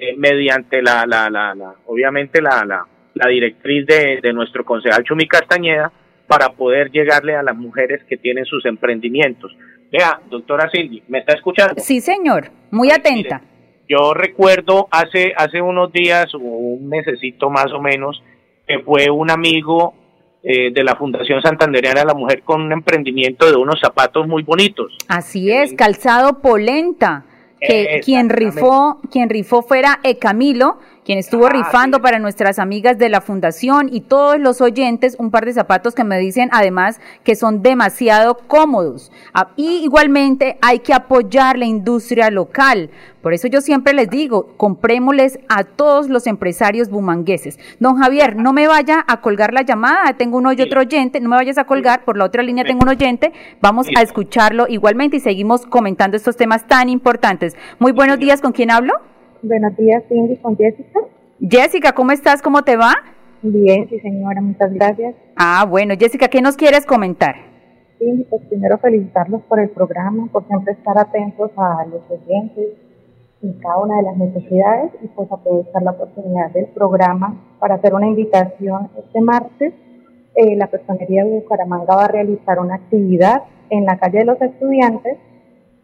eh, 0.03 0.15
mediante 0.17 0.81
la, 0.81 1.05
la, 1.05 1.29
la, 1.29 1.53
la, 1.53 1.75
obviamente 1.85 2.41
la, 2.41 2.65
la, 2.65 2.87
la 3.13 3.29
directriz 3.29 3.85
de, 3.85 4.19
de, 4.19 4.33
nuestro 4.33 4.65
concejal 4.65 5.03
Chumi 5.03 5.27
Castañeda 5.27 5.91
para 6.25 6.49
poder 6.49 6.89
llegarle 6.89 7.35
a 7.35 7.43
las 7.43 7.55
mujeres 7.55 8.03
que 8.09 8.17
tienen 8.17 8.45
sus 8.45 8.65
emprendimientos. 8.65 9.55
Vea, 9.91 10.19
doctora 10.27 10.71
Cindy, 10.71 11.03
¿me 11.07 11.19
está 11.19 11.33
escuchando? 11.35 11.75
Sí, 11.77 12.01
señor, 12.01 12.49
muy 12.71 12.89
atenta. 12.89 13.43
yo 13.87 14.15
recuerdo 14.15 14.87
hace, 14.89 15.33
hace 15.37 15.61
unos 15.61 15.93
días, 15.93 16.33
o 16.33 16.39
un 16.39 16.89
mesecito 16.89 17.51
más 17.51 17.71
o 17.71 17.79
menos, 17.79 18.23
que 18.67 18.79
fue 18.79 19.11
un 19.11 19.29
amigo 19.29 19.93
eh, 20.41 20.71
de 20.73 20.83
la 20.83 20.95
Fundación 20.95 21.43
Santanderiana 21.43 21.99
de 21.99 22.07
la 22.07 22.15
Mujer 22.15 22.41
con 22.41 22.61
un 22.63 22.71
emprendimiento 22.71 23.51
de 23.51 23.55
unos 23.55 23.79
zapatos 23.79 24.27
muy 24.27 24.41
bonitos. 24.41 24.97
Así 25.07 25.51
es, 25.51 25.75
calzado 25.75 26.41
polenta 26.41 27.25
que 27.61 28.01
quien 28.03 28.29
rifó, 28.29 28.99
quien 29.11 29.29
rifó 29.29 29.61
fuera 29.61 29.99
Camilo, 30.19 30.79
quien 31.05 31.17
estuvo 31.17 31.47
ah, 31.47 31.49
rifando 31.49 32.01
para 32.01 32.19
nuestras 32.19 32.59
amigas 32.59 32.97
de 32.97 33.09
la 33.09 33.21
fundación 33.21 33.89
y 33.91 34.01
todos 34.01 34.39
los 34.39 34.61
oyentes 34.61 35.15
un 35.17 35.31
par 35.31 35.45
de 35.45 35.53
zapatos 35.53 35.95
que 35.95 36.03
me 36.03 36.19
dicen 36.19 36.49
además 36.51 36.99
que 37.23 37.35
son 37.35 37.61
demasiado 37.61 38.37
cómodos. 38.47 39.11
Ah, 39.33 39.49
y 39.55 39.83
igualmente 39.83 40.57
hay 40.61 40.79
que 40.79 40.93
apoyar 40.93 41.57
la 41.57 41.65
industria 41.65 42.29
local. 42.29 42.89
Por 43.21 43.33
eso 43.33 43.47
yo 43.47 43.61
siempre 43.61 43.93
les 43.93 44.09
digo, 44.09 44.53
comprémosles 44.57 45.39
a 45.47 45.63
todos 45.63 46.09
los 46.09 46.25
empresarios 46.25 46.89
bumangueses. 46.89 47.59
Don 47.79 47.97
Javier, 47.97 48.35
no 48.35 48.51
me 48.51 48.67
vaya 48.67 49.03
a 49.07 49.21
colgar 49.21 49.53
la 49.53 49.61
llamada, 49.61 50.13
tengo 50.13 50.37
uno 50.37 50.53
y 50.53 50.61
otro 50.61 50.81
oyente, 50.81 51.19
no 51.19 51.29
me 51.29 51.35
vayas 51.35 51.59
a 51.59 51.65
colgar, 51.65 52.03
por 52.03 52.17
la 52.17 52.25
otra 52.25 52.41
línea 52.41 52.63
tengo 52.63 52.81
un 52.81 52.89
oyente, 52.89 53.31
vamos 53.61 53.87
a 53.95 54.01
escucharlo 54.01 54.67
igualmente 54.67 55.17
y 55.17 55.19
seguimos 55.19 55.67
comentando 55.67 56.17
estos 56.17 56.35
temas 56.35 56.67
tan 56.67 56.89
importantes. 56.89 57.55
Muy 57.77 57.91
buenos 57.91 58.17
días, 58.17 58.41
¿con 58.41 58.53
quién 58.53 58.71
hablo? 58.71 59.10
Buenos 59.43 59.75
días, 59.75 60.03
Cindy, 60.07 60.37
con 60.37 60.55
Jessica. 60.55 60.99
Jessica, 61.39 61.93
¿cómo 61.93 62.11
estás? 62.11 62.43
¿Cómo 62.43 62.61
te 62.61 62.77
va? 62.77 62.93
Bien, 63.41 63.89
sí, 63.89 63.99
señora, 63.99 64.39
muchas 64.39 64.71
gracias. 64.71 65.15
Ah, 65.35 65.65
bueno, 65.67 65.95
Jessica, 65.97 66.27
¿qué 66.27 66.43
nos 66.43 66.55
quieres 66.55 66.85
comentar? 66.85 67.35
Sí, 67.97 68.27
pues 68.29 68.43
primero 68.49 68.77
felicitarlos 68.77 69.41
por 69.49 69.59
el 69.59 69.69
programa, 69.69 70.27
por 70.31 70.45
siempre 70.45 70.73
estar 70.73 70.95
atentos 70.99 71.49
a 71.57 71.85
los 71.87 72.01
oyentes 72.11 72.67
en 73.41 73.53
cada 73.53 73.77
una 73.79 73.97
de 73.97 74.03
las 74.03 74.17
necesidades 74.17 74.91
y 75.01 75.07
pues 75.07 75.31
aprovechar 75.31 75.81
la 75.81 75.91
oportunidad 75.91 76.51
del 76.51 76.67
programa 76.67 77.35
para 77.59 77.75
hacer 77.75 77.95
una 77.95 78.05
invitación 78.05 78.89
este 78.95 79.21
martes. 79.21 79.73
Eh, 80.35 80.55
la 80.55 80.67
Personería 80.67 81.23
de 81.23 81.31
Bucaramanga 81.31 81.95
va 81.95 82.05
a 82.05 82.09
realizar 82.09 82.59
una 82.59 82.75
actividad 82.75 83.41
en 83.71 83.85
la 83.85 83.97
calle 83.97 84.19
de 84.19 84.25
los 84.25 84.39
estudiantes 84.39 85.17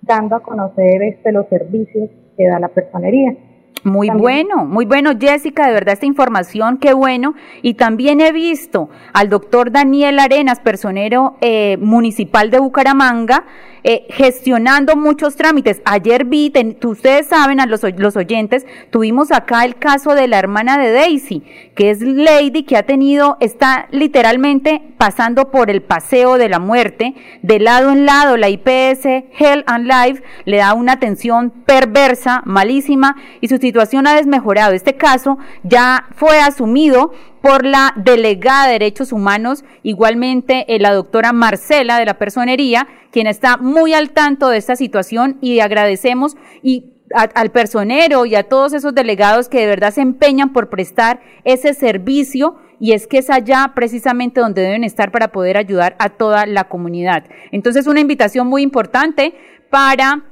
dando 0.01 0.35
a 0.35 0.41
conocer 0.41 1.01
este, 1.01 1.31
los 1.31 1.47
servicios 1.49 2.11
que 2.37 2.47
da 2.47 2.59
la 2.59 2.67
personería. 2.69 3.35
Muy 3.83 4.09
bueno, 4.09 4.65
muy 4.65 4.85
bueno, 4.85 5.11
Jessica, 5.19 5.67
de 5.67 5.73
verdad 5.73 5.93
esta 5.93 6.05
información, 6.05 6.77
qué 6.77 6.93
bueno. 6.93 7.35
Y 7.61 7.75
también 7.75 8.21
he 8.21 8.31
visto 8.31 8.89
al 9.13 9.29
doctor 9.29 9.71
Daniel 9.71 10.19
Arenas, 10.19 10.59
personero 10.59 11.37
eh, 11.41 11.77
municipal 11.77 12.49
de 12.49 12.59
Bucaramanga, 12.59 13.45
eh, 13.89 14.05
gestionando 14.09 14.97
muchos 14.97 15.37
trámites. 15.37 15.81
Ayer 15.85 16.25
vi, 16.25 16.51
ustedes 16.83 17.27
saben, 17.27 17.61
a 17.61 17.65
los, 17.65 17.83
los 17.95 18.17
oyentes, 18.17 18.65
tuvimos 18.89 19.31
acá 19.31 19.63
el 19.63 19.77
caso 19.77 20.13
de 20.13 20.27
la 20.27 20.39
hermana 20.39 20.77
de 20.77 20.91
Daisy, 20.91 21.43
que 21.73 21.91
es 21.91 22.01
Lady, 22.01 22.63
que 22.63 22.75
ha 22.75 22.83
tenido, 22.83 23.37
está 23.39 23.87
literalmente 23.91 24.81
pasando 24.97 25.51
por 25.51 25.69
el 25.69 25.81
paseo 25.81 26.37
de 26.37 26.49
la 26.49 26.59
muerte, 26.59 27.15
de 27.43 27.59
lado 27.61 27.91
en 27.91 28.05
lado, 28.05 28.35
la 28.35 28.49
IPS 28.49 29.05
Hell 29.05 29.63
and 29.67 29.89
Life 29.89 30.21
le 30.43 30.57
da 30.57 30.73
una 30.73 30.91
atención 30.91 31.51
perversa, 31.65 32.41
malísima, 32.43 33.15
y 33.39 33.47
su 33.47 33.55
situación 33.55 34.05
ha 34.05 34.15
desmejorado. 34.15 34.73
Este 34.73 34.97
caso 34.97 35.37
ya 35.63 36.07
fue 36.17 36.41
asumido 36.41 37.13
por 37.47 37.65
la 37.65 37.93
delegada 37.95 38.65
de 38.65 38.73
Derechos 38.73 39.13
Humanos, 39.13 39.63
igualmente 39.81 40.65
eh, 40.67 40.79
la 40.79 40.91
doctora 40.91 41.31
Marcela 41.31 41.97
de 41.97 42.03
la 42.03 42.17
Personería, 42.17 42.89
quien 43.09 43.25
está 43.25 43.55
muy 43.55 43.93
al 43.93 44.09
tanto 44.09 44.49
de 44.49 44.57
esta 44.57 44.75
situación 44.75 45.37
y 45.39 45.61
agradecemos 45.61 46.35
y 46.61 46.91
al 47.13 47.51
personero 47.51 48.25
y 48.25 48.35
a 48.35 48.43
todos 48.43 48.73
esos 48.73 48.93
delegados 48.93 49.47
que 49.47 49.61
de 49.61 49.65
verdad 49.67 49.93
se 49.93 50.01
empeñan 50.01 50.51
por 50.51 50.67
prestar 50.67 51.21
ese 51.45 51.73
servicio 51.73 52.57
y 52.81 52.91
es 52.91 53.07
que 53.07 53.19
es 53.19 53.29
allá 53.29 53.71
precisamente 53.73 54.41
donde 54.41 54.63
deben 54.63 54.83
estar 54.83 55.09
para 55.09 55.29
poder 55.29 55.55
ayudar 55.55 55.95
a 55.99 56.09
toda 56.09 56.45
la 56.45 56.65
comunidad. 56.65 57.23
Entonces, 57.53 57.87
una 57.87 58.01
invitación 58.01 58.47
muy 58.47 58.61
importante 58.61 59.33
para 59.69 60.25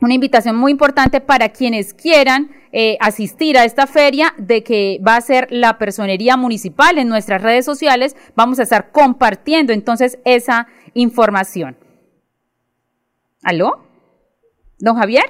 una 0.00 0.14
invitación 0.14 0.56
muy 0.56 0.72
importante 0.72 1.20
para 1.20 1.50
quienes 1.50 1.94
quieran 1.94 2.50
eh, 2.72 2.96
asistir 3.00 3.58
a 3.58 3.64
esta 3.64 3.86
feria 3.86 4.34
de 4.38 4.62
que 4.62 5.00
va 5.06 5.16
a 5.16 5.20
ser 5.20 5.48
la 5.50 5.78
personería 5.78 6.36
municipal 6.36 6.98
en 6.98 7.08
nuestras 7.08 7.42
redes 7.42 7.64
sociales. 7.64 8.16
Vamos 8.34 8.58
a 8.60 8.62
estar 8.62 8.92
compartiendo 8.92 9.72
entonces 9.72 10.18
esa 10.24 10.68
información. 10.94 11.76
¿Aló? 13.42 13.84
¿Don 14.78 14.96
Javier? 14.96 15.24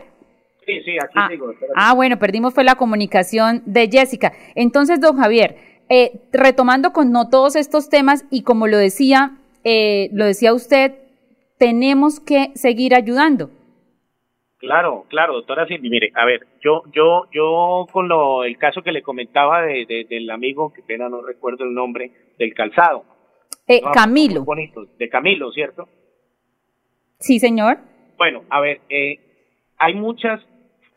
Sí, 0.66 0.80
sí, 0.84 0.92
aquí 1.02 1.14
ah, 1.16 1.28
sigo. 1.28 1.52
Ah, 1.74 1.94
bueno, 1.94 2.18
perdimos 2.18 2.54
fue 2.54 2.64
la 2.64 2.76
comunicación 2.76 3.62
de 3.66 3.88
Jessica. 3.90 4.32
Entonces, 4.54 5.00
don 5.00 5.16
Javier, 5.16 5.56
eh, 5.88 6.20
retomando 6.32 6.92
con 6.92 7.10
no 7.10 7.28
todos 7.28 7.56
estos 7.56 7.88
temas 7.88 8.24
y 8.30 8.42
como 8.42 8.68
lo 8.68 8.78
decía, 8.78 9.38
eh, 9.64 10.10
lo 10.12 10.24
decía 10.24 10.54
usted, 10.54 10.94
tenemos 11.58 12.20
que 12.20 12.52
seguir 12.54 12.94
ayudando. 12.94 13.50
Claro, 14.60 15.06
claro, 15.08 15.32
doctora 15.34 15.66
Cindy. 15.66 15.88
Mire, 15.88 16.12
a 16.14 16.24
ver, 16.26 16.46
yo, 16.62 16.82
yo, 16.92 17.24
yo 17.32 17.86
con 17.90 18.08
lo, 18.08 18.44
el 18.44 18.58
caso 18.58 18.82
que 18.82 18.92
le 18.92 19.02
comentaba 19.02 19.62
de, 19.62 19.86
de- 19.86 20.04
del 20.08 20.30
amigo, 20.30 20.72
que 20.72 20.82
pena 20.82 21.08
no 21.08 21.22
recuerdo 21.22 21.64
el 21.64 21.72
nombre, 21.74 22.10
del 22.38 22.52
calzado. 22.54 23.04
Eh, 23.66 23.80
Camilo, 23.94 24.40
muy 24.40 24.46
bonito, 24.46 24.86
de 24.98 25.08
Camilo, 25.08 25.50
¿cierto? 25.52 25.88
sí 27.18 27.38
señor. 27.38 27.78
Bueno, 28.16 28.44
a 28.50 28.60
ver, 28.60 28.80
eh, 28.88 29.18
hay 29.78 29.94
muchas 29.94 30.40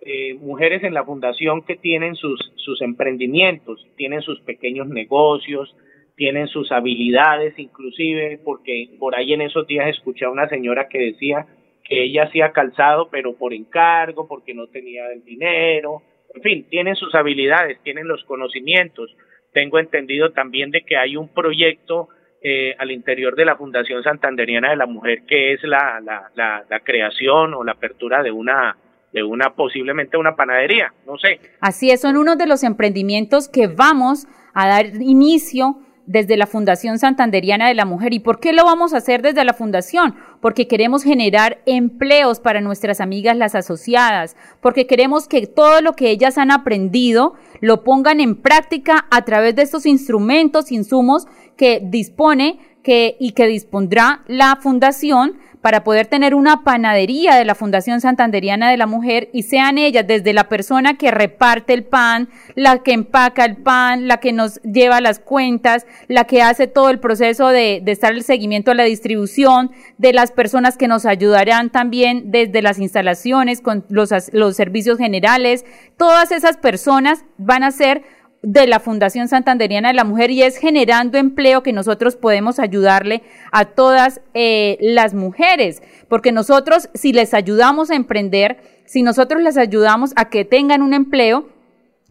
eh, 0.01 0.33
mujeres 0.35 0.83
en 0.83 0.93
la 0.93 1.03
fundación 1.05 1.61
que 1.63 1.75
tienen 1.75 2.15
sus, 2.15 2.51
sus 2.57 2.81
emprendimientos, 2.81 3.87
tienen 3.95 4.21
sus 4.21 4.39
pequeños 4.41 4.87
negocios, 4.87 5.73
tienen 6.15 6.47
sus 6.47 6.71
habilidades 6.71 7.57
inclusive, 7.57 8.39
porque 8.43 8.89
por 8.99 9.15
ahí 9.15 9.33
en 9.33 9.41
esos 9.41 9.65
días 9.67 9.87
escuché 9.89 10.25
a 10.25 10.29
una 10.29 10.47
señora 10.49 10.87
que 10.89 10.99
decía 10.99 11.45
que 11.93 12.03
ella 12.03 12.23
hacía 12.23 12.51
calzado, 12.51 13.09
pero 13.09 13.35
por 13.35 13.53
encargo, 13.53 14.27
porque 14.27 14.53
no 14.53 14.67
tenía 14.67 15.11
el 15.11 15.23
dinero, 15.23 16.01
en 16.33 16.41
fin, 16.41 16.65
tienen 16.69 16.95
sus 16.95 17.13
habilidades, 17.13 17.79
tienen 17.83 18.07
los 18.07 18.23
conocimientos. 18.23 19.15
Tengo 19.53 19.77
entendido 19.77 20.31
también 20.31 20.71
de 20.71 20.81
que 20.81 20.97
hay 20.97 21.15
un 21.15 21.27
proyecto 21.27 22.09
eh, 22.41 22.75
al 22.79 22.91
interior 22.91 23.35
de 23.35 23.45
la 23.45 23.55
Fundación 23.55 24.03
Santanderiana 24.03 24.71
de 24.71 24.75
la 24.75 24.87
Mujer 24.87 25.23
que 25.27 25.53
es 25.53 25.63
la, 25.63 26.01
la, 26.03 26.31
la, 26.35 26.65
la 26.69 26.79
creación 26.79 27.53
o 27.53 27.63
la 27.63 27.73
apertura 27.73 28.23
de 28.23 28.31
una 28.31 28.77
de 29.13 29.21
una 29.21 29.53
posiblemente 29.53 30.17
una 30.17 30.35
panadería, 30.35 30.91
no 31.05 31.19
sé. 31.19 31.39
Así 31.61 31.91
es, 31.91 32.01
son 32.01 32.17
uno 32.17 32.35
de 32.35 32.47
los 32.47 32.63
emprendimientos 32.63 33.47
que 33.47 33.67
vamos 33.67 34.25
a 34.55 34.67
dar 34.67 34.87
inicio 34.87 35.75
desde 36.05 36.37
la 36.37 36.47
Fundación 36.47 36.99
Santanderiana 36.99 37.67
de 37.67 37.75
la 37.75 37.85
Mujer. 37.85 38.13
¿Y 38.13 38.19
por 38.19 38.39
qué 38.39 38.53
lo 38.53 38.65
vamos 38.65 38.93
a 38.93 38.97
hacer 38.97 39.21
desde 39.21 39.43
la 39.45 39.53
Fundación? 39.53 40.15
Porque 40.41 40.67
queremos 40.67 41.03
generar 41.03 41.61
empleos 41.65 42.39
para 42.39 42.61
nuestras 42.61 42.99
amigas 42.99 43.37
las 43.37 43.55
asociadas, 43.55 44.35
porque 44.61 44.87
queremos 44.87 45.27
que 45.27 45.47
todo 45.47 45.81
lo 45.81 45.93
que 45.93 46.09
ellas 46.09 46.37
han 46.37 46.51
aprendido 46.51 47.33
lo 47.61 47.83
pongan 47.83 48.19
en 48.19 48.35
práctica 48.35 49.05
a 49.11 49.23
través 49.23 49.55
de 49.55 49.61
estos 49.61 49.85
instrumentos, 49.85 50.71
insumos 50.71 51.27
que 51.55 51.81
dispone 51.83 52.59
que, 52.83 53.15
y 53.19 53.31
que 53.31 53.47
dispondrá 53.47 54.23
la 54.27 54.57
Fundación 54.61 55.37
para 55.63 55.83
poder 55.83 56.07
tener 56.07 56.35
una 56.35 56.63
panadería 56.63 57.35
de 57.35 57.45
la 57.45 57.55
Fundación 57.55 58.01
Santanderiana 58.01 58.69
de 58.69 58.77
la 58.77 58.85
Mujer 58.85 59.29
y 59.33 59.43
sean 59.43 59.77
ellas 59.77 60.05
desde 60.05 60.33
la 60.33 60.49
persona 60.49 60.97
que 60.97 61.09
reparte 61.09 61.73
el 61.73 61.85
pan, 61.85 62.29
la 62.53 62.83
que 62.83 62.91
empaca 62.91 63.45
el 63.45 63.55
pan, 63.55 64.07
la 64.09 64.17
que 64.17 64.33
nos 64.33 64.61
lleva 64.61 64.99
las 65.01 65.19
cuentas, 65.19 65.87
la 66.09 66.25
que 66.25 66.41
hace 66.41 66.67
todo 66.67 66.89
el 66.89 66.99
proceso 66.99 67.47
de, 67.47 67.79
de 67.81 67.91
estar 67.93 68.11
el 68.11 68.23
seguimiento 68.23 68.71
a 68.71 68.75
la 68.75 68.83
distribución, 68.83 69.71
de 69.97 70.11
las 70.11 70.33
personas 70.33 70.75
que 70.77 70.89
nos 70.89 71.05
ayudarán 71.05 71.69
también 71.69 72.31
desde 72.31 72.61
las 72.61 72.77
instalaciones 72.77 73.61
con 73.61 73.85
los, 73.87 74.09
servicios 74.55 74.97
generales, 74.97 75.65
todas 75.97 76.31
esas 76.31 76.57
personas 76.57 77.23
van 77.37 77.63
a 77.63 77.71
ser 77.71 78.03
de 78.43 78.67
la 78.67 78.81
Fundación 78.81 79.29
Santanderiana 79.29 79.87
de 79.87 79.93
la 79.93 80.03
Mujer 80.03 80.29
y 80.29 80.43
es 80.43 80.57
generando 80.57 81.17
empleo 81.17 81.63
que 81.63 81.71
nosotros 81.71 82.17
podemos 82.17 82.59
ayudarle 82.59 83.23
a 83.51 83.65
todas 83.65 84.21
eh, 84.33 84.77
las 84.81 85.13
mujeres, 85.13 85.81
porque 86.09 86.33
nosotros 86.33 86.89
si 86.93 87.13
les 87.13 87.33
ayudamos 87.33 87.89
a 87.89 87.95
emprender, 87.95 88.57
si 88.85 89.01
nosotros 89.01 89.41
les 89.41 89.57
ayudamos 89.57 90.11
a 90.17 90.29
que 90.29 90.43
tengan 90.43 90.81
un 90.81 90.93
empleo, 90.93 91.47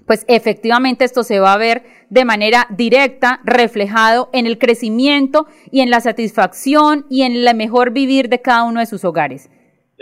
pues 0.06 0.24
efectivamente 0.26 1.04
esto 1.04 1.22
se 1.22 1.38
va 1.38 1.52
a 1.52 1.58
ver 1.58 1.84
de 2.08 2.24
manera 2.24 2.66
directa 2.70 3.40
reflejado 3.44 4.30
en 4.32 4.46
el 4.46 4.58
crecimiento 4.58 5.46
y 5.70 5.80
en 5.80 5.90
la 5.90 6.00
satisfacción 6.00 7.06
y 7.10 7.22
en 7.22 7.36
el 7.36 7.54
mejor 7.54 7.92
vivir 7.92 8.30
de 8.30 8.40
cada 8.40 8.64
uno 8.64 8.80
de 8.80 8.86
sus 8.86 9.04
hogares. 9.04 9.50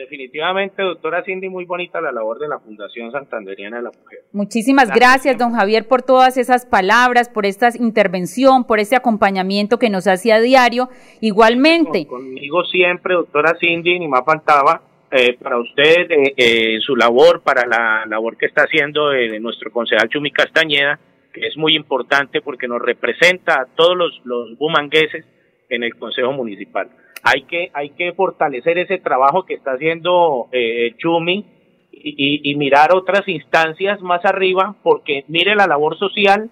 Definitivamente, 0.00 0.82
doctora 0.82 1.22
Cindy, 1.24 1.50
muy 1.50 1.66
bonita 1.66 2.00
la 2.00 2.10
labor 2.10 2.38
de 2.38 2.48
la 2.48 2.58
Fundación 2.58 3.12
Santanderiana 3.12 3.76
de 3.76 3.82
la 3.82 3.90
Mujer. 3.90 4.20
Muchísimas 4.32 4.88
gracias, 4.88 5.36
don 5.36 5.52
Javier, 5.52 5.86
por 5.86 6.00
todas 6.00 6.38
esas 6.38 6.64
palabras, 6.64 7.28
por 7.28 7.44
esta 7.44 7.68
intervención, 7.78 8.64
por 8.64 8.80
este 8.80 8.96
acompañamiento 8.96 9.78
que 9.78 9.90
nos 9.90 10.06
hace 10.06 10.32
a 10.32 10.40
diario. 10.40 10.88
Igualmente, 11.20 12.06
Conmigo 12.06 12.64
siempre, 12.64 13.12
doctora 13.12 13.54
Cindy, 13.60 13.98
ni 13.98 14.08
más 14.08 14.24
faltaba, 14.24 14.80
eh, 15.10 15.36
para 15.38 15.58
usted, 15.58 16.10
eh, 16.10 16.34
eh, 16.34 16.78
su 16.80 16.96
labor, 16.96 17.42
para 17.42 17.66
la 17.66 18.06
labor 18.06 18.38
que 18.38 18.46
está 18.46 18.62
haciendo 18.62 19.12
nuestro 19.38 19.70
concejal 19.70 20.08
Chumi 20.08 20.30
Castañeda, 20.30 20.98
que 21.30 21.46
es 21.46 21.58
muy 21.58 21.76
importante 21.76 22.40
porque 22.40 22.68
nos 22.68 22.80
representa 22.80 23.60
a 23.60 23.66
todos 23.66 23.98
los, 23.98 24.18
los 24.24 24.56
bumangueses 24.56 25.26
en 25.68 25.82
el 25.82 25.94
Consejo 25.94 26.32
Municipal. 26.32 26.88
Hay 27.22 27.42
que, 27.42 27.70
hay 27.74 27.90
que 27.90 28.12
fortalecer 28.12 28.78
ese 28.78 28.98
trabajo 28.98 29.44
que 29.44 29.54
está 29.54 29.72
haciendo 29.72 30.48
eh, 30.52 30.94
Chumi 30.98 31.44
y, 31.92 32.14
y- 32.46 32.50
y 32.50 32.54
mirar 32.56 32.94
otras 32.94 33.26
instancias 33.28 34.00
más 34.00 34.24
arriba, 34.24 34.74
porque 34.82 35.24
mire 35.28 35.54
la 35.54 35.66
labor 35.66 35.98
social 35.98 36.50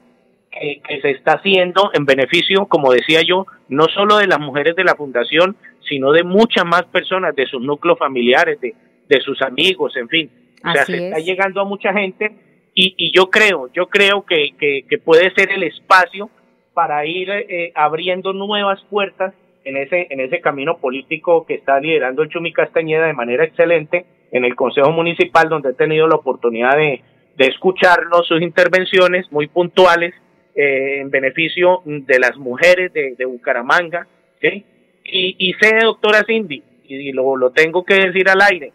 que, 0.50 0.80
que 0.86 1.00
se 1.00 1.10
está 1.10 1.34
haciendo 1.34 1.90
en 1.94 2.04
beneficio, 2.04 2.66
como 2.66 2.92
decía 2.92 3.20
yo, 3.22 3.46
no 3.68 3.84
solo 3.94 4.18
de 4.18 4.26
las 4.26 4.40
mujeres 4.40 4.76
de 4.76 4.84
la 4.84 4.94
fundación, 4.94 5.56
sino 5.88 6.12
de 6.12 6.22
muchas 6.22 6.64
más 6.66 6.84
personas, 6.84 7.34
de 7.34 7.46
sus 7.46 7.62
núcleos 7.62 7.98
familiares, 7.98 8.60
de, 8.60 8.74
de 9.08 9.20
sus 9.20 9.40
amigos, 9.42 9.96
en 9.96 10.08
fin. 10.08 10.30
O 10.66 10.72
sea, 10.72 10.82
Así 10.82 10.92
se 10.92 11.06
está 11.06 11.18
es. 11.18 11.24
llegando 11.24 11.60
a 11.62 11.64
mucha 11.64 11.92
gente 11.94 12.30
y, 12.74 12.94
y 12.98 13.10
yo 13.16 13.30
creo, 13.30 13.70
yo 13.72 13.86
creo 13.88 14.24
que, 14.26 14.50
que, 14.58 14.84
que 14.88 14.98
puede 14.98 15.30
ser 15.34 15.50
el 15.50 15.62
espacio 15.62 16.28
para 16.74 17.06
ir 17.06 17.30
eh, 17.30 17.72
abriendo 17.74 18.32
nuevas 18.32 18.80
puertas 18.90 19.32
en 19.68 19.76
ese, 19.76 20.06
en 20.08 20.20
ese 20.20 20.40
camino 20.40 20.78
político 20.78 21.44
que 21.44 21.54
está 21.54 21.78
liderando 21.78 22.22
el 22.22 22.30
Chumi 22.30 22.54
Castañeda 22.54 23.06
de 23.06 23.12
manera 23.12 23.44
excelente 23.44 24.06
en 24.32 24.46
el 24.46 24.54
Consejo 24.54 24.90
Municipal, 24.92 25.50
donde 25.50 25.70
he 25.70 25.74
tenido 25.74 26.08
la 26.08 26.16
oportunidad 26.16 26.74
de, 26.76 27.02
de 27.36 27.46
escucharlo, 27.46 28.22
sus 28.22 28.40
intervenciones 28.40 29.30
muy 29.30 29.46
puntuales 29.46 30.14
eh, 30.54 31.00
en 31.00 31.10
beneficio 31.10 31.82
de 31.84 32.18
las 32.18 32.38
mujeres 32.38 32.92
de, 32.94 33.14
de 33.14 33.24
Bucaramanga. 33.26 34.06
¿sí? 34.40 34.64
Y, 35.04 35.36
y 35.38 35.52
sé, 35.60 35.76
doctora 35.82 36.24
Cindy, 36.26 36.62
y 36.84 37.12
lo, 37.12 37.36
lo 37.36 37.50
tengo 37.50 37.84
que 37.84 37.94
decir 37.94 38.26
al 38.30 38.40
aire, 38.40 38.72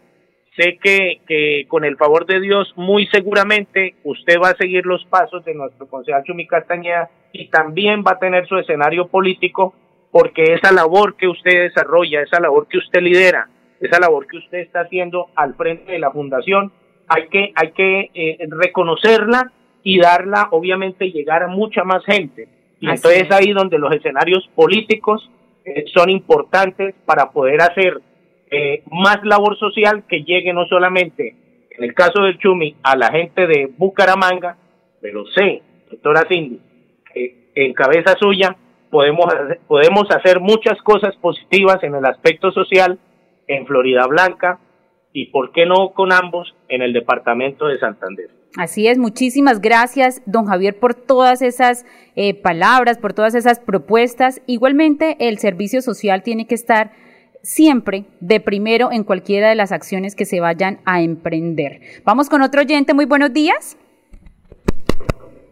sé 0.56 0.78
que, 0.80 1.22
que 1.26 1.66
con 1.66 1.84
el 1.84 1.96
favor 1.96 2.24
de 2.26 2.40
Dios, 2.40 2.72
muy 2.76 3.06
seguramente 3.08 3.96
usted 4.04 4.36
va 4.40 4.50
a 4.50 4.56
seguir 4.56 4.86
los 4.86 5.04
pasos 5.06 5.44
de 5.44 5.54
nuestro 5.54 5.88
concejal 5.88 6.22
Chumi 6.22 6.46
Castañeda 6.46 7.10
y 7.32 7.48
también 7.48 8.04
va 8.06 8.12
a 8.12 8.18
tener 8.20 8.46
su 8.46 8.56
escenario 8.58 9.08
político 9.08 9.74
porque 10.14 10.44
esa 10.44 10.70
labor 10.70 11.16
que 11.16 11.26
usted 11.26 11.62
desarrolla, 11.62 12.22
esa 12.22 12.38
labor 12.38 12.68
que 12.68 12.78
usted 12.78 13.02
lidera, 13.02 13.48
esa 13.80 13.98
labor 13.98 14.28
que 14.28 14.36
usted 14.36 14.58
está 14.58 14.82
haciendo 14.82 15.26
al 15.34 15.56
frente 15.56 15.90
de 15.90 15.98
la 15.98 16.12
fundación, 16.12 16.70
hay 17.08 17.26
que, 17.26 17.52
hay 17.56 17.72
que 17.72 18.10
eh, 18.14 18.38
reconocerla 18.48 19.50
y 19.82 19.98
darla, 19.98 20.50
obviamente, 20.52 21.10
llegar 21.10 21.42
a 21.42 21.48
mucha 21.48 21.82
más 21.82 22.04
gente. 22.04 22.46
Y 22.78 22.86
Así 22.86 22.94
entonces 22.94 23.22
es. 23.24 23.30
ahí 23.32 23.52
donde 23.52 23.76
los 23.76 23.92
escenarios 23.92 24.48
políticos 24.54 25.28
eh, 25.64 25.84
son 25.92 26.10
importantes 26.10 26.94
para 27.04 27.32
poder 27.32 27.60
hacer 27.60 28.00
eh, 28.52 28.84
más 28.92 29.18
labor 29.24 29.58
social 29.58 30.04
que 30.08 30.22
llegue 30.22 30.52
no 30.52 30.64
solamente, 30.66 31.34
en 31.76 31.82
el 31.82 31.92
caso 31.92 32.22
del 32.22 32.38
Chumi, 32.38 32.76
a 32.84 32.94
la 32.94 33.10
gente 33.10 33.48
de 33.48 33.68
Bucaramanga, 33.76 34.58
pero 35.00 35.26
sé, 35.26 35.60
doctora 35.90 36.24
Cindy, 36.28 36.60
que 37.12 37.50
en 37.56 37.72
cabeza 37.72 38.14
suya 38.16 38.56
podemos, 38.94 39.26
podemos 39.66 40.08
hacer 40.12 40.38
muchas 40.38 40.80
cosas 40.84 41.16
positivas 41.16 41.82
en 41.82 41.96
el 41.96 42.04
aspecto 42.04 42.52
social 42.52 43.00
en 43.48 43.66
Florida 43.66 44.06
Blanca 44.06 44.60
y, 45.12 45.32
¿por 45.32 45.50
qué 45.50 45.66
no 45.66 45.90
con 45.94 46.12
ambos, 46.12 46.54
en 46.68 46.80
el 46.80 46.92
departamento 46.92 47.66
de 47.66 47.76
Santander? 47.80 48.30
Así 48.56 48.86
es, 48.86 48.96
muchísimas 48.96 49.60
gracias, 49.60 50.22
don 50.26 50.46
Javier, 50.46 50.78
por 50.78 50.94
todas 50.94 51.42
esas 51.42 51.84
eh, 52.14 52.34
palabras, 52.34 52.98
por 52.98 53.14
todas 53.14 53.34
esas 53.34 53.58
propuestas. 53.58 54.40
Igualmente, 54.46 55.16
el 55.18 55.38
servicio 55.38 55.82
social 55.82 56.22
tiene 56.22 56.46
que 56.46 56.54
estar 56.54 56.92
siempre 57.42 58.04
de 58.20 58.38
primero 58.38 58.92
en 58.92 59.02
cualquiera 59.02 59.48
de 59.48 59.56
las 59.56 59.72
acciones 59.72 60.14
que 60.14 60.24
se 60.24 60.38
vayan 60.38 60.78
a 60.84 61.02
emprender. 61.02 61.80
Vamos 62.04 62.28
con 62.28 62.42
otro 62.42 62.60
oyente, 62.60 62.94
muy 62.94 63.06
buenos 63.06 63.32
días. 63.32 63.76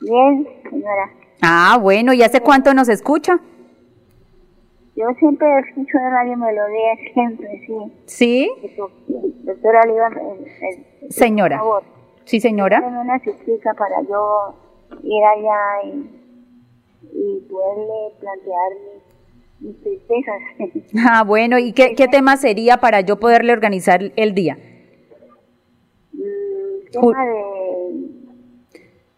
Bien, 0.00 0.46
señora. 0.68 1.19
Ah, 1.42 1.78
bueno, 1.80 2.12
¿y 2.12 2.22
hace 2.22 2.40
cuánto 2.40 2.74
nos 2.74 2.88
escucha? 2.88 3.38
Yo 4.96 5.06
siempre 5.18 5.46
escucho 5.60 5.96
de 5.98 6.10
Radio 6.10 6.36
Melodía, 6.36 7.12
siempre, 7.14 7.62
sí. 7.66 7.74
¿Sí? 8.06 8.50
Eso, 8.62 8.90
sí. 9.06 9.14
Doctora 9.44 9.80
Oliva, 9.84 10.10
Señora. 11.08 11.56
Por 11.58 11.64
favor, 11.66 11.82
Sí, 12.24 12.38
señora. 12.40 12.80
dame 12.80 13.00
una 13.00 13.18
citica 13.20 13.72
para 13.74 14.02
yo 14.02 14.54
ir 15.02 15.24
allá 15.24 15.82
y, 15.84 16.10
y 17.12 17.40
poderle 17.50 18.14
plantear 18.20 18.72
mis, 19.60 19.72
mis 19.74 19.82
tristezas. 19.82 20.92
Ah, 21.08 21.24
bueno, 21.24 21.58
¿y 21.58 21.72
qué, 21.72 21.94
qué 21.96 22.06
tema 22.06 22.36
sería 22.36 22.76
para 22.76 23.00
yo 23.00 23.18
poderle 23.18 23.52
organizar 23.52 24.00
el 24.16 24.34
día? 24.34 24.58
Mm, 26.12 26.90
tema 26.92 27.24
de 27.26 27.42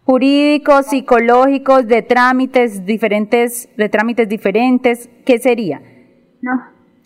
Jurídicos, 0.05 0.87
psicológicos, 0.87 1.87
de 1.87 2.03
trámites 2.03 2.85
diferentes, 2.85 3.69
de 3.77 3.89
trámites 3.89 4.29
diferentes, 4.29 5.09
¿qué 5.25 5.39
sería? 5.39 5.81
No, 6.41 6.53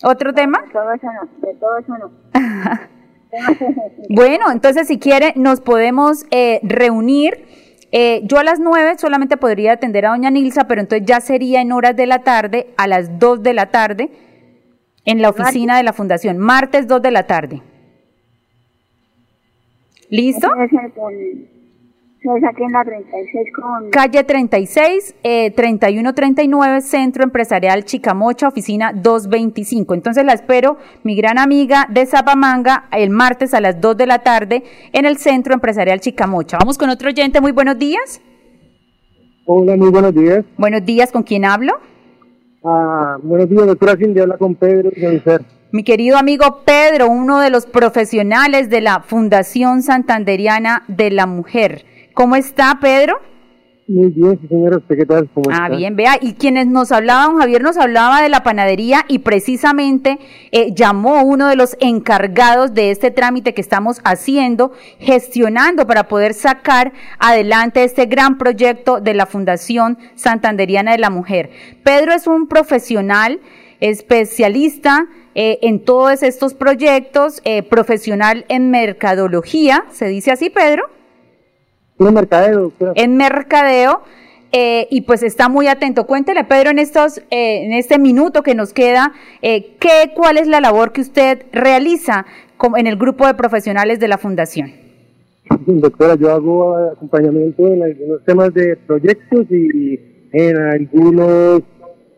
¿Otro 0.02 0.32
tema? 0.32 0.62
de 0.62 0.72
todo 0.72 0.92
eso 0.92 1.06
no, 1.06 1.46
de 1.46 1.54
todo 1.54 1.76
eso 1.78 1.92
no. 1.98 2.10
Bueno, 4.08 4.50
entonces 4.50 4.88
si 4.88 4.98
quiere 4.98 5.34
nos 5.36 5.60
podemos 5.60 6.24
eh, 6.30 6.60
reunir. 6.62 7.44
Eh, 7.92 8.22
yo 8.24 8.38
a 8.38 8.44
las 8.44 8.60
nueve 8.60 8.98
solamente 8.98 9.36
podría 9.36 9.72
atender 9.72 10.06
a 10.06 10.10
doña 10.10 10.30
Nilsa, 10.30 10.66
pero 10.66 10.80
entonces 10.80 11.06
ya 11.06 11.20
sería 11.20 11.60
en 11.60 11.72
horas 11.72 11.94
de 11.96 12.06
la 12.06 12.20
tarde, 12.24 12.74
a 12.76 12.86
las 12.88 13.18
2 13.18 13.42
de 13.42 13.54
la 13.54 13.66
tarde, 13.66 14.10
en 15.04 15.22
la 15.22 15.30
oficina 15.30 15.76
de 15.76 15.82
la 15.82 15.92
fundación, 15.92 16.36
martes 16.36 16.88
2 16.88 17.00
de 17.00 17.10
la 17.10 17.26
tarde. 17.26 17.62
¿Listo? 20.10 20.48
Es 20.56 20.72
el 20.72 20.78
ese 20.78 21.55
es 22.34 22.44
aquí 22.44 22.62
en 22.64 22.72
la 22.72 22.84
36 22.84 23.48
con... 23.54 23.90
Calle 23.90 24.24
36, 24.24 25.14
eh, 25.22 25.50
3139, 25.52 26.80
Centro 26.80 27.22
Empresarial 27.22 27.84
Chicamocha, 27.84 28.48
oficina 28.48 28.92
225. 28.92 29.94
Entonces 29.94 30.24
la 30.24 30.32
espero, 30.32 30.78
mi 31.04 31.14
gran 31.14 31.38
amiga 31.38 31.86
de 31.90 32.06
Zapamanga, 32.06 32.88
el 32.90 33.10
martes 33.10 33.54
a 33.54 33.60
las 33.60 33.80
2 33.80 33.96
de 33.96 34.06
la 34.06 34.20
tarde 34.20 34.64
en 34.92 35.04
el 35.04 35.18
Centro 35.18 35.54
Empresarial 35.54 36.00
Chicamocha. 36.00 36.58
Vamos 36.58 36.78
con 36.78 36.90
otro 36.90 37.08
oyente, 37.08 37.40
muy 37.40 37.52
buenos 37.52 37.78
días. 37.78 38.20
Hola, 39.44 39.76
muy 39.76 39.90
buenos 39.90 40.12
días. 40.14 40.44
Buenos 40.56 40.84
días, 40.84 41.12
¿con 41.12 41.22
quién 41.22 41.44
hablo? 41.44 41.74
Ah, 42.64 43.16
buenos 43.22 43.48
días, 43.48 43.66
doctora 43.66 43.96
Cindy, 43.96 44.20
habla 44.20 44.36
con 44.38 44.56
Pedro. 44.56 44.90
Mi 45.70 45.84
querido 45.84 46.16
amigo 46.16 46.62
Pedro, 46.64 47.08
uno 47.08 47.38
de 47.38 47.50
los 47.50 47.66
profesionales 47.66 48.70
de 48.70 48.80
la 48.80 49.00
Fundación 49.00 49.82
Santanderiana 49.82 50.84
de 50.88 51.10
la 51.10 51.26
Mujer. 51.26 51.84
¿Cómo 52.16 52.34
está, 52.34 52.78
Pedro? 52.80 53.20
Muy 53.86 54.08
bien, 54.08 54.40
señora, 54.48 54.78
¿usted 54.78 54.96
qué 54.96 55.04
tal? 55.04 55.28
¿Cómo 55.34 55.50
Ah, 55.50 55.66
está? 55.66 55.76
bien, 55.76 55.96
vea, 55.96 56.16
y 56.18 56.32
quienes 56.32 56.66
nos 56.66 56.90
hablaban, 56.90 57.36
Javier 57.36 57.60
nos 57.60 57.76
hablaba 57.76 58.22
de 58.22 58.30
la 58.30 58.42
panadería 58.42 59.04
y 59.06 59.18
precisamente 59.18 60.18
eh, 60.50 60.72
llamó 60.74 61.22
uno 61.24 61.46
de 61.46 61.56
los 61.56 61.76
encargados 61.78 62.72
de 62.72 62.90
este 62.90 63.10
trámite 63.10 63.52
que 63.52 63.60
estamos 63.60 64.00
haciendo, 64.02 64.72
gestionando 64.98 65.86
para 65.86 66.08
poder 66.08 66.32
sacar 66.32 66.94
adelante 67.18 67.84
este 67.84 68.06
gran 68.06 68.38
proyecto 68.38 68.98
de 69.02 69.12
la 69.12 69.26
Fundación 69.26 69.98
Santanderiana 70.14 70.92
de 70.92 70.98
la 70.98 71.10
Mujer. 71.10 71.50
Pedro 71.82 72.14
es 72.14 72.26
un 72.26 72.48
profesional 72.48 73.40
especialista 73.80 75.04
eh, 75.34 75.58
en 75.60 75.84
todos 75.84 76.22
estos 76.22 76.54
proyectos, 76.54 77.42
eh, 77.44 77.62
profesional 77.62 78.46
en 78.48 78.70
mercadología, 78.70 79.84
se 79.90 80.08
dice 80.08 80.30
así, 80.30 80.48
Pedro 80.48 80.95
Un 81.98 82.14
mercadeo, 82.14 82.60
doctora. 82.60 82.92
en 82.94 83.16
mercadeo 83.16 84.02
eh, 84.52 84.86
y 84.90 85.02
pues 85.02 85.22
está 85.22 85.48
muy 85.48 85.66
atento. 85.66 86.06
Cuéntele, 86.06 86.44
Pedro, 86.44 86.70
en 86.70 86.78
estos, 86.78 87.18
eh, 87.30 87.64
en 87.64 87.72
este 87.72 87.98
minuto 87.98 88.42
que 88.42 88.54
nos 88.54 88.72
queda, 88.72 89.12
eh, 89.42 89.76
¿qué, 89.80 90.12
cuál 90.14 90.38
es 90.38 90.46
la 90.46 90.60
labor 90.60 90.92
que 90.92 91.00
usted 91.00 91.44
realiza 91.52 92.26
en 92.76 92.86
el 92.86 92.96
grupo 92.96 93.26
de 93.26 93.34
profesionales 93.34 94.00
de 94.00 94.08
la 94.08 94.18
fundación. 94.18 94.72
Doctora, 95.66 96.14
yo 96.16 96.32
hago 96.32 96.76
acompañamiento 96.92 97.66
en 97.66 97.82
algunos 97.82 98.24
temas 98.24 98.52
de 98.54 98.76
proyectos 98.76 99.46
y 99.50 100.00
en 100.32 100.56
algunos 100.56 101.62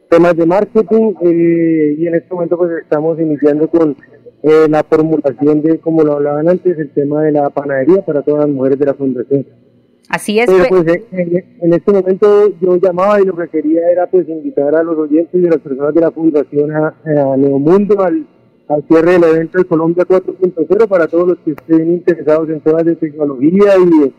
temas 0.08 0.36
de 0.36 0.46
marketing 0.46 1.14
eh, 1.22 1.96
y 1.98 2.06
en 2.06 2.14
este 2.14 2.32
momento 2.32 2.56
pues 2.56 2.70
estamos 2.82 3.20
iniciando 3.20 3.68
con 3.68 3.94
eh, 4.42 4.66
la 4.70 4.82
formulación 4.82 5.60
de, 5.60 5.78
como 5.78 6.02
lo 6.02 6.14
hablaban 6.14 6.48
antes, 6.48 6.78
el 6.78 6.90
tema 6.90 7.22
de 7.22 7.32
la 7.32 7.50
panadería 7.50 8.04
para 8.06 8.22
todas 8.22 8.46
las 8.46 8.54
mujeres 8.54 8.78
de 8.78 8.86
la 8.86 8.94
fundación. 8.94 9.46
Así 10.08 10.38
es. 10.38 10.46
Pero, 10.46 10.62
Pe- 10.62 10.68
pues, 10.70 10.86
eh, 10.88 11.04
en, 11.12 11.44
en 11.66 11.72
este 11.74 11.92
momento 11.92 12.48
yo 12.60 12.76
llamaba 12.76 13.20
y 13.20 13.24
lo 13.24 13.36
que 13.36 13.48
quería 13.48 13.90
era 13.90 14.06
pues 14.06 14.28
invitar 14.28 14.74
a 14.74 14.82
los 14.82 14.96
oyentes 14.96 15.34
y 15.42 15.46
a 15.46 15.50
las 15.50 15.58
personas 15.60 15.94
de 15.94 16.00
la 16.00 16.10
fundación 16.10 16.72
a, 16.72 16.94
a 17.04 17.36
Neomundo 17.36 18.02
al, 18.02 18.26
al 18.68 18.84
cierre 18.88 19.12
del 19.12 19.24
evento 19.24 19.58
de 19.58 19.64
Colombia 19.64 20.04
4.0 20.06 20.88
para 20.88 21.06
todos 21.08 21.28
los 21.28 21.38
que 21.44 21.50
estén 21.50 21.92
interesados 21.92 22.48
en 22.48 22.60
temas 22.60 22.84
de 22.84 22.96
tecnología 22.96 23.74
y 23.78 24.12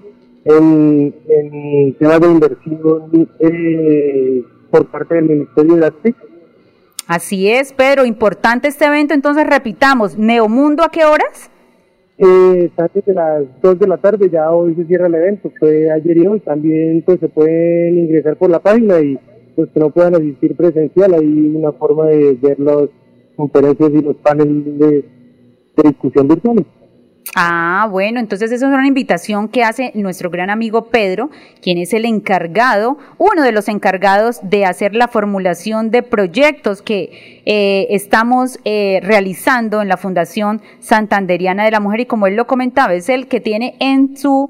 en, 0.45 1.15
en 1.27 1.93
temas 1.95 2.19
de 2.21 2.27
inversión 2.27 3.27
eh, 3.39 4.43
por 4.69 4.85
parte 4.91 5.15
del 5.15 5.25
Ministerio 5.25 5.73
de 5.75 5.81
las 5.81 5.93
TIC. 6.03 6.15
Así 7.07 7.49
es, 7.49 7.73
Pedro, 7.73 8.05
importante 8.05 8.67
este 8.67 8.85
evento, 8.85 9.15
entonces 9.15 9.47
repitamos, 9.47 10.15
Neomundo, 10.19 10.83
¿a 10.83 10.89
qué 10.89 11.05
horas? 11.05 11.49
Eh, 12.21 12.65
está 12.65 12.89
desde 12.93 13.13
las 13.13 13.45
2 13.61 13.79
de 13.79 13.87
la 13.87 13.95
tarde, 13.95 14.29
ya 14.29 14.51
hoy 14.51 14.75
se 14.75 14.83
cierra 14.83 15.07
el 15.07 15.15
evento, 15.15 15.49
fue 15.57 15.89
ayer 15.89 16.17
y 16.17 16.27
hoy, 16.27 16.41
también 16.41 17.01
pues 17.05 17.17
se 17.21 17.29
pueden 17.29 17.97
ingresar 17.97 18.35
por 18.35 18.49
la 18.49 18.59
página 18.59 18.99
y 18.99 19.17
los 19.55 19.69
que 19.69 19.79
no 19.79 19.89
puedan 19.89 20.15
asistir 20.15 20.53
presencial, 20.57 21.13
hay 21.13 21.55
una 21.55 21.71
forma 21.71 22.07
de 22.07 22.33
ver 22.41 22.59
las 22.59 22.89
conferencias 23.37 23.89
y 23.93 24.01
los 24.01 24.17
paneles 24.17 24.79
de, 24.79 25.05
de 25.77 25.83
discusión 25.89 26.27
virtuales. 26.27 26.65
Ah, 27.35 27.87
bueno, 27.91 28.19
entonces 28.19 28.51
esa 28.51 28.67
es 28.67 28.73
una 28.73 28.87
invitación 28.87 29.49
que 29.49 29.63
hace 29.63 29.91
nuestro 29.93 30.31
gran 30.31 30.49
amigo 30.49 30.85
Pedro, 30.85 31.29
quien 31.61 31.77
es 31.77 31.93
el 31.93 32.05
encargado, 32.05 32.97
uno 33.19 33.43
de 33.43 33.51
los 33.51 33.67
encargados 33.67 34.39
de 34.41 34.65
hacer 34.65 34.95
la 34.95 35.07
formulación 35.07 35.91
de 35.91 36.01
proyectos 36.01 36.81
que 36.81 37.41
eh, 37.45 37.87
estamos 37.91 38.59
eh, 38.65 38.99
realizando 39.03 39.81
en 39.81 39.89
la 39.89 39.97
Fundación 39.97 40.61
Santanderiana 40.79 41.65
de 41.65 41.71
la 41.71 41.79
Mujer. 41.79 42.01
Y 42.01 42.05
como 42.07 42.25
él 42.25 42.35
lo 42.35 42.47
comentaba, 42.47 42.93
es 42.93 43.09
el 43.09 43.27
que 43.27 43.39
tiene 43.39 43.75
en 43.79 44.17
su 44.17 44.49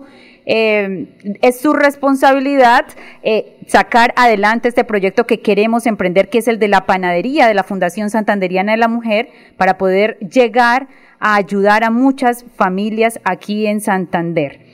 eh, 0.52 1.38
es 1.44 1.62
su 1.62 1.74
responsabilidad 1.74 2.88
eh, 3.22 3.60
sacar 3.68 4.16
adelante 4.18 4.68
este 4.68 4.84
proyecto 4.84 5.28
que 5.28 5.42
queremos 5.42 5.86
emprender, 5.86 6.32
que 6.32 6.40
es 6.40 6.48
el 6.48 6.58
de 6.58 6.68
la 6.68 6.88
panadería 6.88 7.48
de 7.48 7.54
la 7.54 7.64
Fundación 7.64 8.10
Santanderiana 8.10 8.72
de 8.72 8.80
la 8.80 8.88
Mujer, 8.88 9.30
para 9.58 9.78
poder 9.78 10.18
llegar 10.22 10.88
a 11.20 11.36
ayudar 11.36 11.84
a 11.84 11.92
muchas 11.92 12.46
familias 12.56 13.20
aquí 13.26 13.68
en 13.68 13.80
Santander. 13.80 14.66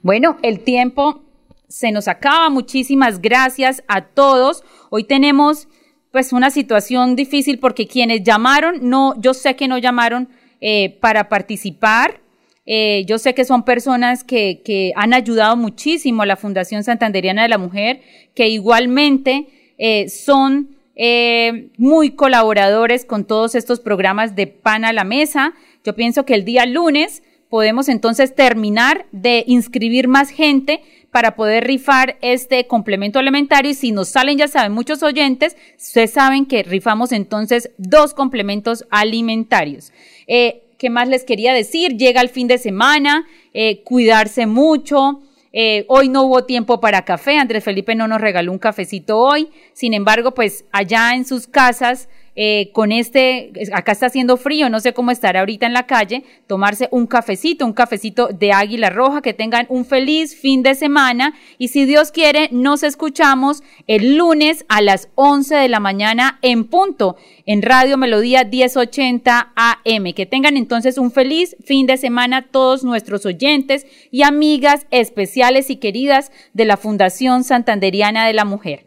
Bueno, 0.00 0.38
el 0.40 0.60
tiempo 0.60 1.20
se 1.68 1.92
nos 1.92 2.08
acaba. 2.08 2.48
Muchísimas 2.48 3.20
gracias 3.20 3.82
a 3.88 4.06
todos. 4.06 4.64
Hoy 4.88 5.04
tenemos 5.04 5.68
pues 6.12 6.32
una 6.32 6.48
situación 6.48 7.14
difícil 7.14 7.58
porque 7.58 7.86
quienes 7.86 8.22
llamaron, 8.22 8.88
no, 8.88 9.20
yo 9.20 9.34
sé 9.34 9.54
que 9.54 9.68
no 9.68 9.76
llamaron 9.76 10.30
eh, 10.62 10.96
para 10.98 11.28
participar. 11.28 12.22
Eh, 12.66 13.04
yo 13.06 13.18
sé 13.18 13.32
que 13.34 13.44
son 13.44 13.64
personas 13.64 14.24
que, 14.24 14.92
han 14.96 15.14
ayudado 15.14 15.56
muchísimo 15.56 16.22
a 16.22 16.26
la 16.26 16.36
Fundación 16.36 16.82
Santanderiana 16.82 17.42
de 17.42 17.48
la 17.48 17.58
Mujer, 17.58 18.00
que 18.34 18.48
igualmente 18.48 19.46
eh, 19.78 20.08
son 20.08 20.76
eh, 20.96 21.70
muy 21.78 22.10
colaboradores 22.10 23.04
con 23.04 23.24
todos 23.24 23.54
estos 23.54 23.78
programas 23.80 24.34
de 24.34 24.48
Pan 24.48 24.84
a 24.84 24.92
la 24.92 25.04
Mesa. 25.04 25.54
Yo 25.84 25.94
pienso 25.94 26.24
que 26.24 26.34
el 26.34 26.44
día 26.44 26.66
lunes 26.66 27.22
podemos 27.48 27.88
entonces 27.88 28.34
terminar 28.34 29.06
de 29.12 29.44
inscribir 29.46 30.08
más 30.08 30.30
gente 30.30 30.82
para 31.12 31.36
poder 31.36 31.64
rifar 31.64 32.18
este 32.20 32.66
complemento 32.66 33.20
alimentario 33.20 33.70
y 33.70 33.74
si 33.74 33.92
nos 33.92 34.08
salen, 34.08 34.36
ya 34.36 34.48
saben, 34.48 34.72
muchos 34.72 35.02
oyentes, 35.04 35.56
ustedes 35.78 36.10
saben 36.10 36.44
que 36.44 36.64
rifamos 36.64 37.12
entonces 37.12 37.70
dos 37.78 38.12
complementos 38.12 38.84
alimentarios. 38.90 39.92
¿Qué 40.78 40.90
más 40.90 41.08
les 41.08 41.24
quería 41.24 41.54
decir? 41.54 41.96
Llega 41.96 42.20
el 42.20 42.28
fin 42.28 42.48
de 42.48 42.58
semana, 42.58 43.26
eh, 43.54 43.82
cuidarse 43.82 44.46
mucho. 44.46 45.22
Eh, 45.52 45.86
hoy 45.88 46.10
no 46.10 46.24
hubo 46.24 46.44
tiempo 46.44 46.80
para 46.80 47.06
café, 47.06 47.38
Andrés 47.38 47.64
Felipe 47.64 47.94
no 47.94 48.06
nos 48.08 48.20
regaló 48.20 48.52
un 48.52 48.58
cafecito 48.58 49.18
hoy, 49.18 49.48
sin 49.72 49.94
embargo, 49.94 50.34
pues 50.34 50.66
allá 50.70 51.14
en 51.14 51.24
sus 51.24 51.46
casas 51.46 52.10
eh, 52.36 52.70
con 52.72 52.92
este, 52.92 53.52
acá 53.72 53.92
está 53.92 54.06
haciendo 54.06 54.36
frío, 54.36 54.68
no 54.68 54.78
sé 54.80 54.92
cómo 54.92 55.10
estará 55.10 55.40
ahorita 55.40 55.66
en 55.66 55.72
la 55.72 55.86
calle, 55.86 56.22
tomarse 56.46 56.88
un 56.90 57.06
cafecito, 57.06 57.66
un 57.66 57.72
cafecito 57.72 58.28
de 58.28 58.52
águila 58.52 58.90
roja, 58.90 59.22
que 59.22 59.34
tengan 59.34 59.66
un 59.68 59.84
feliz 59.84 60.38
fin 60.38 60.62
de 60.62 60.74
semana 60.74 61.34
y 61.58 61.68
si 61.68 61.84
Dios 61.86 62.12
quiere, 62.12 62.48
nos 62.52 62.82
escuchamos 62.82 63.62
el 63.86 64.16
lunes 64.16 64.64
a 64.68 64.80
las 64.82 65.08
11 65.14 65.56
de 65.56 65.68
la 65.68 65.80
mañana 65.80 66.38
en 66.42 66.64
punto 66.64 67.16
en 67.46 67.62
Radio 67.62 67.96
Melodía 67.96 68.44
1080 68.44 69.52
AM. 69.54 70.12
Que 70.14 70.26
tengan 70.26 70.56
entonces 70.56 70.98
un 70.98 71.10
feliz 71.10 71.56
fin 71.64 71.86
de 71.86 71.96
semana 71.96 72.48
todos 72.50 72.84
nuestros 72.84 73.24
oyentes 73.26 73.86
y 74.10 74.22
amigas 74.22 74.86
especiales 74.90 75.70
y 75.70 75.76
queridas 75.76 76.30
de 76.52 76.64
la 76.64 76.76
Fundación 76.76 77.44
Santanderiana 77.44 78.26
de 78.26 78.34
la 78.34 78.44
Mujer. 78.44 78.86